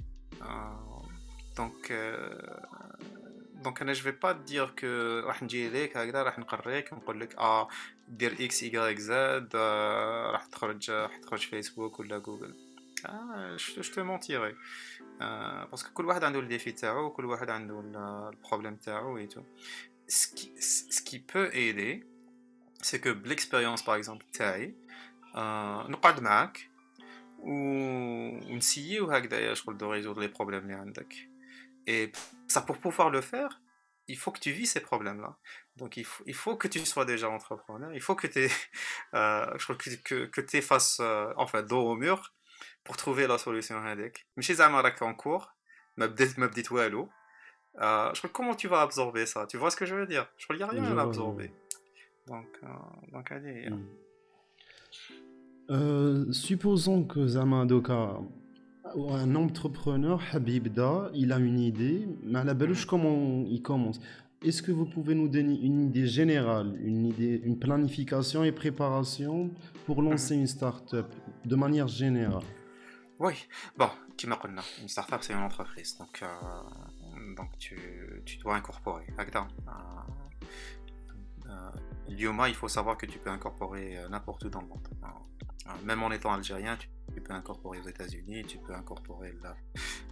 دونك 1.57 1.91
دونك 3.53 3.81
انا 3.81 3.93
جو 3.93 4.03
في 4.03 4.11
با 4.11 4.31
دير 4.31 4.69
كو 4.69 4.87
راح 5.27 5.43
نجي 5.43 5.69
ليك 5.69 5.97
هكذا 5.97 6.23
راح 6.23 6.39
نقريك 6.39 6.93
ونقول 6.93 7.19
لك 7.19 7.35
اه 7.35 7.67
دير 8.07 8.33
اكس 8.39 8.63
اي 8.63 8.97
زد 8.97 9.55
راح 10.31 10.45
تخرج 10.45 10.91
راح 10.91 11.17
تخرج 11.17 11.39
فيسبوك 11.39 11.99
ولا 11.99 12.17
جوجل 12.17 12.55
اه 13.05 13.55
جو 13.57 13.81
تو 13.81 14.03
مونتيري 14.03 14.55
باسكو 15.71 15.93
كل 15.93 16.05
واحد 16.05 16.23
عنده 16.23 16.39
الديفي 16.39 16.71
تاعو 16.71 17.09
كل 17.09 17.25
واحد 17.25 17.49
عنده 17.49 17.79
البروبليم 17.79 18.75
تاعو 18.75 19.17
اي 19.17 19.27
تو 19.27 19.41
ce 20.07 21.01
qui 21.07 21.19
peut 21.19 21.49
aider 21.53 22.03
c'est 22.81 22.99
que 22.99 23.09
l'expérience 23.29 23.81
par 23.83 23.95
exemple 23.95 24.25
تاعي 24.33 24.75
نقعد 25.89 26.21
معاك 26.21 26.69
ونسيو 27.39 29.11
هكذايا 29.11 29.53
شغل 29.53 29.77
دو 29.77 29.93
résoudre 29.93 30.19
les 30.19 30.29
problèmes 30.37 30.63
اللي 30.63 30.73
عندك 30.73 31.15
et 31.87 32.11
ça 32.47 32.61
pour 32.61 32.77
pouvoir 32.77 33.09
le 33.09 33.21
faire 33.21 33.61
il 34.07 34.17
faut 34.17 34.31
que 34.31 34.39
tu 34.39 34.51
vis 34.51 34.67
ces 34.67 34.81
problèmes 34.81 35.21
là 35.21 35.37
donc 35.75 35.97
il 35.97 36.05
faut, 36.05 36.23
il 36.27 36.35
faut 36.35 36.55
que 36.55 36.67
tu 36.67 36.79
sois 36.85 37.05
déjà 37.05 37.29
entrepreneur 37.29 37.91
il 37.93 38.01
faut 38.01 38.15
que 38.15 38.27
tu 38.27 38.43
euh, 39.13 39.57
que, 39.57 39.95
que, 40.07 40.25
que 40.25 40.41
tu 40.41 40.61
fasses 40.61 40.97
euh, 40.99 41.33
enfin 41.43 41.61
dos 41.63 41.83
au 41.91 41.95
mur 41.95 42.33
pour 42.83 42.97
trouver 42.97 43.27
la 43.27 43.37
solution 43.37 43.75
هذيك 43.75 44.25
ماشي 44.37 44.53
زعما 44.53 44.81
راك 44.81 45.03
en 45.03 45.13
cours 45.13 45.47
ما 45.97 46.05
بديت 46.05 46.39
ما 46.39 46.45
بديت 46.45 46.71
والو 46.71 47.09
euh, 47.77 48.13
je 48.13 48.19
crois 48.19 48.29
comment 48.29 48.55
tu 48.55 48.67
vas 48.67 48.81
absorber 48.81 49.25
ça 49.25 49.45
tu 49.47 49.57
vois 49.57 49.71
ce 49.71 49.75
que 49.75 49.85
je 49.85 49.95
veux 49.95 50.07
dire 50.07 50.25
je 50.37 50.45
crois 50.45 50.55
qu'il 50.55 50.65
n'y 50.65 50.71
a 50.71 50.81
rien 50.81 50.97
à 50.97 51.01
absorber 51.01 51.51
donc 52.27 52.47
euh, 52.63 52.67
donc 53.13 53.31
allez 53.31 53.69
mm. 53.69 53.85
Euh, 55.71 56.31
supposons 56.31 57.03
que 57.03 57.25
Zamadoka, 57.25 58.19
un 58.95 59.35
entrepreneur, 59.35 60.21
Habibda, 60.31 61.09
il 61.15 61.31
a 61.31 61.39
une 61.39 61.59
idée, 61.59 62.07
mais 62.23 62.39
à 62.39 62.43
la 62.43 62.53
belouche, 62.53 62.85
comment 62.85 63.43
il 63.47 63.63
commence 63.63 63.99
Est-ce 64.43 64.61
que 64.61 64.71
vous 64.71 64.85
pouvez 64.85 65.15
nous 65.15 65.27
donner 65.27 65.59
une 65.59 65.87
idée 65.87 66.05
générale, 66.05 66.75
une, 66.83 67.07
idée, 67.07 67.41
une 67.43 67.57
planification 67.57 68.43
et 68.43 68.51
préparation 68.51 69.49
pour 69.87 70.03
lancer 70.03 70.35
une 70.35 70.45
start-up 70.45 71.07
de 71.45 71.55
manière 71.55 71.87
générale 71.87 72.43
Oui, 73.20 73.34
bon, 73.76 73.90
m'as 74.26 74.38
une 74.80 74.88
start-up 74.88 75.20
c'est 75.22 75.34
une 75.34 75.40
entreprise, 75.40 75.98
donc, 75.98 76.22
euh, 76.22 77.34
donc 77.36 77.50
tu, 77.58 78.22
tu, 78.24 78.38
dois 78.38 78.56
incorporer. 78.56 79.04
Agda, 79.18 79.46
euh, 81.46 81.70
Lioma, 82.08 82.48
il 82.48 82.54
faut 82.54 82.68
savoir 82.68 82.96
que 82.96 83.04
tu 83.04 83.18
peux 83.18 83.28
incorporer 83.28 83.98
n'importe 84.08 84.44
où 84.44 84.48
dans 84.48 84.62
le 84.62 84.68
monde. 84.68 84.88
Même 85.84 86.02
en 86.02 86.10
étant 86.10 86.32
algérien, 86.32 86.78
tu, 86.78 87.20
peux 87.20 87.34
incorporer 87.34 87.78
aux 87.80 87.88
États-Unis, 87.88 88.44
tu 88.46 88.56
peux 88.56 88.74
incorporer 88.74 89.34
là, 89.42 89.54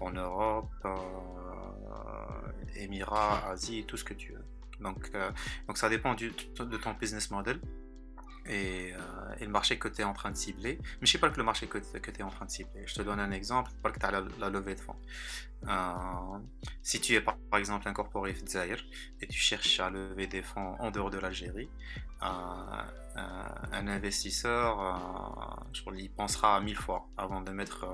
en 0.01 0.11
Europe, 0.13 0.71
euh, 0.85 2.53
Émirats, 2.77 3.49
Asie, 3.49 3.85
tout 3.89 3.97
ce 3.97 4.05
que 4.05 4.15
tu 4.15 4.33
veux. 4.35 4.45
Donc, 4.81 5.11
euh, 5.15 5.31
donc 5.67 5.79
ça 5.79 5.89
dépend 5.89 6.15
de 6.15 6.77
ton 6.77 6.93
business 6.93 7.31
model. 7.31 7.59
Et, 8.49 8.95
euh, 8.95 9.35
et, 9.39 9.45
le 9.45 9.51
marché 9.51 9.79
que 9.79 9.89
tu 9.89 10.01
es 10.01 10.05
en 10.05 10.15
train 10.15 10.31
de 10.31 10.37
cibler. 10.37 10.79
Mais 11.01 11.07
je 11.07 11.13
sais 11.13 11.19
pas 11.19 11.29
que 11.31 11.37
le 11.37 11.45
marché 11.45 11.67
que, 11.67 11.79
tu 11.79 12.21
es 12.21 12.23
en 12.23 12.31
train 12.31 12.47
de 12.47 12.51
cibler. 12.51 12.83
Je 12.87 12.95
te 12.95 13.03
donne 13.03 13.21
un 13.21 13.31
exemple, 13.31 13.71
pas 13.83 13.91
que 13.91 13.99
tu 13.99 14.07
as 14.07 14.11
la, 14.11 14.49
levée 14.49 14.75
de 14.75 14.81
fonds. 14.81 14.97
Euh, 15.67 16.39
si 16.83 17.01
tu 17.01 17.15
es 17.15 17.21
par, 17.21 17.37
exemple 17.57 17.89
incorporé 17.89 18.35
Zaire 18.47 18.83
et 19.21 19.27
tu 19.27 19.39
cherches 19.39 19.81
à 19.81 19.91
lever 19.91 20.27
des 20.27 20.43
fonds 20.43 20.77
en 20.79 20.91
dehors 20.91 21.11
de 21.11 21.19
l'Algérie, 21.19 21.69
euh, 22.23 22.83
un 23.73 23.87
investisseur, 23.89 25.67
je 25.73 25.81
crois, 25.83 25.93
il 25.97 26.11
pensera 26.11 26.61
mille 26.61 26.77
fois 26.77 27.07
avant 27.17 27.43
de 27.43 27.51
mettre 27.51 27.87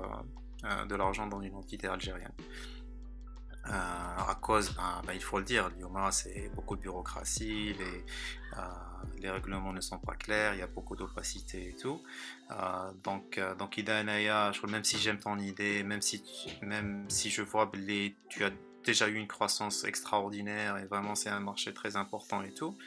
de 0.87 0.95
l'argent 0.95 1.27
dans 1.27 1.41
une 1.41 1.55
entité 1.55 1.87
algérienne. 1.87 2.33
Euh, 3.67 3.71
à 3.71 4.37
cause, 4.39 4.75
ben, 4.75 5.01
ben, 5.07 5.13
il 5.13 5.23
faut 5.23 5.39
le 5.39 5.43
dire, 5.43 5.69
l'IOMA 5.69 6.11
c'est 6.11 6.51
beaucoup 6.53 6.75
de 6.75 6.81
bureaucratie, 6.81 7.73
les, 7.73 8.05
euh, 8.57 8.61
les 9.19 9.29
règlements 9.31 9.73
ne 9.73 9.81
sont 9.81 9.97
pas 9.97 10.15
clairs, 10.15 10.53
il 10.53 10.59
y 10.59 10.63
a 10.63 10.67
beaucoup 10.67 10.95
d'opacité 10.95 11.69
et 11.69 11.75
tout. 11.75 11.99
Euh, 12.51 12.91
donc, 13.03 13.39
donc 13.57 13.77
Ida 13.77 14.03
même 14.03 14.83
si 14.83 14.99
j'aime 14.99 15.17
ton 15.17 15.39
idée, 15.39 15.83
même 15.83 16.01
si, 16.01 16.23
même 16.61 17.09
si 17.09 17.31
je 17.31 17.41
vois 17.41 17.71
les, 17.73 18.15
tu 18.29 18.43
as 18.45 18.51
déjà 18.83 19.07
eu 19.07 19.15
une 19.15 19.27
croissance 19.27 19.83
extraordinaire 19.83 20.77
et 20.77 20.85
vraiment 20.85 21.15
c'est 21.15 21.29
un 21.29 21.39
marché 21.39 21.73
très 21.73 21.95
important 21.95 22.43
et 22.43 22.53
tout. 22.53 22.77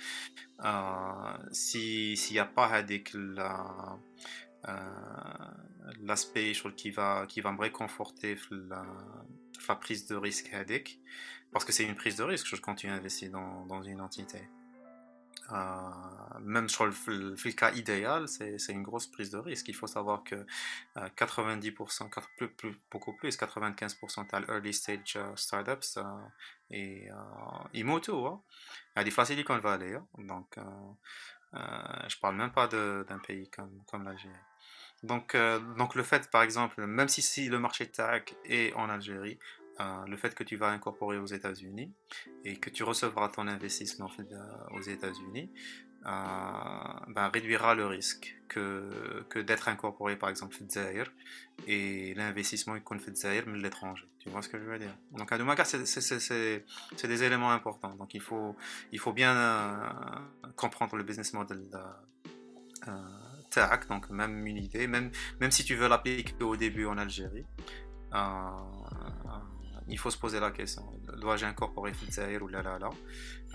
S'il 1.50 2.16
n'y 2.30 2.38
a 2.38 2.44
pas 2.44 2.66
avec 2.66 3.16
l'aspect 6.00 6.52
qui 6.76 6.90
va, 6.90 7.26
qui 7.28 7.40
va 7.40 7.52
me 7.52 7.60
réconforter 7.60 8.38
la, 8.50 8.84
prise 9.76 10.06
de 10.06 10.16
risque 10.16 10.52
avec, 10.52 10.98
parce 11.52 11.64
que 11.64 11.72
c'est 11.72 11.84
une 11.84 11.96
prise 11.96 12.16
de 12.16 12.24
risque 12.24 12.46
je 12.46 12.60
continue 12.60 12.92
à 12.92 12.96
investir 12.96 13.30
dans, 13.30 13.66
dans 13.66 13.82
une 13.82 14.00
entité. 14.00 14.48
Euh, 15.50 15.90
même 16.40 16.68
sur 16.68 16.84
le, 16.84 17.52
cas 17.52 17.72
idéal, 17.72 18.28
c'est 18.28 18.58
une 18.68 18.82
grosse 18.82 19.06
prise 19.06 19.30
de 19.30 19.38
risque. 19.38 19.68
Il 19.68 19.74
faut 19.74 19.86
savoir 19.86 20.22
que 20.22 20.46
90%, 20.96 22.04
euh, 22.04 22.46
plus, 22.48 22.78
beaucoup 22.90 23.14
plus, 23.14 23.36
95% 23.38 24.26
à 24.32 24.52
early 24.52 24.74
stage 24.74 25.16
uh, 25.16 25.36
startups 25.36 25.96
uh, 25.96 26.74
et 26.74 27.08
uh, 27.72 28.00
tout. 28.02 28.26
Hein. 28.26 28.42
A 28.94 29.04
des 29.04 29.10
Silicon 29.10 29.58
Valley. 29.58 29.94
Hein. 29.94 30.06
Donc, 30.18 30.58
je 31.54 32.20
parle 32.20 32.36
même 32.36 32.52
pas 32.52 32.68
d'un 32.68 33.18
pays 33.26 33.48
comme, 33.48 33.82
comme 33.90 34.04
l'Algérie. 34.04 34.34
Donc, 35.02 35.36
donc 35.76 35.94
le 35.94 36.02
fait, 36.02 36.30
par 36.30 36.42
exemple, 36.42 36.84
même 36.86 37.08
si, 37.08 37.22
si 37.22 37.48
le 37.48 37.58
marché 37.58 37.86
tech 37.86 38.24
est 38.44 38.72
en 38.74 38.88
Algérie, 38.88 39.38
euh, 39.80 40.04
le 40.06 40.16
fait 40.16 40.34
que 40.34 40.42
tu 40.42 40.56
vas 40.56 40.70
incorporer 40.70 41.18
aux 41.18 41.26
États-Unis 41.26 41.92
et 42.44 42.56
que 42.56 42.68
tu 42.68 42.82
recevras 42.82 43.28
ton 43.28 43.46
investissement 43.46 44.10
aux 44.72 44.80
États-Unis 44.80 45.52
euh, 46.04 46.10
ben, 47.08 47.28
réduira 47.28 47.76
le 47.76 47.86
risque 47.86 48.36
que, 48.48 49.24
que 49.28 49.38
d'être 49.38 49.68
incorporé 49.68 50.16
par 50.16 50.30
exemple 50.30 50.56
Zaire 50.68 51.12
et 51.68 52.12
l'investissement 52.14 52.78
qu'on 52.80 52.98
fait 52.98 53.16
Zaire 53.16 53.44
mais 53.46 53.58
de 53.58 53.62
l'étranger. 53.62 54.08
Tu 54.18 54.30
vois 54.30 54.42
ce 54.42 54.48
que 54.48 54.58
je 54.58 54.64
veux 54.64 54.80
dire? 54.80 54.96
Donc 55.12 55.30
à 55.30 55.38
Doumaga, 55.38 55.64
c'est 55.64 57.06
des 57.06 57.22
éléments 57.22 57.52
importants. 57.52 57.94
Donc 57.94 58.14
il 58.14 58.20
faut, 58.20 58.56
il 58.90 58.98
faut 58.98 59.12
bien 59.12 59.36
euh, 59.36 59.76
comprendre 60.56 60.96
le 60.96 61.04
business 61.04 61.32
model 61.34 61.70
de 61.70 61.78
TAC, 63.50 63.88
donc 63.88 64.10
même 64.10 64.46
une 64.46 64.58
idée, 64.58 64.86
même, 64.86 65.10
même 65.40 65.50
si 65.50 65.64
tu 65.64 65.74
veux 65.74 65.88
l'appliquer 65.88 66.42
au 66.42 66.56
début 66.56 66.86
en 66.86 66.98
Algérie 66.98 67.46
il 69.88 69.98
faut 69.98 70.10
se 70.10 70.18
poser 70.18 70.38
la 70.38 70.50
question. 70.50 70.82
Dois-je 71.18 71.46
incorporer 71.46 71.92
Fidzaïr 71.94 72.42
ou 72.42 72.48
là 72.48 72.62
là 72.62 72.78
là 72.78 72.90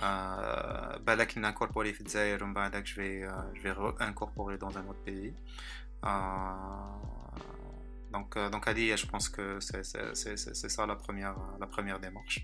euh, 0.01 0.99
balak 0.99 1.37
incorporer 1.37 1.93
Fidzaïr 1.93 2.39
je 2.39 2.95
vais 2.95 3.23
euh, 3.23 3.29
je 3.53 3.61
vais 3.61 3.73
incorporer 3.99 4.57
dans 4.57 4.75
un 4.77 4.85
autre 4.87 5.03
pays. 5.05 5.33
Euh, 6.05 6.09
donc 8.11 8.35
euh, 8.35 8.49
donc 8.49 8.67
Ali 8.67 8.95
je 8.97 9.05
pense 9.05 9.29
que 9.29 9.59
c'est 9.59 10.69
ça 10.69 10.85
la 10.85 10.95
première 10.95 11.35
la 11.59 11.67
première 11.67 11.99
démarche. 11.99 12.41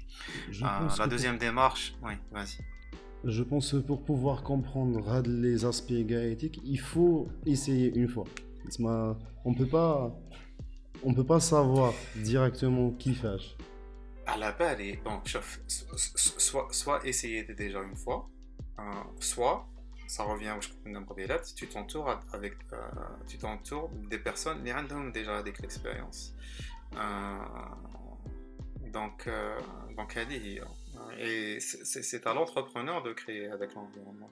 La 0.62 1.08
deuxième 1.08 1.38
démarche 1.38 1.96
oui 2.02 2.14
vas-y 2.32 2.64
je 3.24 3.44
pense 3.44 3.72
que 3.72 3.78
pour 3.78 4.04
pouvoir 4.04 4.44
comprendre 4.44 5.22
les 5.28 5.66
aspects 5.66 5.92
gaétiques, 5.94 6.62
il 6.64 6.80
faut 6.80 7.28
essayer 7.46 7.94
une 7.94 8.08
fois. 8.08 8.26
On 9.46 9.54
peut 9.54 9.66
pas, 9.66 10.16
on 11.04 11.14
peut 11.14 11.26
pas 11.26 11.40
savoir 11.40 11.94
directement 12.24 12.92
qui 12.92 13.14
fâche 13.14 13.56
à 14.30 14.38
la 14.38 14.52
base, 14.52 14.78
bon, 15.04 15.22
soit, 16.72 17.00
essayer 17.04 17.44
déjà 17.44 17.82
une 17.82 17.96
fois, 17.96 18.30
euh, 18.80 18.84
soit 19.20 19.68
ça 20.08 20.24
revient 20.24 20.54
au 20.58 20.60
tu 21.56 21.68
t'entoures 21.68 22.20
avec 22.34 22.54
euh, 22.74 22.78
tu 23.28 23.38
t'entoures 23.38 23.90
des 24.10 24.18
personnes 24.18 24.64
qui 24.64 24.72
ont 24.72 25.10
déjà 25.10 25.38
avec 25.38 25.60
l'expérience. 25.60 26.34
Euh, 26.96 27.38
donc, 28.92 29.30
donc 29.96 30.18
et 31.19 31.61
c'est 31.61 32.27
à 32.27 32.35
l'entrepreneur 32.35 33.03
de 33.03 33.13
créer 33.13 33.49
avec 33.49 33.75
l'environnement. 33.75 34.31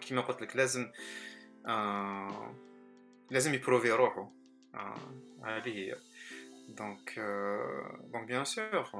Qui 0.00 0.14
m'a 0.14 0.22
dit 0.22 0.46
que 0.46 0.56
لازم 0.56 0.90
لازم 3.30 3.54
يبروفي 3.54 3.90
روحه 3.90 4.30
هذه 5.44 5.68
هي 5.68 5.96
donc, 6.68 7.14
euh, 7.18 7.58
donc 8.12 8.26
bien 8.26 8.44
sûr, 8.44 8.90
euh, 8.94 8.98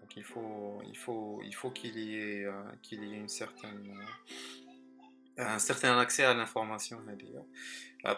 donc 0.00 0.16
il 0.16 0.24
faut, 0.24 0.80
il 0.86 0.96
faut, 0.96 1.40
il 1.44 1.54
faut 1.54 1.70
qu'il 1.70 1.98
y 1.98 2.16
ait, 2.16 2.44
euh, 2.44 2.52
qu'il 2.82 3.04
y 3.04 3.14
ait 3.14 3.18
une 3.18 3.28
certaine, 3.28 3.94
un 5.36 5.58
certain 5.58 5.98
accès 5.98 6.24
à 6.24 6.34
l'information. 6.34 7.00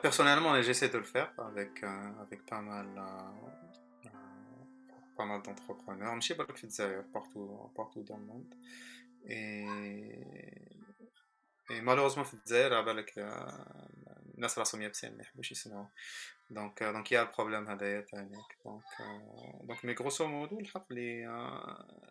personnellement, 0.00 0.61
j'essaie 0.62 0.88
de 0.88 0.98
le 0.98 1.04
faire 1.04 1.32
avec, 1.38 1.82
avec 2.20 2.46
pas 2.46 2.61
mal, 2.61 2.86
pas 5.20 5.24
mal 5.24 5.42
d'entrepreneurs. 5.42 6.20
Je 6.20 6.28
sais 6.28 6.34
pas 6.34 6.46
partout, 7.12 7.70
partout 7.74 8.02
dans 8.02 8.18
le 8.18 8.24
monde. 8.24 8.54
Et, 9.28 9.66
et 11.70 11.80
malheureusement, 11.80 12.24
avec 12.24 13.18
الناس 14.36 14.59
راسهم 14.59 14.82
يابسين 14.82 15.16
ما 15.16 15.22
يحبوش 15.22 15.52
يسمعوا 15.52 15.86
دونك 16.50 16.82
دونك 16.82 17.12
يا 17.12 17.22
البروبليم 17.22 17.68
هذايا 17.68 18.00
تاعك 18.00 18.57
دونك 18.64 18.82
دونك 19.62 19.84
مي 19.84 19.94
غروسو 19.94 20.26
مودو 20.26 20.61
الحق 20.61 20.92
لي 20.92 21.26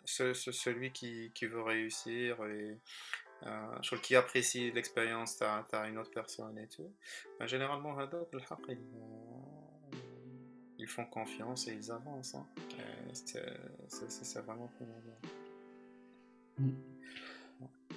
celui 0.05 0.91
qui, 0.91 1.31
qui 1.35 1.45
veut 1.45 1.61
réussir 1.61 2.45
et 2.45 2.79
euh, 3.43 3.97
qui 4.01 4.15
apprécie 4.15 4.71
l'expérience 4.71 5.37
t'as 5.37 5.87
une 5.89 5.97
autre 5.97 6.11
personne 6.11 6.57
et 6.57 6.67
tout 6.67 6.91
ben, 7.39 7.45
généralement 7.45 7.99
هذوك 7.99 8.33
الحق 8.33 8.69
ils, 8.69 8.87
ils 10.79 10.87
font 10.87 11.05
confiance 11.05 11.67
et 11.67 11.73
ils 11.73 11.91
avancent 11.91 12.35
hein. 12.35 12.47
c'est 13.12 14.40
vraiment 14.44 14.70
primordial 14.76 15.16
mm. 16.58 16.68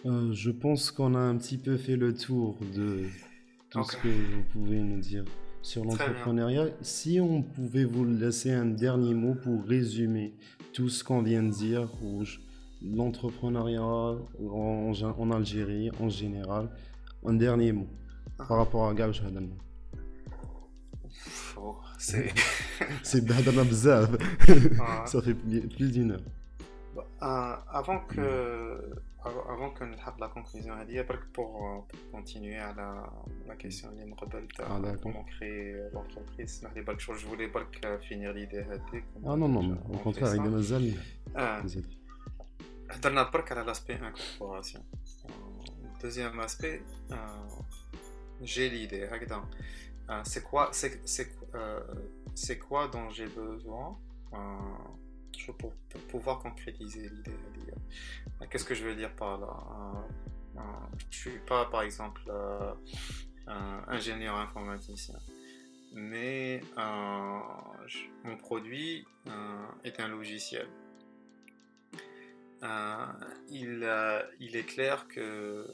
euh, 0.05 0.33
je 0.33 0.51
pense 0.51 0.91
qu'on 0.91 1.15
a 1.15 1.19
un 1.19 1.37
petit 1.37 1.57
peu 1.57 1.77
fait 1.77 1.95
le 1.95 2.13
tour 2.13 2.57
de 2.75 3.05
tout 3.69 3.83
ce 3.83 3.97
que 3.97 4.07
vous 4.07 4.43
pouvez 4.51 4.79
nous 4.79 4.99
dire 4.99 5.25
sur 5.63 5.83
l'entrepreneuriat. 5.85 6.67
Si 6.81 7.19
on 7.19 7.41
pouvait 7.41 7.85
vous 7.85 8.05
laisser 8.05 8.51
un 8.51 8.65
dernier 8.65 9.13
mot 9.15 9.33
pour 9.33 9.63
résumer 9.63 10.35
tout 10.73 10.89
ce 10.89 11.03
qu'on 11.03 11.23
vient 11.23 11.41
de 11.41 11.51
dire, 11.51 11.89
l'entrepreneuriat 12.83 13.81
en, 13.81 14.91
en, 14.91 15.31
Algérie 15.31 15.89
en 15.99 16.09
général, 16.09 16.69
un 17.25 17.33
dernier 17.33 17.71
mot 17.71 17.87
par 18.37 18.57
rapport 18.57 18.87
à 18.87 18.93
Gauche 18.93 19.21
oh, 21.62 21.76
c'est 21.98 22.32
c'est 23.02 23.24
ça 25.06 25.22
fait 25.22 25.34
plus 25.34 25.90
d'une 25.92 26.12
heure. 26.12 26.20
Bah, 26.94 27.04
euh, 27.22 27.56
avant 27.70 28.00
que 28.00 28.22
avant 29.24 29.70
que 29.70 29.84
nous 29.84 29.96
la 30.20 30.28
conclusion 30.28 30.74
pour, 31.32 31.50
euh, 31.66 31.80
pour 31.88 32.10
continuer 32.12 32.56
à 32.56 32.72
la, 32.74 33.12
la 33.46 33.56
question 33.56 33.90
de 33.92 34.04
ah, 34.60 34.80
comment 35.02 35.24
créer 35.24 35.74
l'entreprise 35.92 36.66
je 36.96 37.26
voulais 37.26 37.48
pas 37.48 37.66
finir 38.00 38.32
l'idée 38.32 38.64
ah 39.26 39.36
non 39.36 39.48
non 39.48 39.76
au 39.92 39.98
contraire 39.98 40.34
il 40.36 40.44
y 40.44 40.46
a 40.46 41.60
des 41.60 41.84
هضرنا 42.90 43.22
برك 43.22 43.52
على 43.52 43.64
l'aspect 43.64 43.98
incorporation 44.00 44.80
deuxième 46.02 46.40
aspect 46.40 46.80
euh, 47.12 47.16
j'ai 48.40 48.68
l'idée 50.07 50.21
c'est 50.23 50.43
quoi 50.43 50.71
c'est 52.35 52.59
quoi 52.59 52.87
dont 52.87 53.09
j'ai 53.09 53.27
besoin? 53.27 53.97
Pour, 55.57 55.73
pouvoir 56.09 56.39
concrétiser 56.39 57.09
l'idée. 57.09 57.33
Euh, 58.41 58.45
qu'est-ce 58.49 58.65
que 58.65 58.75
je 58.75 58.83
veux 58.83 58.95
dire 58.95 59.11
par 59.15 59.39
là? 59.39 59.47
Euh, 59.47 60.59
euh, 60.59 60.61
Je 61.09 61.29
ne 61.29 61.33
suis 61.33 61.39
pas, 61.41 61.65
par 61.65 61.81
exemple, 61.81 62.21
ingénieur 63.87 64.35
informaticien, 64.35 65.19
mais 65.93 66.61
mon 66.77 68.37
produit 68.37 69.05
est 69.83 69.99
un 69.99 70.07
logiciel. 70.07 70.67
il, 73.49 74.55
est 74.55 74.65
clair 74.65 75.07
que 75.07 75.67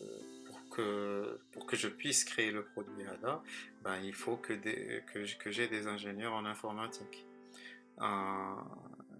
pour 1.51 1.65
que 1.65 1.75
je 1.75 1.87
puisse 1.87 2.23
créer 2.23 2.51
le 2.51 2.63
produit 2.63 3.05
ADA, 3.07 3.41
ben, 3.83 3.97
il 4.03 4.13
faut 4.13 4.37
que, 4.37 4.53
j'ai 5.45 5.67
des 5.67 5.87
ingénieurs 5.87 6.33
en 6.33 6.45
informatique. 6.45 7.25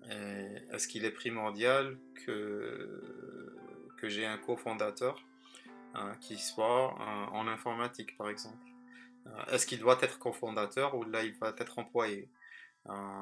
Est-ce 0.09 0.87
qu'il 0.87 1.05
est 1.05 1.11
primordial 1.11 1.97
que, 2.25 3.55
j'ai 4.03 4.25
un 4.25 4.37
cofondateur 4.37 5.21
hein, 5.93 6.15
qui 6.21 6.37
soit 6.37 6.95
hein, 6.99 7.27
en 7.33 7.47
informatique, 7.47 8.17
par 8.17 8.29
exemple? 8.29 8.69
Euh, 9.27 9.45
Est-ce 9.51 9.65
qu'il 9.65 9.79
doit 9.79 9.97
être 10.01 10.19
cofondateur 10.19 10.95
ou 10.95 11.03
là 11.03 11.23
il 11.23 11.33
va 11.37 11.53
être 11.57 11.79
employé? 11.79 12.29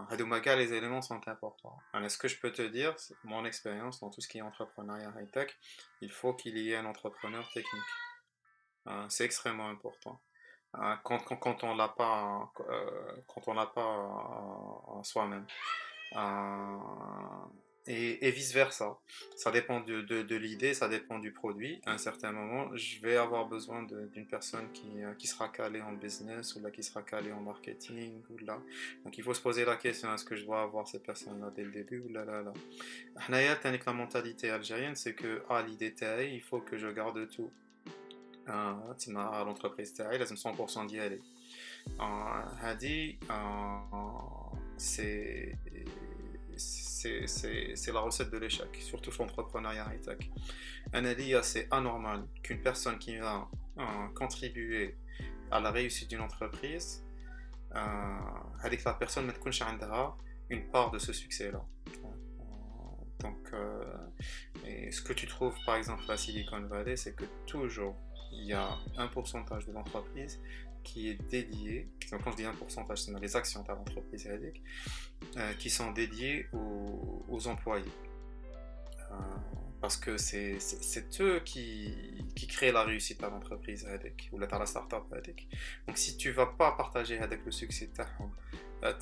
Hadoumaka, 0.10 0.56
les 0.56 0.72
éléments 0.74 1.02
sont 1.02 1.28
importants. 1.28 1.78
Est-ce 1.96 2.18
que 2.18 2.30
je 2.30 2.40
peux 2.40 2.52
te 2.52 2.62
dire, 2.62 2.96
mon 3.26 3.44
expérience 3.44 4.00
dans 4.00 4.10
tout 4.10 4.22
ce 4.22 4.28
qui 4.28 4.38
est 4.38 4.42
entrepreneuriat 4.42 5.12
high-tech, 5.20 5.58
il 6.00 6.12
faut 6.12 6.34
qu'il 6.34 6.58
y 6.58 6.72
ait 6.72 6.78
un 6.78 6.86
entrepreneur 6.86 7.46
technique. 7.52 7.84
C'est 9.10 9.26
extrêmement 9.26 9.70
important. 9.70 10.20
Quand, 11.04 11.20
quand, 11.20 11.38
quand 11.38 11.64
on 11.64 11.76
l'a 11.76 11.88
pas, 11.88 12.52
euh, 12.70 13.12
quand 13.28 13.48
on 13.48 13.54
l'a 13.54 13.66
pas 13.66 15.02
soi-même. 15.04 15.46
Euh, 16.16 16.78
et, 17.90 18.32
vice-versa. 18.32 19.00
Ça 19.38 19.50
dépend 19.50 19.80
de, 19.80 20.36
l'idée, 20.36 20.74
ça 20.74 20.90
dépend 20.90 21.20
du 21.20 21.32
produit. 21.32 21.82
À 21.86 21.94
un 21.94 21.98
certain 21.98 22.34
moment, 22.34 22.76
je 22.76 23.00
vais 23.00 23.16
avoir 23.16 23.48
besoin 23.48 23.84
d'une 23.84 24.28
personne 24.28 24.70
qui, 24.74 25.04
euh, 25.04 25.14
qui, 25.14 25.28
sera 25.28 25.48
calée 25.48 25.82
en 25.82 25.94
business 25.94 26.56
ou 26.56 26.60
là 26.62 26.70
qui 26.70 26.84
sera 26.84 27.02
calée 27.02 27.32
en 27.32 27.40
marketing. 27.40 28.22
Ou 28.30 28.38
là. 28.40 28.60
Donc 29.06 29.18
il 29.18 29.24
faut 29.24 29.34
se 29.34 29.42
poser 29.42 29.64
la 29.64 29.78
question, 29.78 30.14
est-ce 30.14 30.26
que 30.26 30.36
je 30.36 30.44
dois 30.44 30.62
avoir 30.62 30.86
cette 30.88 31.04
personne-là 31.04 31.52
dès 31.56 31.64
le 31.64 31.72
début 31.72 32.00
ou 32.00 32.10
là 32.10 32.26
là 32.26 32.42
là. 32.42 32.54
La 33.30 33.94
mentalité 33.94 34.50
algérienne, 34.50 34.96
c'est 34.96 35.14
que 35.14 35.42
à 35.50 35.62
l'idée 35.62 35.96
il 36.34 36.42
faut 36.42 36.60
que 36.60 36.78
je 36.78 36.88
garde 36.88 37.30
tout. 37.30 37.52
à 38.47 39.45
l'entreprise 39.45 39.97
تاعي 39.97 40.19
لازم 40.19 40.37
100% 40.37 40.89
d'y 40.89 40.99
aller. 40.99 41.23
هذه 42.61 43.19
c'est 44.77 45.59
c'est 47.27 47.93
la 47.93 48.01
recette 48.01 48.31
de 48.31 48.39
l'échec, 48.39 48.69
surtout 48.81 49.11
l'entrepreneuriat 49.19 49.87
high-tech. 49.93 50.31
Un 50.93 51.05
idée 51.05 51.41
c'est 51.43 51.67
anormal 51.71 52.25
qu'une 52.43 52.61
personne 52.61 52.99
qui 52.99 53.17
va 53.17 53.49
euh, 53.79 53.83
contribuer 54.15 54.97
à 55.51 55.61
la 55.61 55.71
réussite 55.71 56.09
d'une 56.11 56.21
entreprise, 56.21 57.05
euh, 57.75 57.79
avec 58.63 58.85
la 58.85 58.95
personne 58.95 59.27
ne 59.27 59.33
une 60.51 60.65
part 60.71 60.91
de 60.91 60.99
ce 60.99 61.13
succès-là. 61.13 61.63
Donc, 63.21 63.53
euh, 63.55 63.85
et 64.67 64.91
ce 64.91 65.01
que 65.01 65.13
tu 65.13 65.27
trouves 65.27 65.57
par 65.65 65.77
exemple 65.77 66.05
à 66.11 66.17
Silicon 66.17 66.61
Valley, 66.63 66.97
c'est 66.97 67.15
que 67.15 67.25
toujours 67.47 67.97
il 68.38 68.46
y 68.46 68.54
a 68.54 68.78
un 68.98 69.08
pourcentage 69.08 69.66
de 69.66 69.72
l'entreprise 69.72 70.40
qui 70.84 71.10
est 71.10 71.22
dédié, 71.30 71.90
quand 72.10 72.32
je 72.32 72.38
dis 72.38 72.46
un 72.46 72.54
pourcentage, 72.54 73.02
c'est 73.02 73.12
dans 73.12 73.20
les 73.20 73.36
actions 73.36 73.62
de 73.64 73.68
l'entreprise 73.68 74.28
euh, 74.28 75.54
qui 75.60 75.70
sont 75.70 75.92
dédiées 75.92 76.48
aux, 76.54 77.48
employés. 77.48 77.92
Euh, 79.12 79.16
parce 79.82 79.98
que 79.98 80.18
c'est 80.18 80.58
eux 81.20 81.42
qui, 81.44 81.94
créent 82.48 82.72
la 82.72 82.84
réussite 82.84 83.22
à 83.22 83.30
l'entreprise 83.30 83.86
ou 84.32 84.42
à 84.42 84.60
la 84.60 84.66
startup. 84.66 85.04
Donc 85.88 85.98
si 85.98 86.16
tu 86.16 86.32
vas 86.32 86.48
pas 86.48 86.72
partager 86.72 87.20
avec 87.20 87.44
le 87.46 87.52
succès 87.52 87.88
de 87.88 88.04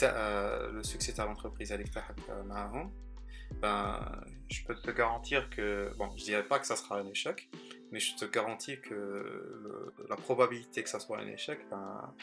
euh, 0.04 0.72
le 0.72 0.84
succès 0.84 1.14
de 1.14 1.22
l'entreprise 1.22 1.72
avec 1.72 1.92
ben, 3.62 4.24
je 4.50 4.64
peux 4.64 4.76
te 4.76 4.92
garantir 4.92 5.50
que, 5.50 5.94
bon, 5.98 6.10
je 6.18 6.24
dirais 6.24 6.48
pas 6.48 6.60
que 6.60 6.68
ça 6.68 6.76
sera 6.76 7.00
un 7.00 7.08
échec, 7.08 7.50
mais 7.92 8.00
je 8.00 8.16
te 8.16 8.26
garantis 8.26 8.80
que 8.82 9.94
la 10.10 10.16
probabilité 10.16 10.84
que 10.84 10.90
ça 10.90 11.00
soit 11.00 11.20
un 11.20 11.28
échec 11.28 11.60
ben, 11.70 12.14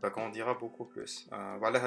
ben, 0.00 0.08
grandira 0.10 0.54
beaucoup 0.54 0.84
plus. 0.84 1.28
Euh, 1.32 1.56
voilà, 1.58 1.80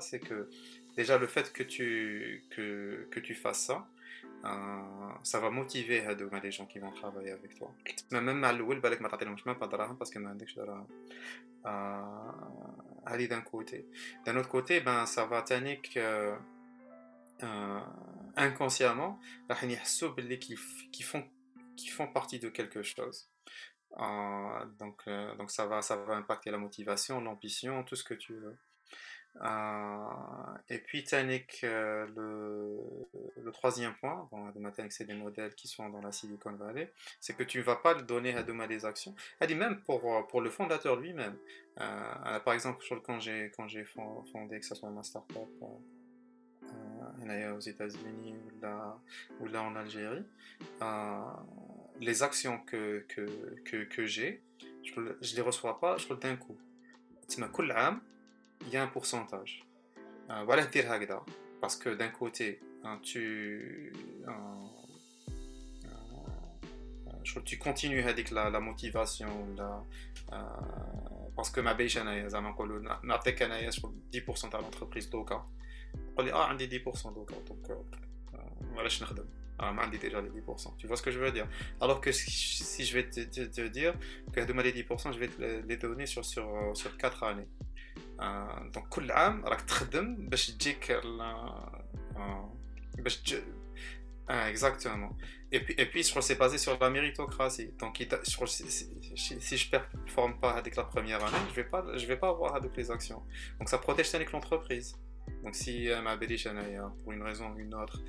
c'est 0.00 0.20
que 0.20 0.48
déjà 0.96 1.18
le 1.18 1.26
fait 1.26 1.52
que 1.52 1.62
tu, 1.62 2.42
que, 2.50 3.06
que 3.10 3.20
tu 3.20 3.34
fasses 3.34 3.66
ça, 3.66 3.86
euh, 4.44 4.48
ça 5.22 5.40
va 5.40 5.50
motiver 5.50 6.00
les 6.42 6.50
gens 6.50 6.66
qui 6.66 6.78
vont 6.78 6.92
travailler 6.92 7.32
avec 7.32 7.56
toi. 7.56 7.72
Même 8.10 8.44
à 8.44 8.52
ma 9.00 9.08
t'attends 9.08 9.34
même 9.46 9.56
pas 9.56 9.66
d'argent 9.66 9.94
parce 9.94 10.10
que 10.10 10.18
je 10.46 10.60
aller 13.04 13.28
d'un 13.28 13.40
côté. 13.40 13.86
D'un 14.24 14.36
autre 14.36 14.48
côté, 14.48 14.80
ben 14.80 15.06
ça 15.06 15.26
va 15.26 15.42
t'amener 15.42 15.80
que 15.80 16.34
euh, 17.42 17.80
inconsciemment 18.36 19.18
qui 20.90 21.02
font 21.02 21.24
qui 21.76 21.88
font 21.88 22.06
partie 22.08 22.38
de 22.38 22.48
quelque 22.48 22.82
chose 22.82 23.28
euh, 23.98 24.64
donc 24.78 25.02
euh, 25.06 25.34
donc 25.36 25.50
ça 25.50 25.66
va 25.66 25.82
ça 25.82 25.96
va 25.96 26.14
impacter 26.14 26.50
la 26.50 26.58
motivation 26.58 27.20
l'ambition 27.20 27.84
tout 27.84 27.96
ce 27.96 28.04
que 28.04 28.14
tu 28.14 28.34
veux 28.34 28.56
et 30.70 30.78
puis 30.78 31.04
Tanik, 31.04 31.60
le, 31.60 32.78
le 33.36 33.52
troisième 33.52 33.94
point, 33.96 34.26
bon, 34.32 34.50
c'est 34.88 35.04
des 35.04 35.12
modèles 35.12 35.54
qui 35.54 35.68
sont 35.68 35.90
dans 35.90 36.00
la 36.00 36.10
Silicon 36.10 36.52
Valley, 36.52 36.90
c'est 37.20 37.36
que 37.36 37.42
tu 37.42 37.58
ne 37.58 37.62
vas 37.62 37.76
pas 37.76 37.92
donner 37.92 38.34
à 38.34 38.42
demain 38.42 38.66
des 38.66 38.86
actions. 38.86 39.14
Elle 39.38 39.48
dit 39.48 39.54
même 39.54 39.82
pour, 39.82 40.26
pour 40.28 40.40
le 40.40 40.48
fondateur 40.48 40.96
lui-même. 40.96 41.36
par 41.76 42.54
exemple, 42.54 42.82
quand 43.04 43.20
j'ai 43.20 43.84
fondé, 43.84 44.58
que 44.58 44.64
ce 44.64 44.74
soit 44.74 44.88
ma 44.88 45.02
startup, 45.02 45.36
aux 47.56 47.60
États-Unis 47.60 48.34
ou 48.34 48.60
là, 48.60 48.98
ou 49.40 49.46
là 49.46 49.62
en 49.62 49.76
Algérie, 49.76 50.24
euh, 50.82 51.20
les 52.00 52.22
actions 52.22 52.58
que, 52.60 53.04
que, 53.08 53.84
que, 53.84 54.06
j'ai, 54.06 54.42
je 54.84 55.00
ne 55.00 55.36
les 55.36 55.42
reçois 55.42 55.80
pas 55.80 55.96
je 55.96 56.12
d'un 56.14 56.36
coup. 56.36 56.56
Il 58.62 58.68
y 58.70 58.76
a 58.76 58.82
un 58.82 58.86
pourcentage. 58.86 59.64
Euh, 60.30 60.42
voilà 60.44 60.66
parce 61.60 61.76
que 61.76 61.90
d'un 61.90 62.08
côté, 62.08 62.60
hein, 62.84 62.98
tu, 63.02 63.92
euh, 64.26 64.32
tu 67.44 67.58
continues 67.58 68.02
avec 68.02 68.30
la, 68.30 68.50
motivation, 68.60 69.28
la, 69.56 69.82
parce 71.34 71.50
que 71.50 71.60
ma 71.60 71.74
béche, 71.74 71.94
je 71.94 73.80
10% 74.12 74.54
à 74.54 74.60
l'entreprise. 74.60 75.10
قول 76.17 76.25
لي 76.25 76.33
اه 76.33 76.45
عندي 76.45 76.83
10% 76.83 77.07
دوكا 77.07 77.35
دونك 77.47 77.85
علاش 78.77 79.03
نخدم 79.03 79.25
اه 79.59 79.71
ما 79.71 79.81
عندي 79.81 79.97
ديجا 79.97 80.21
لي 80.21 80.29
10% 80.29 80.55
tu 80.79 80.87
vois 80.87 80.97
ce 80.97 81.03
que 81.03 81.11
je 81.11 81.19
veux 81.19 81.31
dire 81.31 81.47
alors 81.81 82.01
que 82.01 82.11
si, 82.11 82.85
je 82.85 82.93
vais 82.93 83.09
te, 83.09 83.19
te, 83.19 83.41
te 83.41 83.67
dire 83.67 83.93
que 84.33 84.39
هذوما 84.39 84.61
لي 84.61 84.83
10% 84.83 85.11
je 85.11 85.19
vais 85.19 85.27
te 85.27 85.67
les 85.67 85.77
donner 85.77 86.05
sur 86.05 86.25
sur 86.25 86.71
sur 86.73 86.97
4 86.97 87.23
années 87.23 87.47
آه 88.19 88.71
دونك 88.73 88.87
كل 88.89 89.11
عام 89.11 89.45
راك 89.45 89.61
تخدم 89.61 90.29
باش 90.29 90.51
تجيك 90.51 90.91
آه 90.91 92.53
باش 92.97 93.17
تج... 93.17 93.35
Ah, 94.33 94.49
exactement. 94.49 95.11
Et 95.51 95.59
puis, 95.59 95.75
et 95.77 95.85
puis, 95.85 96.03
je 96.03 96.09
crois 96.09 96.21
que 96.21 96.27
c'est 96.27 96.35
basé 96.35 96.57
sur 96.57 96.77
la 96.79 96.89
méritocratie. 96.89 97.73
Donc, 97.79 97.97
je 97.99 98.35
crois, 98.35 98.47
si, 98.47 98.63
si, 98.71 99.41
si 99.41 99.57
je 99.57 99.65
ne 99.65 99.71
performe 99.71 100.39
pas 100.39 100.51
avec 100.51 100.77
la 100.77 100.85
première 100.85 101.21
année, 101.25 101.37
je 101.47 101.51
ne 101.51 101.55
vais, 101.55 101.63
pas, 101.65 101.85
je 101.97 102.05
vais 102.05 102.15
pas 102.15 102.29
avoir 102.29 102.55
avec 102.55 102.71
les 102.77 102.89
actions. 102.91 103.21
Donc, 103.59 103.67
ça 103.67 103.77
protège 103.77 104.15
avec 104.15 104.31
l'entreprise. 104.31 104.95
Donc 105.43 105.55
si 105.55 105.89
euh, 105.89 106.01
ma 106.01 106.17
belle 106.17 106.37
pour 106.99 107.11
une 107.13 107.23
raison 107.23 107.49
ou 107.53 107.59
une 107.59 107.73
autre, 107.73 107.99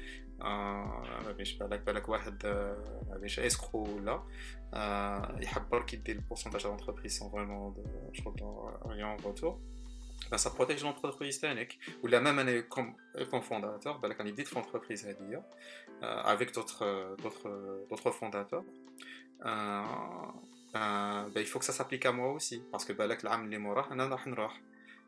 باش 1.38 1.55
بالك 1.55 1.86
بالك 1.86 2.09
واحد 2.09 2.66
باش 3.20 3.40
escroc 3.40 4.01
là 4.05 4.22
يحبر 5.40 5.82
كي 5.82 5.97
يدير 5.97 6.16
البورسونتاج 6.16 6.62
de 6.62 6.66
l'entreprise 6.66 7.18
sans 7.18 7.28
vraiment 7.28 7.74
rien 8.84 9.07
en 9.07 9.16
retour 9.16 9.61
ben, 10.30 10.38
ça 10.38 10.51
protège 10.51 10.82
l'entreprise 10.82 11.40
تانيك 11.40 11.78
ولا 12.03 12.20
même 12.20 12.38
انا 12.38 12.64
comme, 12.74 12.95
comme 13.30 13.43
fondateur 13.43 14.01
بالك 14.03 14.18
راني 14.18 14.32
بديت 14.32 14.49
في 14.49 14.62
l'entreprise 14.62 15.07
هذه 15.07 15.43
avec 16.24 16.53
d'autres 16.55 17.16
d'autres 17.22 17.51
d'autres 17.90 18.11
fondateurs 18.11 18.64
ben, 21.34 21.40
il 21.45 21.47
faut 21.47 21.59
que 21.59 21.64
ça 21.64 21.72
s'applique 21.72 22.07
à 22.07 22.12
moi 22.12 22.32
aussi 22.32 22.62
parce 22.72 22.84
que 22.84 22.93
بالك 22.93 23.24
العام 23.24 23.45
اللي 23.45 23.59
موراه 23.59 23.93
انا 23.93 24.07
راح 24.07 24.26
نروح 24.26 24.61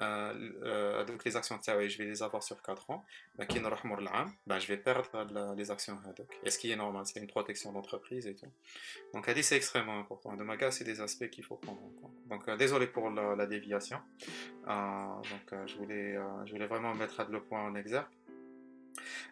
euh, 0.00 0.50
euh, 0.62 1.04
donc 1.04 1.24
les 1.24 1.36
actions 1.36 1.60
je 1.62 1.98
vais 1.98 2.04
les 2.04 2.22
avoir 2.22 2.42
sur 2.42 2.60
4 2.62 2.90
ans, 2.90 3.04
ben, 3.36 3.46
je 4.58 4.66
vais 4.66 4.76
perdre 4.76 5.54
les 5.56 5.70
actions 5.70 5.98
Et 6.42 6.50
ce 6.50 6.58
qui 6.58 6.70
est 6.70 6.76
normal, 6.76 7.04
c'est 7.06 7.20
une 7.20 7.26
protection 7.26 7.72
d'entreprise 7.72 8.26
et 8.26 8.34
tout. 8.34 8.46
Donc 9.12 9.30
c'est 9.42 9.56
extrêmement 9.56 9.98
important. 9.98 10.34
De 10.34 10.42
Maga, 10.42 10.70
c'est 10.70 10.84
des 10.84 11.00
aspects 11.00 11.28
qu'il 11.28 11.44
faut 11.44 11.56
prendre 11.56 11.82
en 11.82 11.90
compte. 12.00 12.14
Donc 12.28 12.48
euh, 12.48 12.56
désolé 12.56 12.86
pour 12.86 13.10
la, 13.10 13.46
déviation. 13.46 13.98
donc 14.66 15.66
je, 15.66 15.76
voulais, 15.76 16.16
je 16.46 16.52
voulais 16.52 16.66
vraiment 16.66 16.94
mettre 16.94 17.26
le 17.30 17.42
point 17.42 17.62
en 17.62 17.74
exergue. 17.74 18.06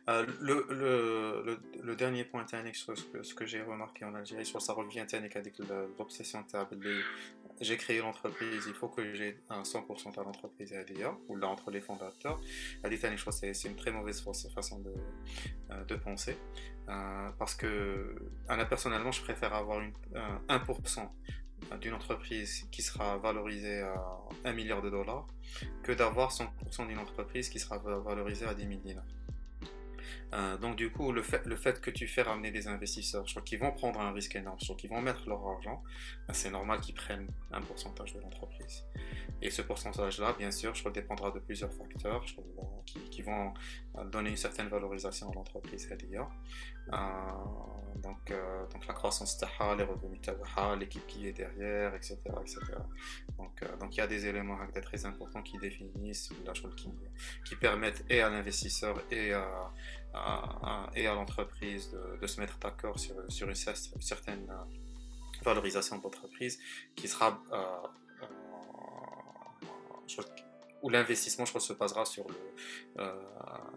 Euh, 0.09 0.27
le, 0.41 0.67
le, 0.71 1.59
le, 1.83 1.97
dernier 1.97 2.25
point 2.25 2.45
technique 2.45 2.77
ce 2.77 3.35
que, 3.35 3.47
j'ai 3.47 3.63
remarqué 3.63 4.05
en 4.05 4.15
Algérie, 4.15 4.47
sur 4.47 4.61
ça 4.63 4.73
revient 4.73 5.07
technique 5.07 5.37
avec 5.37 5.59
l'obsession 5.99 6.41
de 6.41 6.47
j'ai 7.61 7.77
créé 7.77 7.99
l'entreprise, 8.01 8.65
il 8.67 8.75
faut 8.75 8.89
que 8.89 9.15
j'ai 9.15 9.39
un 9.51 9.63
100% 9.63 10.19
à 10.19 10.23
l'entreprise 10.23 10.71
d'ailleurs, 10.71 11.19
ou 11.29 11.37
là 11.37 11.49
entre 11.49 11.71
les 11.71 11.81
fondateurs. 11.81 12.41
je 12.83 13.21
crois 13.21 13.33
que 13.33 13.53
c'est 13.53 13.69
une 13.69 13.77
très 13.77 13.91
mauvaise 13.91 14.23
façon 14.55 14.81
de, 14.81 14.95
euh, 15.71 15.99
penser, 15.99 16.37
euh, 16.89 17.31
parce 17.39 17.55
que 17.55 18.17
personnellement, 18.69 19.13
je 19.13 19.23
préfère 19.23 19.55
avoir 19.55 19.81
une, 19.81 19.93
1% 20.49 21.09
d'une 21.81 21.93
entreprise 21.93 22.67
qui 22.71 22.81
sera 22.81 23.19
valorisée 23.19 23.81
à 23.81 24.03
1 24.45 24.53
milliard 24.55 24.81
de 24.81 24.89
dollars 24.89 25.27
que 25.83 25.93
d'avoir 25.93 26.33
100% 26.33 26.89
d'une 26.89 26.99
entreprise 26.99 27.51
qui 27.51 27.59
sera 27.59 27.79
valorisée 27.79 28.47
à 28.47 28.55
10 28.55 28.67
000 28.67 28.81
dinars. 28.81 29.05
Euh, 30.33 30.57
donc 30.57 30.77
du 30.77 30.91
coup, 30.91 31.13
le 31.13 31.23
fait, 31.23 31.81
que 31.81 31.91
tu 31.91 32.07
fais 32.07 32.23
ramener 32.23 32.51
des 32.51 32.69
investisseurs, 32.69 33.27
je 33.27 33.33
crois 33.33 33.43
qu'ils 33.43 33.59
vont 33.59 33.73
prendre 33.73 34.01
un 34.01 34.13
risque 34.13 34.37
énorme, 34.37 34.59
je 34.61 34.67
crois 34.67 34.77
qu'ils 34.77 34.91
vont 34.91 35.01
mettre 35.01 35.29
leur 35.29 35.47
argent, 35.47 35.83
ben, 36.27 36.35
c'est 36.35 36.51
normal 36.51 36.81
qu'ils 36.81 36.95
prennent 36.95 37.29
un 37.53 37.61
pourcentage 37.61 38.15
de 38.15 38.21
l'entreprise. 38.21 38.85
Et 39.43 39.51
ce 39.51 39.63
pourcentage-là, 39.63 40.35
bien 40.39 40.51
sûr, 40.51 40.75
je 40.75 40.81
crois, 40.81 40.93
dépendra 40.93 41.31
de 41.31 41.39
plusieurs 41.39 41.73
facteurs 41.73 42.25
qui, 43.11 43.23
vont 43.23 43.55
donner 44.13 44.31
une 44.31 44.37
certaine 44.37 44.69
valorisation 44.69 45.31
à 45.31 45.35
l'entreprise 45.35 45.89
d'ailleurs. 45.89 46.31
Euh, 46.93 46.97
donc, 47.97 48.31
euh, 48.31 48.67
donc 48.69 48.87
la 48.87 48.95
croissance 48.95 49.37
les 49.77 49.85
revenus 49.85 50.21
l'équipe 50.77 51.07
qui 51.07 51.27
est 51.27 51.33
derrière, 51.33 51.95
etc. 51.95 52.19
etc. 52.41 52.61
Donc, 53.39 53.79
donc 53.79 53.97
il 53.97 53.99
y 53.99 54.01
a 54.01 54.07
des 54.07 54.27
éléments 54.27 54.59
très 54.81 55.05
importants 55.05 55.43
qui 55.43 55.59
définissent, 55.59 56.31
qui, 56.77 56.89
qui 57.45 57.57
permettent 57.57 58.05
et 58.09 58.21
à 58.23 58.31
l'investisseur 58.31 59.03
et 59.11 59.33
à, 59.33 60.91
et 60.95 61.07
à 61.07 61.15
l'entreprise 61.15 61.91
de, 62.21 62.27
se 62.27 62.41
mettre 62.41 62.59
d'accord 62.59 62.99
sur, 62.99 63.15
sur 63.29 63.49
une, 63.49 63.55
certaine 63.55 64.47
valorisation 65.45 65.99
de 65.99 66.03
l'entreprise 66.03 66.59
qui 66.95 67.09
sera 67.09 67.41
où 70.83 70.91
l'investissement 70.91 71.45
je 71.45 71.51
crois, 71.51 71.61
se 71.61 71.73
basera 71.73 72.05
sur, 72.05 72.27
le, 72.29 72.35
euh, 72.99 73.13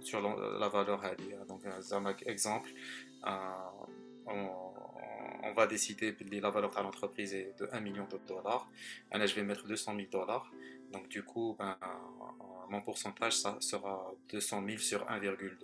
sur 0.02 0.22
la, 0.22 0.70
valeur 0.70 1.00
réelle. 1.00 1.18
Donc, 1.48 1.62
un 1.66 2.16
exemple, 2.26 2.70
euh, 3.26 3.30
on, 4.28 5.54
va 5.56 5.68
décider 5.68 6.16
que 6.16 6.24
la 6.24 6.50
valeur 6.50 6.72
de 6.72 6.82
l'entreprise 6.82 7.34
est 7.34 7.54
de 7.60 7.70
1 7.72 7.80
million 7.82 8.08
de 8.08 8.18
dollars. 8.28 8.68
Là, 9.12 9.26
je 9.26 9.36
vais 9.36 9.44
mettre 9.44 9.68
200 9.68 9.96
000 9.96 10.08
dollars. 10.12 10.52
Donc, 10.92 11.08
du 11.10 11.24
coup, 11.24 11.56
ben, 11.60 11.78
mon 12.70 12.82
pourcentage 12.82 13.38
ça 13.38 13.58
sera 13.60 14.12
200 14.30 14.64
000 14.66 14.78
sur 14.80 15.06
1,2. 15.06 15.58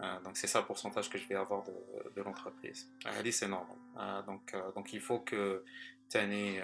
Euh, 0.00 0.20
donc 0.20 0.36
c'est 0.36 0.46
ça 0.46 0.60
le 0.60 0.66
pourcentage 0.66 1.10
que 1.10 1.18
je 1.18 1.26
vais 1.26 1.34
avoir 1.34 1.64
de, 1.64 1.72
de 2.14 2.22
l'entreprise. 2.22 2.88
C'est 3.32 3.48
normal. 3.48 3.76
donc, 4.26 4.54
donc 4.76 4.92
il 4.92 5.00
faut 5.00 5.18
que 5.20 5.64
année, 6.14 6.62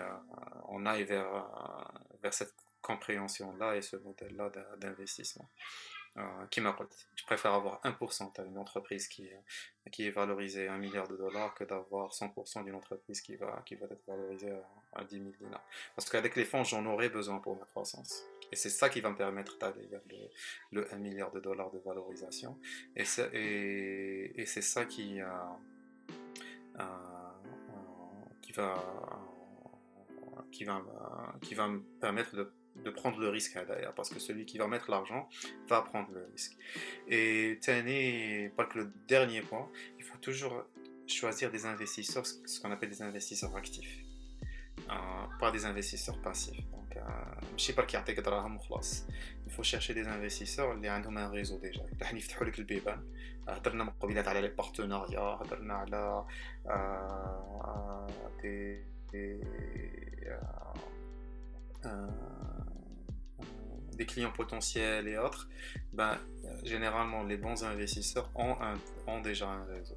on 0.68 0.86
aille 0.86 1.04
vers, 1.04 1.48
vers 2.22 2.32
cette 2.32 2.54
compréhension-là 2.84 3.76
et 3.76 3.82
ce 3.82 3.96
modèle-là 3.96 4.50
d'investissement. 4.78 5.48
Euh, 6.16 6.46
qui. 6.48 6.60
Je 6.60 7.24
préfère 7.24 7.54
avoir 7.54 7.80
1% 7.82 8.44
d'une 8.44 8.58
entreprise 8.58 9.08
qui, 9.08 9.28
qui 9.90 10.06
est 10.06 10.10
valorisée 10.10 10.68
à 10.68 10.74
1 10.74 10.78
milliard 10.78 11.08
de 11.08 11.16
dollars 11.16 11.52
que 11.54 11.64
d'avoir 11.64 12.12
100% 12.12 12.64
d'une 12.64 12.76
entreprise 12.76 13.20
qui 13.20 13.34
va, 13.34 13.62
qui 13.66 13.74
va 13.74 13.86
être 13.86 14.06
valorisée 14.06 14.52
à, 14.92 15.02
10 15.02 15.16
000 15.16 15.30
dinars. 15.40 15.64
Parce 15.96 16.08
qu'avec 16.08 16.36
les 16.36 16.44
fonds, 16.44 16.62
j'en 16.62 16.86
aurai 16.86 17.08
besoin 17.08 17.40
pour 17.40 17.58
ma 17.58 17.64
croissance. 17.64 18.24
Et 18.52 18.56
c'est 18.56 18.70
ça 18.70 18.88
qui 18.88 19.00
va 19.00 19.10
me 19.10 19.16
permettre 19.16 19.58
d'aller 19.58 19.86
vers 19.86 20.02
le, 20.70 20.94
1 20.94 20.98
milliard 20.98 21.32
de 21.32 21.40
dollars 21.40 21.72
de 21.72 21.80
valorisation. 21.80 22.60
Et 22.94 23.04
c'est 23.04 23.28
et, 23.34 24.46
c'est 24.46 24.62
ça 24.62 24.84
qui, 24.84 25.20
euh, 25.20 25.26
euh, 26.78 26.84
qui, 28.40 28.52
va, 28.52 28.76
qui 30.54 30.64
va, 30.64 30.82
qui 31.42 31.54
va 31.54 31.68
me 31.68 31.80
permettre 32.00 32.34
de, 32.36 32.52
de 32.76 32.90
prendre 32.90 33.18
le 33.18 33.28
risque 33.28 33.54
d'ailleurs, 33.66 33.94
parce 33.94 34.10
que 34.10 34.18
celui 34.18 34.46
qui 34.46 34.58
va 34.58 34.66
mettre 34.66 34.90
l'argent 34.90 35.28
va 35.68 35.82
prendre 35.82 36.10
le 36.12 36.24
risque. 36.32 36.56
Et 37.08 37.58
pas 38.56 38.64
que 38.66 38.78
le 38.78 38.92
dernier 39.08 39.42
point, 39.42 39.68
il 39.98 40.04
faut 40.04 40.18
toujours 40.18 40.64
choisir 41.06 41.50
des 41.50 41.66
investisseurs, 41.66 42.26
ce 42.26 42.60
qu'on 42.60 42.70
appelle 42.70 42.90
des 42.90 43.02
investisseurs 43.02 43.54
actifs. 43.56 43.98
Euh, 44.90 45.38
pas 45.40 45.50
des 45.50 45.64
investisseurs 45.64 46.20
passifs. 46.20 46.68
Donc, 46.70 46.96
euh, 46.96 47.00
je 47.56 47.62
sais 47.64 47.72
pas 47.72 47.84
qui 47.84 47.96
a 47.96 48.04
Il 49.46 49.52
faut 49.52 49.62
chercher 49.62 49.94
des 49.94 50.06
investisseurs 50.06 50.80
qui 50.80 50.88
ont 50.88 51.16
un 51.16 51.28
réseau 51.28 51.58
déjà. 51.58 51.82
Ils 52.12 52.26
ont 52.40 52.44
le 52.44 52.64
biban. 52.64 52.98
Ils 53.46 53.68
ont 53.68 54.40
les 54.40 54.48
partenariats. 54.50 55.38
Ils 55.44 55.94
ont 55.94 56.26
euh, 56.66 56.70
euh, 56.70 58.06
des 58.42 58.84
des, 59.14 59.40
euh, 61.86 62.06
des 63.96 64.06
clients 64.06 64.32
potentiels 64.32 65.06
et 65.08 65.18
autres, 65.18 65.48
ben, 65.92 66.18
euh, 66.44 66.48
généralement 66.64 67.22
les 67.22 67.36
bons 67.36 67.62
investisseurs 67.64 68.30
ont, 68.34 68.56
un, 68.60 68.74
ont 69.06 69.20
déjà 69.20 69.48
un 69.48 69.64
réseau. 69.64 69.96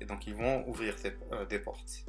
Et 0.00 0.04
donc 0.04 0.26
ils 0.26 0.34
vont 0.34 0.68
ouvrir 0.68 0.94
des, 1.02 1.12
euh, 1.32 1.46
des 1.46 1.58
portes. 1.58 2.04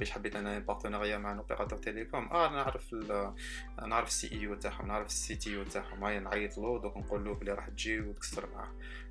Je 0.00 0.12
habite 0.14 0.34
un 0.36 0.60
partenariat 0.62 1.16
avec 1.16 1.26
un 1.26 1.38
opérateur 1.38 1.80
télécom. 1.80 2.26
Ah, 2.30 2.72
je 2.74 2.96
connais 2.96 4.00
le 4.00 4.06
CEO, 4.06 4.56
je 4.60 4.76
connais 4.76 5.00
le 5.00 5.06
CTO, 5.06 5.64
je 5.64 5.78
connais 6.00 6.80
donc 6.82 6.96
on 6.96 7.02
peut 7.02 7.18
lui 7.18 7.34
dire 7.76 8.04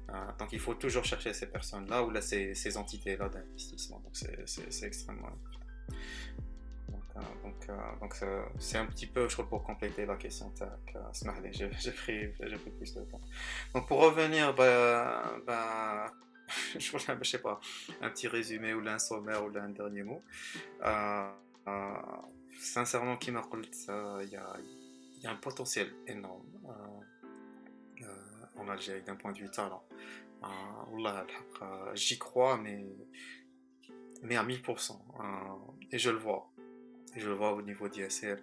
euh, 0.10 0.14
Donc 0.40 0.50
il 0.54 0.60
faut 0.60 0.74
toujours 0.74 1.04
chercher 1.04 1.34
ces 1.34 1.48
personnes-là 1.48 2.04
ou 2.04 2.10
là, 2.10 2.22
ces, 2.22 2.56
ces 2.56 2.78
entités-là 2.78 3.30
d'investissement. 3.30 4.00
Donc 4.00 4.16
c'est 4.16 4.86
extrêmement 4.86 5.28
important 5.28 5.47
donc, 7.44 7.70
euh, 7.70 7.76
donc 8.00 8.16
c'est 8.60 8.78
un 8.78 8.86
petit 8.86 9.08
peu, 9.08 9.28
je 9.28 9.34
crois, 9.34 9.48
pour 9.48 9.64
compléter 9.64 10.06
la 10.06 10.16
question. 10.16 10.52
J'ai 11.52 11.92
pris, 11.92 12.28
pris 12.28 12.72
plus 12.78 12.94
de 12.94 13.02
temps. 13.02 13.22
Donc, 13.74 13.88
pour 13.88 14.00
revenir, 14.02 14.54
bah, 14.54 15.40
bah, 15.46 16.14
je 16.78 17.24
sais 17.24 17.40
pas, 17.40 17.60
un 18.02 18.10
petit 18.10 18.28
résumé 18.28 18.74
ou 18.74 18.88
un 18.88 19.00
sommaire 19.00 19.44
ou 19.44 19.58
un 19.58 19.70
dernier 19.70 20.04
mot. 20.04 20.22
Euh, 20.84 21.30
sincèrement, 22.60 23.18
qui 23.18 23.32
m'a 23.32 23.42
il 24.22 24.30
y 24.30 24.38
a, 24.38 25.32
un 25.32 25.36
potentiel 25.36 25.92
énorme 26.06 26.46
en 28.56 28.68
Algérie 28.70 29.02
d'un 29.02 29.16
point 29.16 29.32
de 29.32 29.40
vue 29.40 29.50
talent. 29.50 29.84
J'y 31.96 32.18
crois, 32.18 32.58
mais, 32.58 32.86
mais 34.24 34.36
à 34.36 34.44
1000%. 34.44 34.98
et 35.92 35.98
je 35.98 36.10
le 36.10 36.18
vois 36.18 36.50
je 37.18 37.28
le 37.28 37.34
vois 37.34 37.54
au 37.54 37.62
niveau 37.62 37.88
d'ISR, 37.88 38.36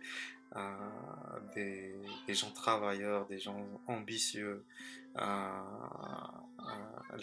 euh, 0.56 1.40
des, 1.54 1.94
gens 2.34 2.50
travailleurs, 2.50 3.26
des 3.26 3.38
gens 3.38 3.66
ambitieux. 3.86 4.64
Euh, 5.16 5.20
euh, 5.20 7.18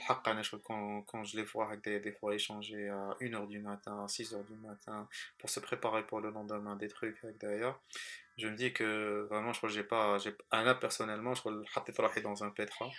quand, 0.63 1.01
quand, 1.03 1.23
je 1.23 1.37
les 1.37 1.43
vois 1.43 1.75
des, 1.77 1.99
des 1.99 2.11
fois 2.11 2.33
échanger 2.33 2.89
à 2.89 3.15
1h 3.19 3.47
du 3.47 3.59
matin, 3.59 4.03
à 4.03 4.05
6h 4.05 4.45
du 4.47 4.55
matin, 4.55 5.07
pour 5.37 5.49
se 5.49 5.59
préparer 5.59 6.05
pour 6.05 6.21
le 6.21 6.31
lendemain, 6.31 6.75
des 6.75 6.87
trucs 6.87 7.25
d'ailleurs, 7.41 7.79
je 8.37 8.47
me 8.47 8.55
dis 8.55 8.71
que 8.71 9.27
vraiment, 9.29 9.51
je 9.51 9.57
crois 9.57 9.69
que 9.69 9.75
j'ai 9.75 9.83
pas, 9.83 10.17
j'ai, 10.19 10.33
là 10.51 10.73
personnellement, 10.75 11.33
je 11.33 11.41
crois 11.41 11.53
que 11.53 12.19
dans 12.21 12.43
un 12.43 12.49
pétra 12.49 12.89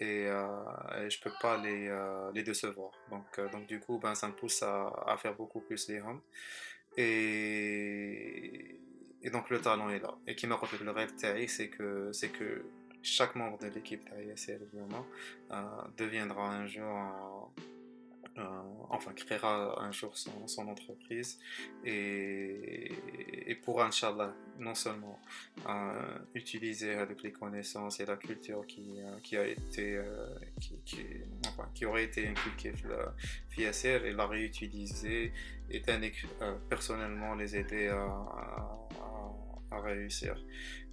et, 0.00 0.26
euh, 0.26 1.04
et 1.04 1.10
je 1.10 1.20
peux 1.20 1.32
pas 1.40 1.56
les, 1.58 1.88
euh, 1.88 2.30
les 2.32 2.42
décevoir. 2.42 2.92
Donc, 3.10 3.38
euh, 3.38 3.48
donc 3.50 3.66
du 3.66 3.78
coup, 3.80 3.98
ben, 3.98 4.14
ça 4.14 4.28
me 4.28 4.32
pousse 4.32 4.62
à, 4.62 4.92
à 5.06 5.16
faire 5.16 5.34
beaucoup 5.34 5.60
plus 5.60 5.88
les 5.88 6.00
hommes. 6.00 6.20
Et, 6.96 8.80
et 9.22 9.30
donc 9.30 9.50
le 9.50 9.60
talent 9.60 9.90
est 9.90 10.00
là. 10.00 10.14
Et 10.26 10.34
qui 10.34 10.46
m'a 10.46 10.56
rappelé 10.56 10.84
le 10.84 10.90
rêve 10.90 11.12
c'est 11.46 11.68
que, 11.68 12.10
c'est 12.12 12.30
que 12.30 12.64
chaque 13.02 13.34
membre 13.34 13.58
de 13.58 13.68
l'équipe 13.68 14.08
d'AISL 14.10 14.60
euh, 15.52 15.62
deviendra 15.96 16.48
un 16.48 16.66
jour 16.66 16.84
euh, 16.84 17.62
enfin 18.90 19.12
créera 19.12 19.80
un 19.80 19.92
jour 19.92 20.16
son, 20.16 20.68
entreprise 20.68 21.38
et, 21.84 22.92
et 23.46 23.54
Inch'Allah 23.80 24.34
non 24.58 24.74
seulement 24.74 25.18
euh, 25.68 26.18
utiliser 26.34 26.94
avec 26.94 27.22
les 27.22 27.32
connaissances 27.32 28.00
et 28.00 28.06
la 28.06 28.16
culture 28.16 28.66
qui, 28.66 29.00
euh, 29.00 29.18
qui 29.22 29.36
a 29.36 29.46
été 29.46 29.96
euh, 29.96 30.34
qui, 30.60 30.78
qui, 30.84 30.98
enfin, 31.46 31.68
aurait 31.86 32.04
été 32.04 32.28
inculquée 32.28 32.72
via 33.50 33.72
CR 33.72 34.04
et 34.04 34.12
la 34.12 34.26
réutiliser 34.26 35.32
et 35.70 35.82
euh, 36.42 36.54
personnellement 36.68 37.34
les 37.34 37.56
aider 37.56 37.88
à, 37.88 38.76
réussir. 39.82 40.36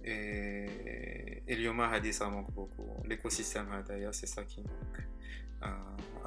Et, 0.02 1.42
et 1.46 1.56
Lyoma 1.56 1.88
a 1.90 2.00
dit 2.00 2.12
ça 2.12 2.28
manque 2.28 2.50
beaucoup. 2.52 2.88
L'écosystème 3.04 3.68
d'ailleurs 3.86 4.14
c'est 4.14 4.26
ça 4.26 4.44
qui 4.44 4.62
manque 4.62 5.08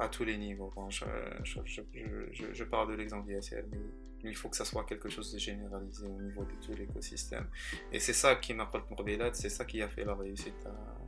à 0.02 0.08
tous 0.08 0.24
les 0.24 0.36
niveaux. 0.36 0.72
Bon, 0.74 0.88
je, 0.90 2.64
parle 2.64 2.90
de 2.90 2.94
l'exemple 2.94 3.32
d'ISL, 3.32 3.66
mais 3.70 3.78
il 4.24 4.36
faut 4.36 4.48
que 4.48 4.56
ça 4.56 4.64
soit 4.64 4.84
quelque 4.84 5.08
chose 5.08 5.32
de 5.32 5.38
généralisé 5.38 6.06
au 6.06 6.20
niveau 6.20 6.44
de 6.44 6.52
tout 6.64 6.72
l'écosystème. 6.76 7.46
Et 7.92 7.98
c'est 7.98 8.12
ça 8.12 8.36
qui 8.36 8.54
m'apporte 8.54 8.88
Morbelat, 8.90 9.34
c'est 9.34 9.48
ça 9.48 9.64
qui 9.64 9.82
a 9.82 9.88
fait 9.88 10.04
la 10.04 10.14
réussite 10.14 10.54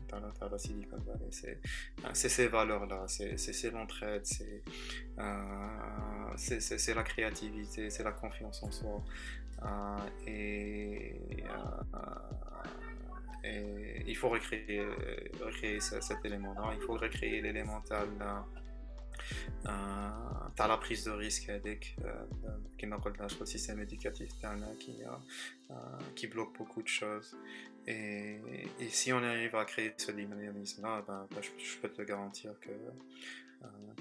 dans 0.08 0.20
la, 0.20 0.48
la 0.48 0.58
Silicon 0.58 0.98
Valley. 0.98 1.30
C'est 2.12 2.28
ces 2.28 2.48
valeurs-là, 2.48 3.04
c'est 3.06 3.70
l'entraide, 3.70 4.24
euh, 5.18 6.32
c'est 6.36 6.94
la 6.94 7.02
créativité, 7.02 7.90
c'est 7.90 8.02
la 8.04 8.12
confiance 8.12 8.62
en 8.62 8.70
soi. 8.70 9.04
Euh, 9.62 10.26
et, 10.26 11.20
euh, 13.44 13.44
et, 13.44 14.04
il 14.06 14.16
faut 14.16 14.28
recréer, 14.28 14.84
recréer 15.40 15.80
cet 15.80 16.24
élément-là, 16.24 16.72
il 16.74 16.80
faut 16.80 16.94
recréer 16.94 17.40
l'élémental 17.40 18.08
as 19.64 20.68
la 20.68 20.76
prise 20.76 21.04
de 21.04 21.10
risque 21.10 21.48
avec 21.48 21.96
qui 22.78 22.86
le 22.86 23.46
système 23.46 23.80
éducatif 23.80 24.30
qui, 24.78 24.96
qui 26.14 26.26
bloque 26.26 26.56
beaucoup 26.56 26.82
de 26.82 26.88
choses. 26.88 27.36
Et, 27.86 28.38
si 28.88 29.12
on 29.12 29.22
arrive 29.22 29.54
à 29.56 29.64
créer 29.64 29.92
ce 29.96 30.12
dynamisme-là, 30.12 31.04
ben, 31.06 31.26
ben, 31.30 31.40
je, 31.42 31.78
peux 31.78 31.88
te 31.88 32.02
garantir 32.02 32.52
que 32.60 32.70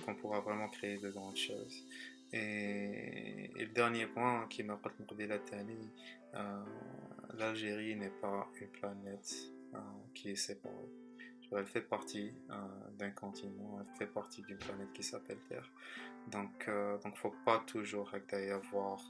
qu'on 0.03 0.15
pourra 0.15 0.41
vraiment 0.41 0.67
créer 0.69 0.97
de 0.97 1.09
grandes 1.09 1.37
choses. 1.37 1.85
Et, 2.31 3.51
le 3.55 3.67
dernier 3.67 4.07
point 4.07 4.47
qui 4.49 4.63
m'a 4.63 4.75
dit 5.15 5.27
la 5.27 5.37
euh, 6.35 6.63
l'Algérie 7.37 7.95
n'est 7.95 8.09
pas 8.09 8.49
une 8.59 8.67
planète 8.67 9.35
euh, 9.75 9.77
qui 10.13 10.31
est 10.31 10.35
séparée. 10.35 11.02
Elle 11.57 11.65
fait 11.65 11.81
partie 11.81 12.33
euh, 12.49 12.55
d'un 12.97 13.11
continent, 13.11 13.79
elle 13.79 13.95
fait 13.97 14.07
partie 14.07 14.41
d'une 14.43 14.57
planète 14.57 14.91
qui 14.93 15.03
s'appelle 15.03 15.39
Terre. 15.49 15.69
Donc, 16.27 16.67
euh, 16.67 16.97
donc, 16.99 17.17
faut 17.17 17.35
pas 17.45 17.59
toujours 17.59 18.11
d'ailleurs 18.29 18.61
voir 18.71 19.01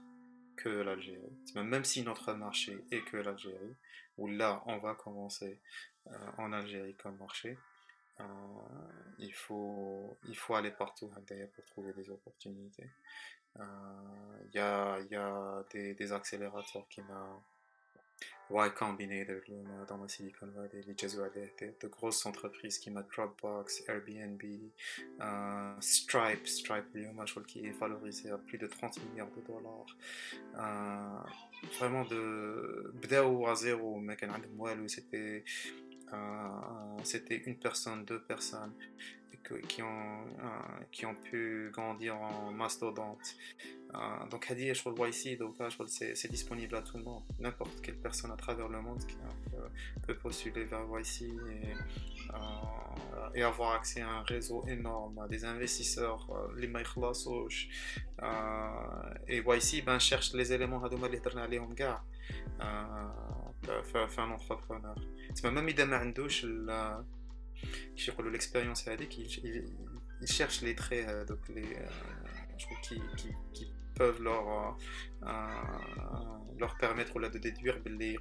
que 0.56 0.70
l'Algérie. 0.70 1.38
Même 1.56 1.84
si 1.84 2.04
notre 2.04 2.34
marché 2.34 2.84
est 2.92 3.04
que 3.04 3.18
l'Algérie, 3.18 3.76
où 4.18 4.28
là, 4.28 4.62
on 4.66 4.78
va 4.78 4.94
commencer 4.96 5.60
en 6.38 6.52
Algérie 6.54 6.96
comme 6.96 7.18
marché, 7.18 7.58
euh, 8.20 8.24
il, 9.18 9.34
faut, 9.34 10.18
il 10.28 10.38
faut 10.38 10.56
aller 10.56 10.72
partout 10.72 11.12
hein, 11.16 11.22
d'ailleurs 11.28 11.50
pour 11.50 11.66
trouver 11.66 11.94
des 11.94 12.10
opportunités. 12.10 12.90
Euh, 13.60 13.64
il 14.50 14.56
y, 14.56 14.60
a, 14.60 15.00
y 15.02 15.16
a 15.16 15.64
des, 15.72 15.94
des 15.94 16.12
accélérateurs 16.12 16.88
qui 16.90 17.02
m'a 17.02 17.42
y 18.50 18.74
Combinator, 18.76 19.42
dans 19.88 19.98
la 19.98 20.08
Silicon 20.08 20.48
Valley, 20.48 20.82
les 20.86 20.94
Jazz 20.98 21.18
Valley, 21.18 21.54
de, 21.82 21.88
grosses 21.88 22.26
entreprises 22.26 22.78
qui 22.78 22.92
mettent 22.92 23.10
Dropbox, 23.16 23.84
Airbnb, 23.88 24.42
euh, 25.22 25.74
Stripe, 25.80 26.48
Stripe, 26.48 26.86
je 26.94 27.32
crois 27.32 27.44
qui 27.44 27.66
est 27.66 27.72
valorisé 27.72 28.30
à 28.30 28.38
plus 28.38 28.58
de 28.58 28.68
30 28.68 29.00
milliards 29.10 29.32
de 29.32 29.42
dollars. 29.42 29.86
Euh, 30.56 31.74
vraiment 31.78 32.06
de 32.06 32.92
bdao 32.96 33.48
à 33.48 33.56
zéro, 33.56 34.00
mais 34.00 34.18
c'était 34.88 35.44
euh, 36.14 36.18
euh, 36.18 37.00
c'était 37.04 37.38
une 37.46 37.58
personne, 37.58 38.06
deux 38.06 38.22
personnes 38.22 38.74
qui, 39.69 39.83
ont, 39.83 39.87
euh, 39.87 40.85
qui 40.93 41.07
ont 41.07 41.15
pu 41.15 41.71
grandir 41.73 42.17
en 42.17 42.53
mastodonte. 42.53 43.37
Euh, 43.95 44.27
donc, 44.31 44.51
Hadi, 44.51 44.75
je 44.75 44.83
crois 44.83 45.09
ici, 45.09 45.37
donc 45.37 45.57
c'est 45.87 46.31
disponible 46.31 46.77
à 46.77 46.83
tout 46.83 46.99
le 46.99 47.05
monde. 47.05 47.23
N'importe 47.39 47.81
quelle 47.81 47.97
personne 47.97 48.31
à 48.31 48.37
travers 48.37 48.69
le 48.69 48.81
monde 48.83 49.03
qui 49.07 49.17
peut, 50.07 50.15
postuler 50.17 50.65
vers 50.65 50.85
YC 50.99 51.23
et, 51.23 51.29
euh, 52.35 53.35
et, 53.35 53.43
avoir 53.43 53.73
accès 53.73 54.03
à 54.03 54.09
un 54.09 54.23
réseau 54.23 54.65
énorme, 54.67 55.19
à 55.19 55.29
des 55.29 55.45
investisseurs, 55.45 56.29
les 56.57 56.69
et 59.29 59.39
YC 59.39 59.85
ben, 59.85 59.99
cherche 59.99 60.35
les 60.35 60.53
éléments 60.53 60.83
à 60.85 60.89
demander 60.89 61.21
faire 64.09 64.25
un 64.25 64.31
entrepreneur. 64.33 64.95
C'est 65.35 65.51
même 65.51 65.69
il 65.69 65.85
ما 65.85 65.97
عندوش 65.97 66.45
l'expérience 68.30 68.86
il, 69.18 69.66
il, 70.22 70.28
cherche 70.28 70.62
les 70.62 70.76
traits 70.76 71.08
euh, 71.08 71.26
donc 71.26 71.48
les, 71.50 71.64
euh, 71.64 71.88
qui, 72.82 73.02
qui, 73.18 73.30
qui, 73.54 73.74
peuvent 73.96 74.24
leur, 74.24 74.76
euh, 75.22 75.28
leur 76.58 76.76
permettre 76.78 77.20
là, 77.20 77.30
de 77.30 77.38
déduire 77.38 77.78
les 77.86 78.18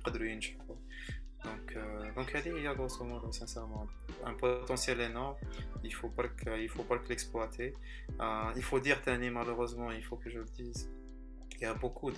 donc, 1.45 1.76
euh, 1.76 2.12
donc 2.14 2.30
il 2.45 2.62
y 2.62 2.66
a 2.66 2.74
grosso 2.74 3.05
modo, 3.05 3.33
sincèrement, 3.33 3.87
un 4.24 4.35
potentiel 4.35 5.01
énorme. 5.01 5.37
Il 5.83 5.93
faut 5.93 6.09
pas 6.09 6.28
que, 6.28 6.61
il 6.61 6.68
faut 6.68 6.85
pas 6.85 6.97
l'exploiter. 7.09 7.74
Euh, 8.20 8.53
il 8.55 8.62
faut 8.62 8.78
dire, 8.78 9.03
Tani, 9.03 9.30
malheureusement, 9.30 9.91
il 9.91 10.05
faut 10.05 10.16
que 10.16 10.30
je 10.30 10.39
le 10.39 10.45
dise. 10.57 10.91
Il 11.57 11.62
y 11.62 11.64
a 11.64 11.74
beaucoup 11.74 12.12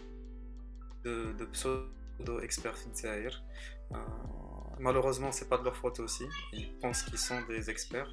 de, 1.05 1.33
de 1.33 1.45
pseudo-experts 1.47 2.77
euh, 3.93 3.97
malheureusement, 4.79 5.33
c'est 5.33 5.49
pas 5.49 5.59
de 5.59 5.65
leur 5.65 5.77
faute 5.77 6.01
aussi. 6.01 6.25
Ils 6.53 6.73
pensent 6.79 7.03
qu'ils 7.03 7.19
sont 7.19 7.41
des 7.49 7.71
experts, 7.71 8.13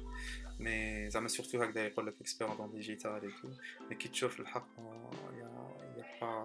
mais 0.58 1.10
ça 1.10 1.20
m'a 1.20 1.28
surtout 1.28 1.56
avec 1.56 1.74
des 1.74 1.90
experts 2.20 2.56
dans 2.56 2.68
digital 2.68 3.22
et 3.24 3.32
tout. 3.40 3.50
Mais 3.88 3.96
qui 3.96 4.10
te 4.10 4.16
le 4.38 4.44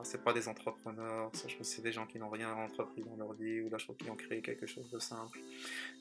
c'est 0.03 0.23
pas 0.23 0.34
des 0.34 0.47
entrepreneurs, 0.47 1.32
c'est 1.61 1.82
des 1.82 1.91
gens 1.91 2.05
qui 2.05 2.19
n'ont 2.19 2.30
rien 2.30 2.53
entrepris 2.53 3.03
dans 3.03 3.15
leur 3.15 3.34
vie 3.34 3.61
ou 3.61 3.69
là, 3.69 3.78
je 3.78 3.91
qui 3.93 4.09
ont 4.09 4.15
créé 4.15 4.41
quelque 4.41 4.65
chose 4.65 4.89
de 4.91 4.99
simple. 4.99 5.39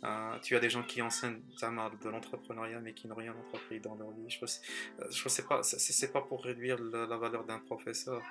Euh, 0.04 0.38
tu 0.42 0.56
as 0.56 0.60
des 0.60 0.70
gens 0.70 0.82
qui 0.82 1.02
enseignent 1.02 1.40
de 1.60 2.08
l'entrepreneuriat 2.08 2.80
mais 2.80 2.92
qui 2.92 3.08
n'ont 3.08 3.14
rien 3.14 3.34
entrepris 3.34 3.80
dans 3.80 3.94
leur 3.94 4.10
vie. 4.10 4.28
Je 4.28 4.40
ne 4.42 5.28
sais 5.28 5.42
pas, 5.42 5.62
c'est 5.62 6.12
pas 6.12 6.20
pour 6.20 6.44
réduire 6.44 6.78
la, 6.80 7.16
valeur 7.16 7.44
d'un 7.44 7.58
professeur, 7.58 8.22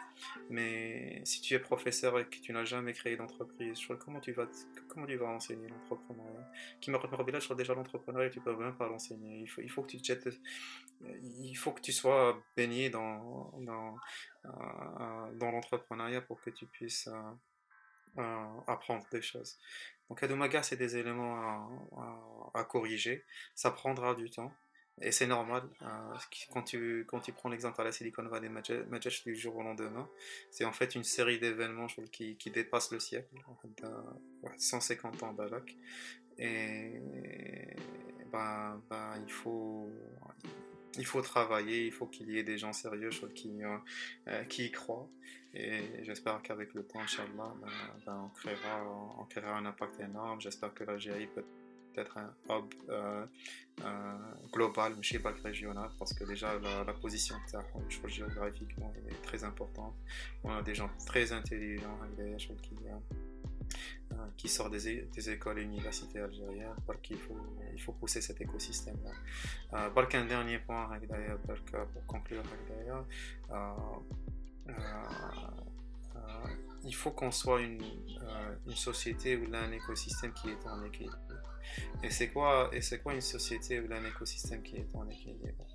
mais 0.49 1.21
si 1.25 1.41
tu 1.41 1.53
es 1.53 1.59
professeur 1.59 2.19
et 2.19 2.25
que 2.25 2.37
tu 2.37 2.53
n'as 2.53 2.65
jamais 2.65 2.93
créé 2.93 3.17
d'entreprise, 3.17 3.79
comment 3.99 4.19
tu 4.19 4.31
vas 4.31 4.47
comment 4.87 5.05
tu 5.05 5.15
vas 5.15 5.27
enseigner 5.27 5.67
l'entrepreneuriat? 5.67 6.51
Qui 6.79 6.91
me 6.91 6.97
rappelle, 6.97 7.41
je 7.41 7.53
déjà 7.53 7.73
l'entrepreneuriat, 7.73 8.29
tu 8.29 8.39
peux 8.41 8.55
même 8.55 8.75
pas 8.75 8.87
l'enseigner. 8.87 9.39
Il 9.41 9.47
faut, 9.47 9.61
il 9.61 9.69
faut 9.69 9.83
que 9.83 9.91
tu 9.91 9.99
jettes, 10.03 10.29
il 11.03 11.55
faut 11.55 11.71
que 11.71 11.81
tu 11.81 11.91
sois 11.91 12.41
baigné 12.55 12.89
dans, 12.89 13.51
euh, 13.57 13.91
dans 15.33 15.51
l'entrepreneuriat 15.51 16.21
pour 16.21 16.41
que 16.41 16.49
tu 16.49 16.65
puisses 16.65 17.07
euh, 17.07 18.21
euh, 18.21 18.61
apprendre 18.67 19.05
des 19.11 19.21
choses. 19.21 19.57
Donc 20.09 20.21
Adomaga, 20.23 20.63
c'est 20.63 20.77
des 20.77 20.97
éléments 20.97 22.51
à, 22.53 22.63
corriger. 22.65 23.23
Ça 23.55 23.71
prendra 23.71 24.15
du 24.15 24.29
temps. 24.29 24.51
Et 25.01 25.11
c'est 25.11 25.27
normal, 25.27 25.63
quand, 26.53 26.63
tu, 26.63 27.05
quand 27.09 27.19
tu 27.19 27.33
prends 27.33 27.49
l'exemple 27.49 27.81
à 27.81 27.83
la 27.83 27.91
Silicon 27.91 28.23
Valley 28.23 28.47
Majesh 28.47 29.25
du 29.25 29.35
jour 29.35 29.57
au 29.57 29.61
lendemain, 29.61 30.07
c'est 30.51 30.63
en 30.63 30.71
fait 30.71 30.95
une 30.95 31.03
série 31.03 31.37
d'événements 31.37 31.87
qui, 32.13 32.37
qui 32.37 32.49
dépassent 32.49 32.91
le 32.91 33.01
siècle, 33.01 33.27
150 34.57 35.23
ans 35.23 35.33
d'Alak. 35.33 35.75
Et 36.37 36.93
ben, 38.31 38.81
ben, 38.89 39.21
il 39.25 39.31
faut, 39.31 39.89
il 40.97 41.05
faut 41.05 41.21
travailler, 41.21 41.85
il 41.85 41.91
faut 41.91 42.07
qu'il 42.07 42.29
y 42.29 42.37
ait 42.37 42.43
des 42.43 42.57
gens 42.57 42.73
sérieux 42.73 43.09
qui, 43.33 43.63
euh, 43.63 43.77
euh, 44.27 44.43
qui 44.45 44.65
y 44.65 44.71
croient. 44.71 45.09
Et 45.53 46.03
j'espère 46.03 46.41
qu'avec 46.41 46.73
le 46.73 46.83
temps, 46.83 46.99
Inch'Allah, 46.99 47.53
ben, 47.61 47.69
ben, 48.05 48.21
on, 48.25 48.29
créera, 48.29 48.83
on 49.19 49.23
créera 49.23 49.57
un 49.57 49.65
impact 49.65 49.99
énorme. 50.01 50.41
J'espère 50.41 50.73
que 50.73 50.83
l'Algérie 50.83 51.27
peut 51.27 51.45
être 51.97 52.17
un 52.17 52.33
hub 52.49 52.73
euh, 52.89 53.25
global, 54.51 54.93
mais 54.95 55.19
pas 55.19 55.33
régional, 55.43 55.89
parce 55.97 56.13
que 56.13 56.23
déjà 56.23 56.57
la, 56.59 56.93
position 56.93 57.35
de 57.35 58.07
géographiquement 58.07 58.93
est 59.09 59.21
très 59.23 59.43
importante. 59.43 59.95
On 60.43 60.51
a 60.51 60.61
des 60.61 60.75
gens 60.75 60.89
très 61.05 61.31
intelligents, 61.31 61.99
qui 62.61 62.75
euh, 62.87 62.97
qui 64.38 64.49
sort 64.49 64.69
des, 64.69 65.30
écoles 65.30 65.59
et 65.59 65.63
universités 65.63 66.19
algériennes, 66.19 66.76
parce 66.86 66.99
qu'il 67.01 67.17
faut, 67.17 67.38
il 67.73 67.82
faut 67.82 67.93
pousser 67.93 68.21
cet 68.21 68.41
écosystème-là. 68.41 69.11
Euh, 69.73 70.05
qu'un 70.05 70.26
dernier 70.26 70.59
point, 70.59 70.89
pour 71.93 72.05
conclure, 72.05 72.43
euh, 73.51 73.73
il 76.84 76.95
faut 76.95 77.11
qu'on 77.11 77.32
soit 77.32 77.61
une, 77.61 77.82
une, 78.67 78.76
société 78.76 79.39
a 79.53 79.59
un 79.59 79.71
écosystème 79.71 80.34
qui 80.34 80.49
est 80.49 80.67
en 80.67 80.84
équilibre. 80.84 81.17
Et 82.03 82.09
c'est 82.09 82.30
quoi, 82.30 82.69
et 82.71 82.82
c'est 82.82 82.99
quoi 82.99 83.13
une 83.13 83.21
société 83.21 83.80
a 83.80 83.95
un 83.95 84.05
écosystème 84.05 84.61
qui 84.61 84.78
est 84.78 84.95
en 84.95 85.07
équilibre? 85.09 85.65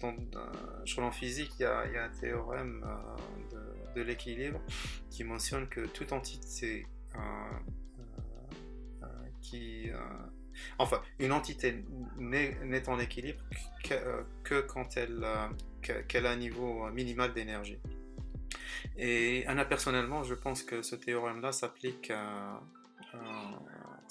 Dans, 0.00 1.04
en 1.04 1.10
physique, 1.12 1.52
il 1.58 1.62
y, 1.62 1.64
a, 1.64 1.86
y, 1.86 1.96
a, 1.96 2.04
un 2.04 2.08
théorème 2.08 2.84
de 3.50 3.81
de 3.94 4.02
l'équilibre 4.02 4.60
qui 5.10 5.24
mentionne 5.24 5.68
que 5.68 5.86
toute 5.86 6.12
entité 6.12 6.86
euh, 7.14 7.18
euh, 9.02 9.06
qui 9.40 9.90
euh, 9.90 9.98
enfin 10.78 11.02
une 11.18 11.32
entité 11.32 11.84
n'est 12.18 12.88
en 12.88 12.98
équilibre 12.98 13.42
que, 14.44 14.60
quand 14.60 14.96
elle 14.96 15.26
qu'elle 16.08 16.26
a 16.26 16.30
un 16.30 16.36
niveau 16.36 16.88
minimal 16.90 17.32
d'énergie 17.32 17.78
et 18.96 19.44
Anna 19.46 19.64
personnellement 19.64 20.22
je 20.22 20.34
pense 20.34 20.62
que 20.62 20.82
ce 20.82 20.94
théorème 20.94 21.40
là 21.40 21.52
s'applique 21.52 22.12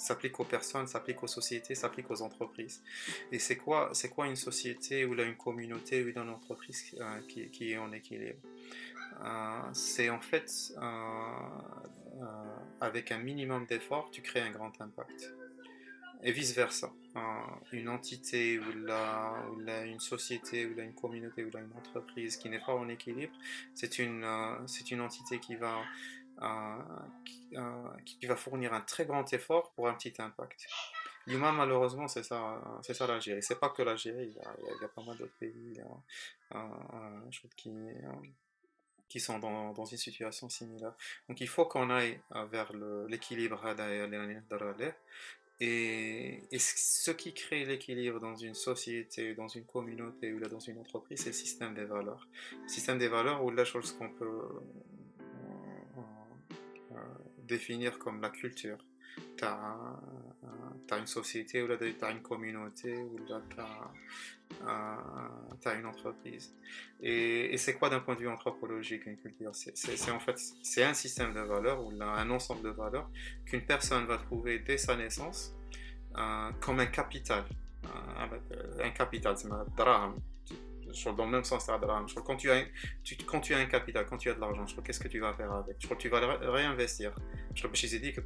s'applique 0.02 0.38
aux 0.40 0.44
personnes, 0.44 0.86
s'applique 0.86 1.22
aux 1.22 1.28
sociétés, 1.28 1.74
s'applique 1.74 2.10
aux 2.10 2.22
entreprises. 2.22 2.82
Et 3.30 3.38
c'est 3.38 3.56
quoi, 3.56 3.90
c'est 3.92 4.08
quoi 4.08 4.26
une 4.26 4.36
société 4.36 5.04
ou 5.04 5.14
là 5.14 5.22
une 5.22 5.36
communauté 5.36 6.02
ou 6.02 6.08
une 6.08 6.18
entreprise 6.18 6.82
qui, 7.28 7.48
qui, 7.50 7.72
est 7.72 7.78
en 7.78 7.92
équilibre? 7.92 8.38
C'est 9.72 10.10
en 10.10 10.20
fait 10.20 10.72
euh, 10.76 10.82
euh, 10.82 12.24
avec 12.80 13.12
un 13.12 13.18
minimum 13.18 13.66
d'effort, 13.66 14.10
tu 14.10 14.22
crées 14.22 14.40
un 14.40 14.50
grand 14.50 14.80
impact. 14.80 15.34
Et 16.24 16.30
vice-versa. 16.30 16.92
une 17.72 17.88
entité 17.88 18.60
ou, 18.60 18.72
la, 18.84 19.34
ou 19.50 19.60
une 19.60 19.98
société 19.98 20.66
ou 20.66 20.78
une 20.80 20.94
communauté 20.94 21.44
ou 21.44 21.48
une 21.48 21.72
entreprise 21.76 22.36
qui 22.36 22.48
n'est 22.48 22.60
pas 22.60 22.74
en 22.74 22.88
équilibre, 22.88 23.32
c'est 23.74 23.98
une, 23.98 24.24
c'est 24.66 24.92
une 24.92 25.00
entité 25.00 25.40
qui 25.40 25.56
va, 25.56 25.82
qui, 27.24 27.56
qui, 28.20 28.26
va 28.26 28.36
fournir 28.36 28.72
un 28.72 28.82
très 28.82 29.04
grand 29.04 29.32
effort 29.32 29.72
pour 29.72 29.88
un 29.88 29.94
petit 29.94 30.14
impact. 30.20 30.68
L'humain, 31.26 31.50
malheureusement, 31.50 32.06
c'est 32.06 32.22
ça, 32.22 32.62
c'est 32.82 32.94
ça 32.94 33.08
l'Algérie. 33.08 33.42
C'est 33.42 33.58
pas 33.58 33.70
que 33.70 33.82
l'Algérie, 33.82 34.28
il, 34.28 34.80
y 34.80 34.84
a 34.84 34.88
pas 34.88 35.02
mal 35.02 35.16
d'autres 35.16 35.36
pays 35.40 35.80
qui, 37.56 37.70
qui 39.12 39.20
sont 39.20 39.38
dans, 39.38 39.72
dans, 39.74 39.84
une 39.84 39.98
situation 39.98 40.48
similaire. 40.48 40.94
Donc 41.28 41.42
il 41.42 41.48
faut 41.48 41.66
qu'on 41.66 41.90
aille 41.90 42.18
vers 42.50 42.72
l'équilibre 43.08 43.62
et, 45.60 46.42
et, 46.50 46.58
ce 46.58 47.10
qui 47.10 47.34
crée 47.34 47.66
l'équilibre 47.66 48.18
dans 48.20 48.34
une 48.34 48.54
société, 48.54 49.34
dans 49.34 49.48
une 49.48 49.66
communauté 49.66 50.32
ou 50.32 50.40
dans 50.40 50.58
une 50.58 50.78
entreprise, 50.78 51.20
c'est 51.20 51.28
le 51.28 51.34
système 51.34 51.74
des 51.74 51.84
valeurs. 51.84 52.26
Le 52.62 52.68
système 52.68 52.98
des 52.98 53.08
valeurs 53.08 53.44
ou 53.44 53.50
la 53.50 53.66
chose 53.66 53.92
qu'on 53.92 54.08
peut 54.08 54.24
euh, 54.24 55.20
euh, 56.92 56.96
définir 57.44 57.98
comme 57.98 58.22
la 58.22 58.30
culture. 58.30 58.78
Tu 59.36 59.44
as, 59.44 60.98
une 60.98 61.06
société 61.06 61.62
ou 61.62 61.68
tu 61.76 62.04
as 62.04 62.10
une 62.10 62.22
communauté 62.22 62.96
ou 62.96 63.16
tu 63.26 63.32
as 63.60 63.92
tu 65.62 65.68
as 65.68 65.74
une 65.74 65.86
entreprise. 65.86 66.54
Et, 67.00 67.56
c'est 67.56 67.74
quoi 67.74 67.88
d'un 67.88 68.00
point 68.00 68.14
de 68.14 68.20
vue 68.20 68.28
anthropologique 68.28 69.06
une 69.06 69.16
culture 69.16 69.52
C'est 69.54 70.10
en 70.10 70.20
fait 70.20 70.38
c'est 70.62 70.84
un 70.84 70.94
système 70.94 71.32
de 71.32 71.40
valeurs 71.40 71.84
ou 71.84 71.92
un 72.02 72.30
ensemble 72.30 72.62
de 72.62 72.70
valeurs 72.70 73.08
qu'une 73.46 73.62
personne 73.62 74.04
va 74.06 74.18
trouver 74.18 74.58
dès 74.58 74.78
sa 74.78 74.96
naissance 74.96 75.54
euh, 76.16 76.50
comme 76.60 76.80
un 76.80 76.86
capital. 76.86 77.44
Euh, 77.84 78.84
un 78.84 78.90
capital, 78.90 79.36
c'est 79.36 79.50
un 79.50 79.64
drame. 79.76 80.16
Dans 81.16 81.24
le 81.24 81.30
même 81.30 81.44
sens, 81.44 81.64
c'est 81.64 81.72
un 81.72 81.78
drame. 81.78 82.06
Quand 82.26 82.36
tu, 82.36 82.50
as 82.50 82.56
un, 82.56 82.64
quand 83.26 83.40
tu 83.40 83.54
as 83.54 83.58
un 83.58 83.64
capital, 83.64 84.04
quand 84.04 84.18
tu 84.18 84.28
as 84.28 84.34
de 84.34 84.40
l'argent, 84.40 84.66
qu'est-ce 84.84 85.00
que 85.00 85.08
tu 85.08 85.20
vas 85.20 85.32
faire 85.32 85.50
avec? 85.50 85.78
Tu 85.78 86.08
vas 86.08 86.36
réinvestir. 86.36 87.12
Je 87.54 87.66
que 87.66 87.76
je 87.76 87.96
dit 87.96 88.12
que 88.12 88.20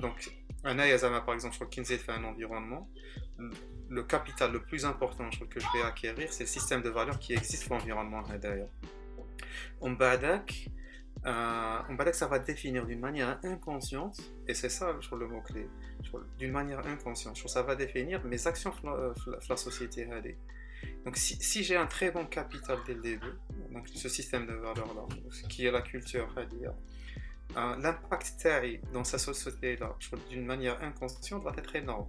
donc, 0.00 0.30
un 0.64 0.78
Ayazama, 0.78 1.20
par 1.20 1.34
exemple, 1.34 1.54
je 1.54 1.58
crois 1.58 1.68
que 1.68 1.74
Kinsey 1.74 1.98
fait 1.98 2.12
un 2.12 2.24
environnement 2.24 2.88
le 3.88 4.02
capital 4.02 4.52
le 4.52 4.60
plus 4.60 4.84
important 4.84 5.28
que 5.30 5.60
je 5.60 5.66
vais 5.72 5.82
acquérir, 5.82 6.32
c'est 6.32 6.44
le 6.44 6.48
système 6.48 6.82
de 6.82 6.90
valeurs 6.90 7.18
qui 7.18 7.32
existe 7.32 7.66
pour 7.66 7.76
l'environnement. 7.76 8.22
On 9.80 9.92
badak, 9.92 10.70
euh, 11.26 12.12
ça 12.12 12.26
va 12.26 12.38
définir 12.38 12.86
d'une 12.86 13.00
manière 13.00 13.38
inconsciente, 13.44 14.20
et 14.46 14.54
c'est 14.54 14.68
ça 14.68 14.96
je 15.00 15.14
le 15.14 15.26
mot-clé, 15.26 15.68
d'une 16.38 16.52
manière 16.52 16.86
inconsciente, 16.86 17.36
ça 17.36 17.62
va 17.62 17.74
définir 17.76 18.24
mes 18.24 18.46
actions 18.46 18.72
dans 18.82 18.94
euh, 18.94 19.12
la 19.48 19.56
société. 19.56 20.06
Donc 21.04 21.16
si, 21.16 21.64
j'ai 21.64 21.76
un 21.76 21.86
très 21.86 22.10
bon 22.10 22.26
capital 22.26 22.78
dès 22.86 22.94
le 22.94 23.00
début, 23.00 23.32
donc 23.72 23.88
ce 23.88 24.08
système 24.08 24.46
de 24.46 24.52
valeurs-là, 24.52 25.06
qui 25.48 25.66
est 25.66 25.72
la 25.72 25.82
culture, 25.82 26.28
l'impact 27.54 28.48
dans 28.92 29.04
sa 29.04 29.18
société-là, 29.18 29.96
d'une 30.30 30.44
manière 30.44 30.82
inconsciente, 30.82 31.42
va 31.42 31.52
être 31.56 31.74
énorme 31.76 32.08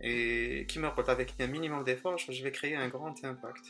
et 0.00 0.64
qui 0.68 0.78
me 0.78 0.86
rapporte 0.86 1.08
avec 1.08 1.34
un 1.40 1.46
minimum 1.46 1.84
d'efforts, 1.84 2.18
je 2.18 2.42
vais 2.42 2.52
créer 2.52 2.76
un 2.76 2.88
grand 2.88 3.24
impact. 3.24 3.64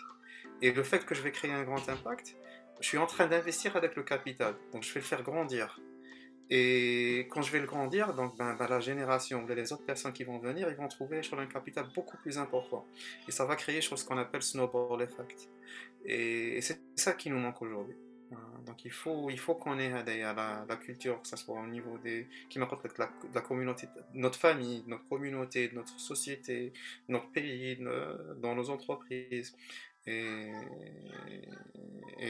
Et 0.61 0.73
le 0.73 0.83
fait 0.83 1.05
que 1.05 1.15
je 1.15 1.23
vais 1.23 1.33
créer 1.33 1.53
un 1.53 1.65
grand 1.65 1.89
impact, 1.89 2.37
je 2.81 2.87
suis 2.87 2.99
en 2.99 3.07
train 3.07 3.27
d'investir 3.27 3.77
avec 3.77 3.97
le 3.97 4.03
capital, 4.03 4.55
donc 4.73 4.83
je 4.83 4.93
vais 4.93 5.01
le 5.01 5.07
faire 5.07 5.23
grandir. 5.23 5.81
Et 6.51 7.27
quand 7.31 7.43
je 7.43 7.53
vais 7.53 7.61
le 7.61 7.67
grandir, 7.67 8.15
donc 8.15 8.37
ben, 8.39 8.55
ben 8.55 8.67
la 8.69 8.81
génération, 8.81 9.47
les 9.47 9.73
autres 9.73 9.85
personnes 9.85 10.15
qui 10.15 10.25
vont 10.25 10.39
venir, 10.39 10.71
ils 10.71 10.77
vont 10.77 10.89
trouver 10.89 11.23
sur 11.23 11.39
un 11.39 11.47
capital 11.47 11.87
beaucoup 11.95 12.17
plus 12.19 12.39
important. 12.39 12.87
Et 13.27 13.33
ça 13.33 13.45
va 13.45 13.55
créer 13.55 13.83
ce 13.83 14.03
qu'on 14.05 14.17
appelle 14.17 14.43
snowball 14.43 15.03
effect. 15.03 15.51
Et 16.05 16.61
c'est 16.63 16.81
ça 16.97 17.13
qui 17.13 17.29
nous 17.29 17.39
manque 17.39 17.61
aujourd'hui. 17.61 17.97
Euh, 18.33 18.37
donc 18.67 18.85
il 18.85 18.91
faut, 18.91 19.31
il 19.31 19.39
faut 19.39 19.55
qu'on 19.55 19.79
ait 19.79 19.91
la, 19.91 20.65
la, 20.69 20.77
culture, 20.77 21.21
que 21.23 21.29
ce 21.29 21.37
soit 21.37 21.59
au 21.59 21.67
niveau 21.67 21.99
des, 21.99 22.29
qui 22.51 22.59
m'apporte 22.59 22.87
la, 22.99 23.41
communauté, 23.41 23.89
notre 24.15 24.39
famille, 24.39 24.85
notre 24.87 25.09
communauté, 25.09 25.71
notre 25.73 25.99
société, 25.99 26.73
notre 27.09 27.31
pays, 27.31 27.79
dans 28.37 28.55
nos 28.55 28.71
entreprises. 28.71 29.57
Et, 30.07 30.53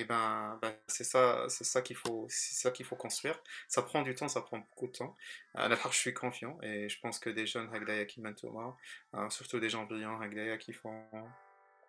ben, 0.09 0.59
ben 0.61 0.75
c'est 0.87 1.05
ça, 1.05 1.47
c'est 1.49 1.65
ça 1.65 1.81
qu'il 1.83 1.97
faut, 1.97 2.27
c'est 2.29 2.55
ça 2.55 2.71
qu'il 2.71 2.85
faut 2.85 2.97
construire. 2.97 3.41
Ça 3.69 3.83
prend 3.83 4.03
du 4.03 4.15
temps, 4.15 4.29
ça 4.29 4.41
prend 4.41 4.59
beaucoup 4.59 4.89
de 4.89 4.93
temps. 4.93 5.17
À 5.55 5.69
la 5.69 5.77
fois, 5.77 5.91
je 5.93 5.99
suis 5.99 6.15
confiant 6.15 6.59
et 6.63 6.89
je 6.89 6.99
pense 7.01 7.19
que 7.19 7.31
des 7.31 7.47
jeunes 7.47 7.73
Hagdaya 7.73 8.05
qui 8.05 8.21
euh, 8.21 9.31
surtout 9.31 9.61
des 9.61 9.71
gens 9.71 9.85
brillants 9.85 10.21
Hagdaya 10.21 10.57
qui 10.59 10.73
font 10.73 11.05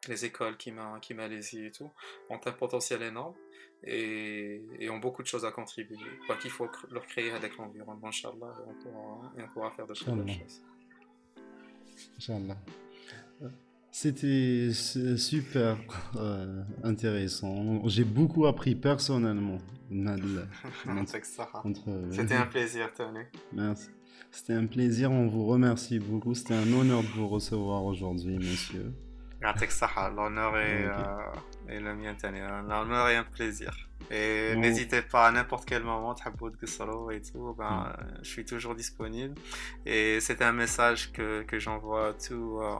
les 0.07 0.25
écoles 0.25 0.57
qui 0.57 0.71
m'a 0.71 0.99
qui 1.01 1.13
Malaisie 1.13 1.65
et 1.65 1.71
tout 1.71 1.91
ont 2.29 2.39
un 2.45 2.51
potentiel 2.51 3.01
énorme 3.01 3.35
et, 3.83 4.61
et, 4.79 4.89
ont 4.89 4.99
beaucoup 4.99 5.21
de 5.21 5.27
choses 5.27 5.45
à 5.45 5.51
contribuer. 5.51 5.97
Quoi 6.25 6.37
qu'il 6.37 6.51
faut 6.51 6.69
leur 6.91 7.05
créer 7.05 7.31
avec 7.31 7.57
l'environnement, 7.57 8.07
Inch'Allah, 8.07 8.53
et 8.57 8.69
on 8.69 8.73
pourra, 8.73 9.31
et 9.37 9.43
on 9.43 9.47
pourra 9.49 9.71
faire 9.71 9.87
de 9.87 9.93
très 9.93 10.11
belles 10.11 10.29
choses. 10.29 10.61
Inch'Allah. 12.17 12.57
C'était 13.91 14.69
super 14.71 15.77
euh, 16.15 16.61
intéressant. 16.83 17.87
J'ai 17.87 18.03
beaucoup 18.03 18.45
appris 18.45 18.75
personnellement. 18.75 19.57
C'était 22.11 22.35
un 22.35 22.45
plaisir, 22.45 22.93
Tony. 22.93 23.21
Merci. 23.51 23.89
C'était 24.31 24.53
un 24.53 24.67
plaisir, 24.67 25.11
on 25.11 25.27
vous 25.27 25.47
remercie 25.47 25.97
beaucoup. 25.97 26.35
C'était 26.35 26.53
un 26.53 26.71
honneur 26.71 27.01
de 27.01 27.07
vous 27.07 27.27
recevoir 27.27 27.83
aujourd'hui, 27.83 28.37
monsieur. 28.37 28.93
L'honneur 29.41 30.57
est, 30.57 30.85
euh, 30.85 30.91
est 31.69 31.79
le 31.79 31.95
mien, 31.95 32.15
L'honneur 32.67 33.09
est 33.09 33.15
un 33.15 33.23
plaisir. 33.23 33.89
Et 34.11 34.55
n'hésitez 34.55 35.01
pas 35.01 35.27
à 35.27 35.31
n'importe 35.31 35.65
quel 35.65 35.83
moment, 35.83 36.15
et 36.15 37.21
tout, 37.21 37.55
ben, 37.57 37.93
mm. 37.93 38.23
je 38.23 38.29
suis 38.29 38.45
toujours 38.45 38.73
disponible. 38.73 39.35
Et 39.85 40.19
c'est 40.19 40.41
un 40.41 40.51
message 40.51 41.11
que, 41.11 41.43
que 41.43 41.59
j'envoie 41.59 42.09
à, 42.09 42.13
tout, 42.13 42.59
euh, 42.61 42.75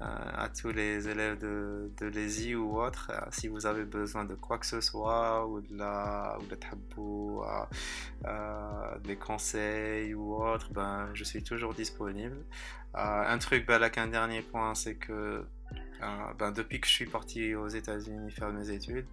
à 0.00 0.48
tous 0.48 0.70
les 0.70 1.08
élèves 1.08 1.38
de, 1.38 1.90
de 1.98 2.06
l'ESI 2.06 2.54
ou 2.54 2.80
autres. 2.80 3.10
Euh, 3.10 3.20
si 3.30 3.48
vous 3.48 3.66
avez 3.66 3.84
besoin 3.84 4.24
de 4.24 4.34
quoi 4.34 4.58
que 4.58 4.66
ce 4.66 4.80
soit, 4.80 5.46
ou 5.48 5.60
de 5.60 5.76
la, 5.76 6.38
ou 6.40 6.46
de 6.46 6.54
tabou, 6.54 7.42
euh, 8.24 8.98
des 9.02 9.16
conseils 9.16 10.14
ou 10.14 10.36
autre, 10.36 10.70
ben, 10.72 11.08
je 11.14 11.24
suis 11.24 11.42
toujours 11.42 11.74
disponible. 11.74 12.36
un 12.94 13.38
truc, 13.38 13.66
ben, 13.66 13.82
un 13.96 14.06
dernier 14.06 14.42
point, 14.42 14.74
c'est 14.74 14.96
que 14.96 15.44
euh, 16.02 16.32
ben, 16.38 16.50
depuis 16.52 16.80
que 16.80 16.86
je 16.86 16.92
suis 16.92 17.06
parti 17.06 17.54
aux 17.54 17.68
États-Unis 17.68 18.30
faire 18.30 18.52
mes 18.52 18.70
études, 18.70 19.06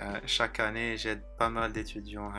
euh, 0.00 0.20
chaque 0.26 0.60
année 0.60 0.96
j'aide 0.96 1.22
pas 1.38 1.48
mal 1.48 1.72
d'étudiants 1.72 2.32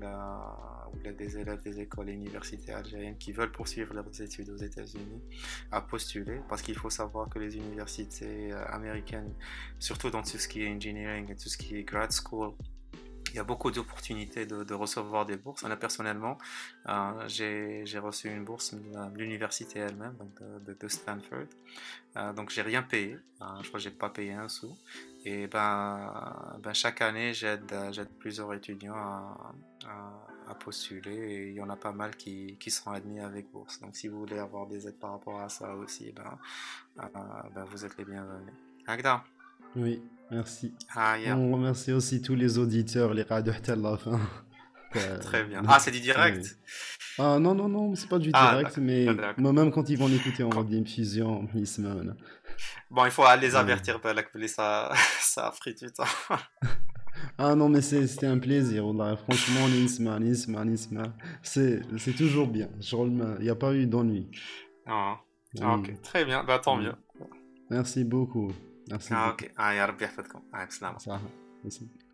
là, 0.00 0.88
ou 0.92 1.12
des 1.12 1.38
élèves 1.38 1.62
des 1.62 1.80
écoles 1.80 2.10
et 2.10 2.12
universités 2.12 2.72
algériennes 2.72 3.18
qui 3.18 3.32
veulent 3.32 3.50
poursuivre 3.50 3.92
leurs 3.94 4.20
études 4.20 4.50
aux 4.50 4.56
États-Unis 4.56 5.22
à 5.70 5.80
postuler 5.80 6.40
parce 6.48 6.62
qu'il 6.62 6.76
faut 6.76 6.90
savoir 6.90 7.28
que 7.28 7.38
les 7.38 7.56
universités 7.56 8.52
euh, 8.52 8.64
américaines, 8.68 9.32
surtout 9.78 10.10
dans 10.10 10.22
tout 10.22 10.38
ce 10.38 10.48
qui 10.48 10.62
est 10.62 10.68
engineering 10.68 11.30
et 11.30 11.36
tout 11.36 11.48
ce 11.48 11.58
qui 11.58 11.76
est 11.76 11.82
grad 11.82 12.12
school, 12.12 12.52
il 13.30 13.36
y 13.36 13.38
a 13.38 13.44
beaucoup 13.44 13.70
d'opportunités 13.70 14.46
de, 14.46 14.74
recevoir 14.74 15.26
des 15.26 15.36
bourses. 15.36 15.62
Moi, 15.62 15.76
personnellement, 15.76 16.38
euh, 16.88 17.28
j'ai 17.28 17.98
reçu 17.98 18.28
une 18.28 18.44
bourse 18.44 18.74
de 18.74 19.18
l'université 19.18 19.80
elle-même, 19.80 20.16
de, 20.40 20.88
Stanford. 20.88 21.46
Euh, 22.16 22.32
donc, 22.32 22.50
j'ai 22.50 22.62
rien 22.62 22.82
payé. 22.82 23.18
Euh, 23.40 23.44
je 23.62 23.68
crois 23.68 23.78
que 23.78 23.84
j'ai 23.84 23.90
pas 23.90 24.10
payé 24.10 24.32
un 24.32 24.48
sou. 24.48 24.76
Et 25.24 25.46
ben, 25.46 26.58
ben 26.62 26.72
chaque 26.72 27.02
année, 27.02 27.34
j'aide 27.34 27.64
plusieurs 28.18 28.52
étudiants 28.54 28.96
à, 28.96 30.54
postuler. 30.60 31.14
Et 31.14 31.48
il 31.50 31.54
y 31.54 31.60
en 31.60 31.68
a 31.68 31.76
pas 31.76 31.92
mal 31.92 32.16
qui, 32.16 32.56
qui 32.58 32.70
sont 32.70 32.90
admis 32.90 33.20
avec 33.20 33.50
bourse. 33.52 33.80
Donc, 33.80 33.94
si 33.94 34.08
vous 34.08 34.18
voulez 34.20 34.38
avoir 34.38 34.66
des 34.66 34.88
aides 34.88 34.98
par 34.98 35.12
rapport 35.12 35.40
à 35.40 35.48
ça 35.48 35.74
aussi, 35.74 36.12
ben, 36.12 36.38
ben 36.96 37.64
vous 37.64 37.84
êtes 37.84 37.96
les 37.98 38.04
bienvenus. 38.04 38.54
Agda? 38.86 39.22
Oui, 39.76 40.02
merci. 40.30 40.74
Ah, 40.94 41.16
On 41.28 41.52
remercie 41.52 41.92
aussi 41.92 42.22
tous 42.22 42.34
les 42.34 42.58
auditeurs, 42.58 43.14
les 43.14 43.22
radios 43.22 43.52
à 43.66 43.76
la 43.76 43.96
fin. 43.96 44.20
Très 45.20 45.44
bien. 45.44 45.62
Ah, 45.66 45.78
c'est 45.78 45.90
du 45.90 46.00
direct 46.00 46.58
Ah 47.18 47.38
non, 47.38 47.54
non, 47.54 47.68
non, 47.68 47.94
c'est 47.94 48.08
pas 48.08 48.18
du 48.18 48.30
ah, 48.32 48.50
direct, 48.50 48.78
mais 48.78 49.06
moi-même 49.36 49.70
quand 49.70 49.88
ils 49.88 49.98
vont 49.98 50.08
l'écouter, 50.08 50.42
on 50.44 50.50
va 50.50 50.62
bien 50.62 50.84
fusion, 50.84 51.46
Bon, 52.90 53.04
il 53.04 53.10
faut 53.10 53.24
les 53.40 53.54
avertir, 53.54 54.00
bah, 54.00 54.14
ça, 54.46 54.90
ça 55.20 55.46
a 55.46 55.50
pris 55.50 55.74
du 55.74 55.92
temps. 55.92 56.04
ah 57.38 57.54
non, 57.54 57.68
mais 57.68 57.82
c'était 57.82 58.26
un 58.26 58.38
plaisir. 58.38 58.84
Franchement, 59.24 59.68
Nisma, 59.68 60.18
Nisma, 60.18 60.64
Nisma, 60.64 61.14
c'est 61.42 61.82
toujours 62.16 62.48
bien. 62.48 62.68
Il 62.92 63.38
n'y 63.40 63.50
a 63.50 63.54
pas 63.54 63.74
eu 63.74 63.86
d'ennui. 63.86 64.30
Ah, 64.86 65.18
ok, 65.60 66.00
très 66.02 66.24
bien, 66.24 66.44
bah, 66.44 66.58
tant 66.58 66.76
mieux. 66.76 66.94
Merci 67.70 68.04
beaucoup. 68.04 68.52
Merci. 68.90 69.12
Ah, 69.14 69.32
ok. 69.32 69.52
Ah, 69.56 69.72
ya 69.72 69.86
Rabbi 69.86 70.02
yahfadkom. 70.04 70.42
Ah, 70.52 70.66
salam. 70.70 72.07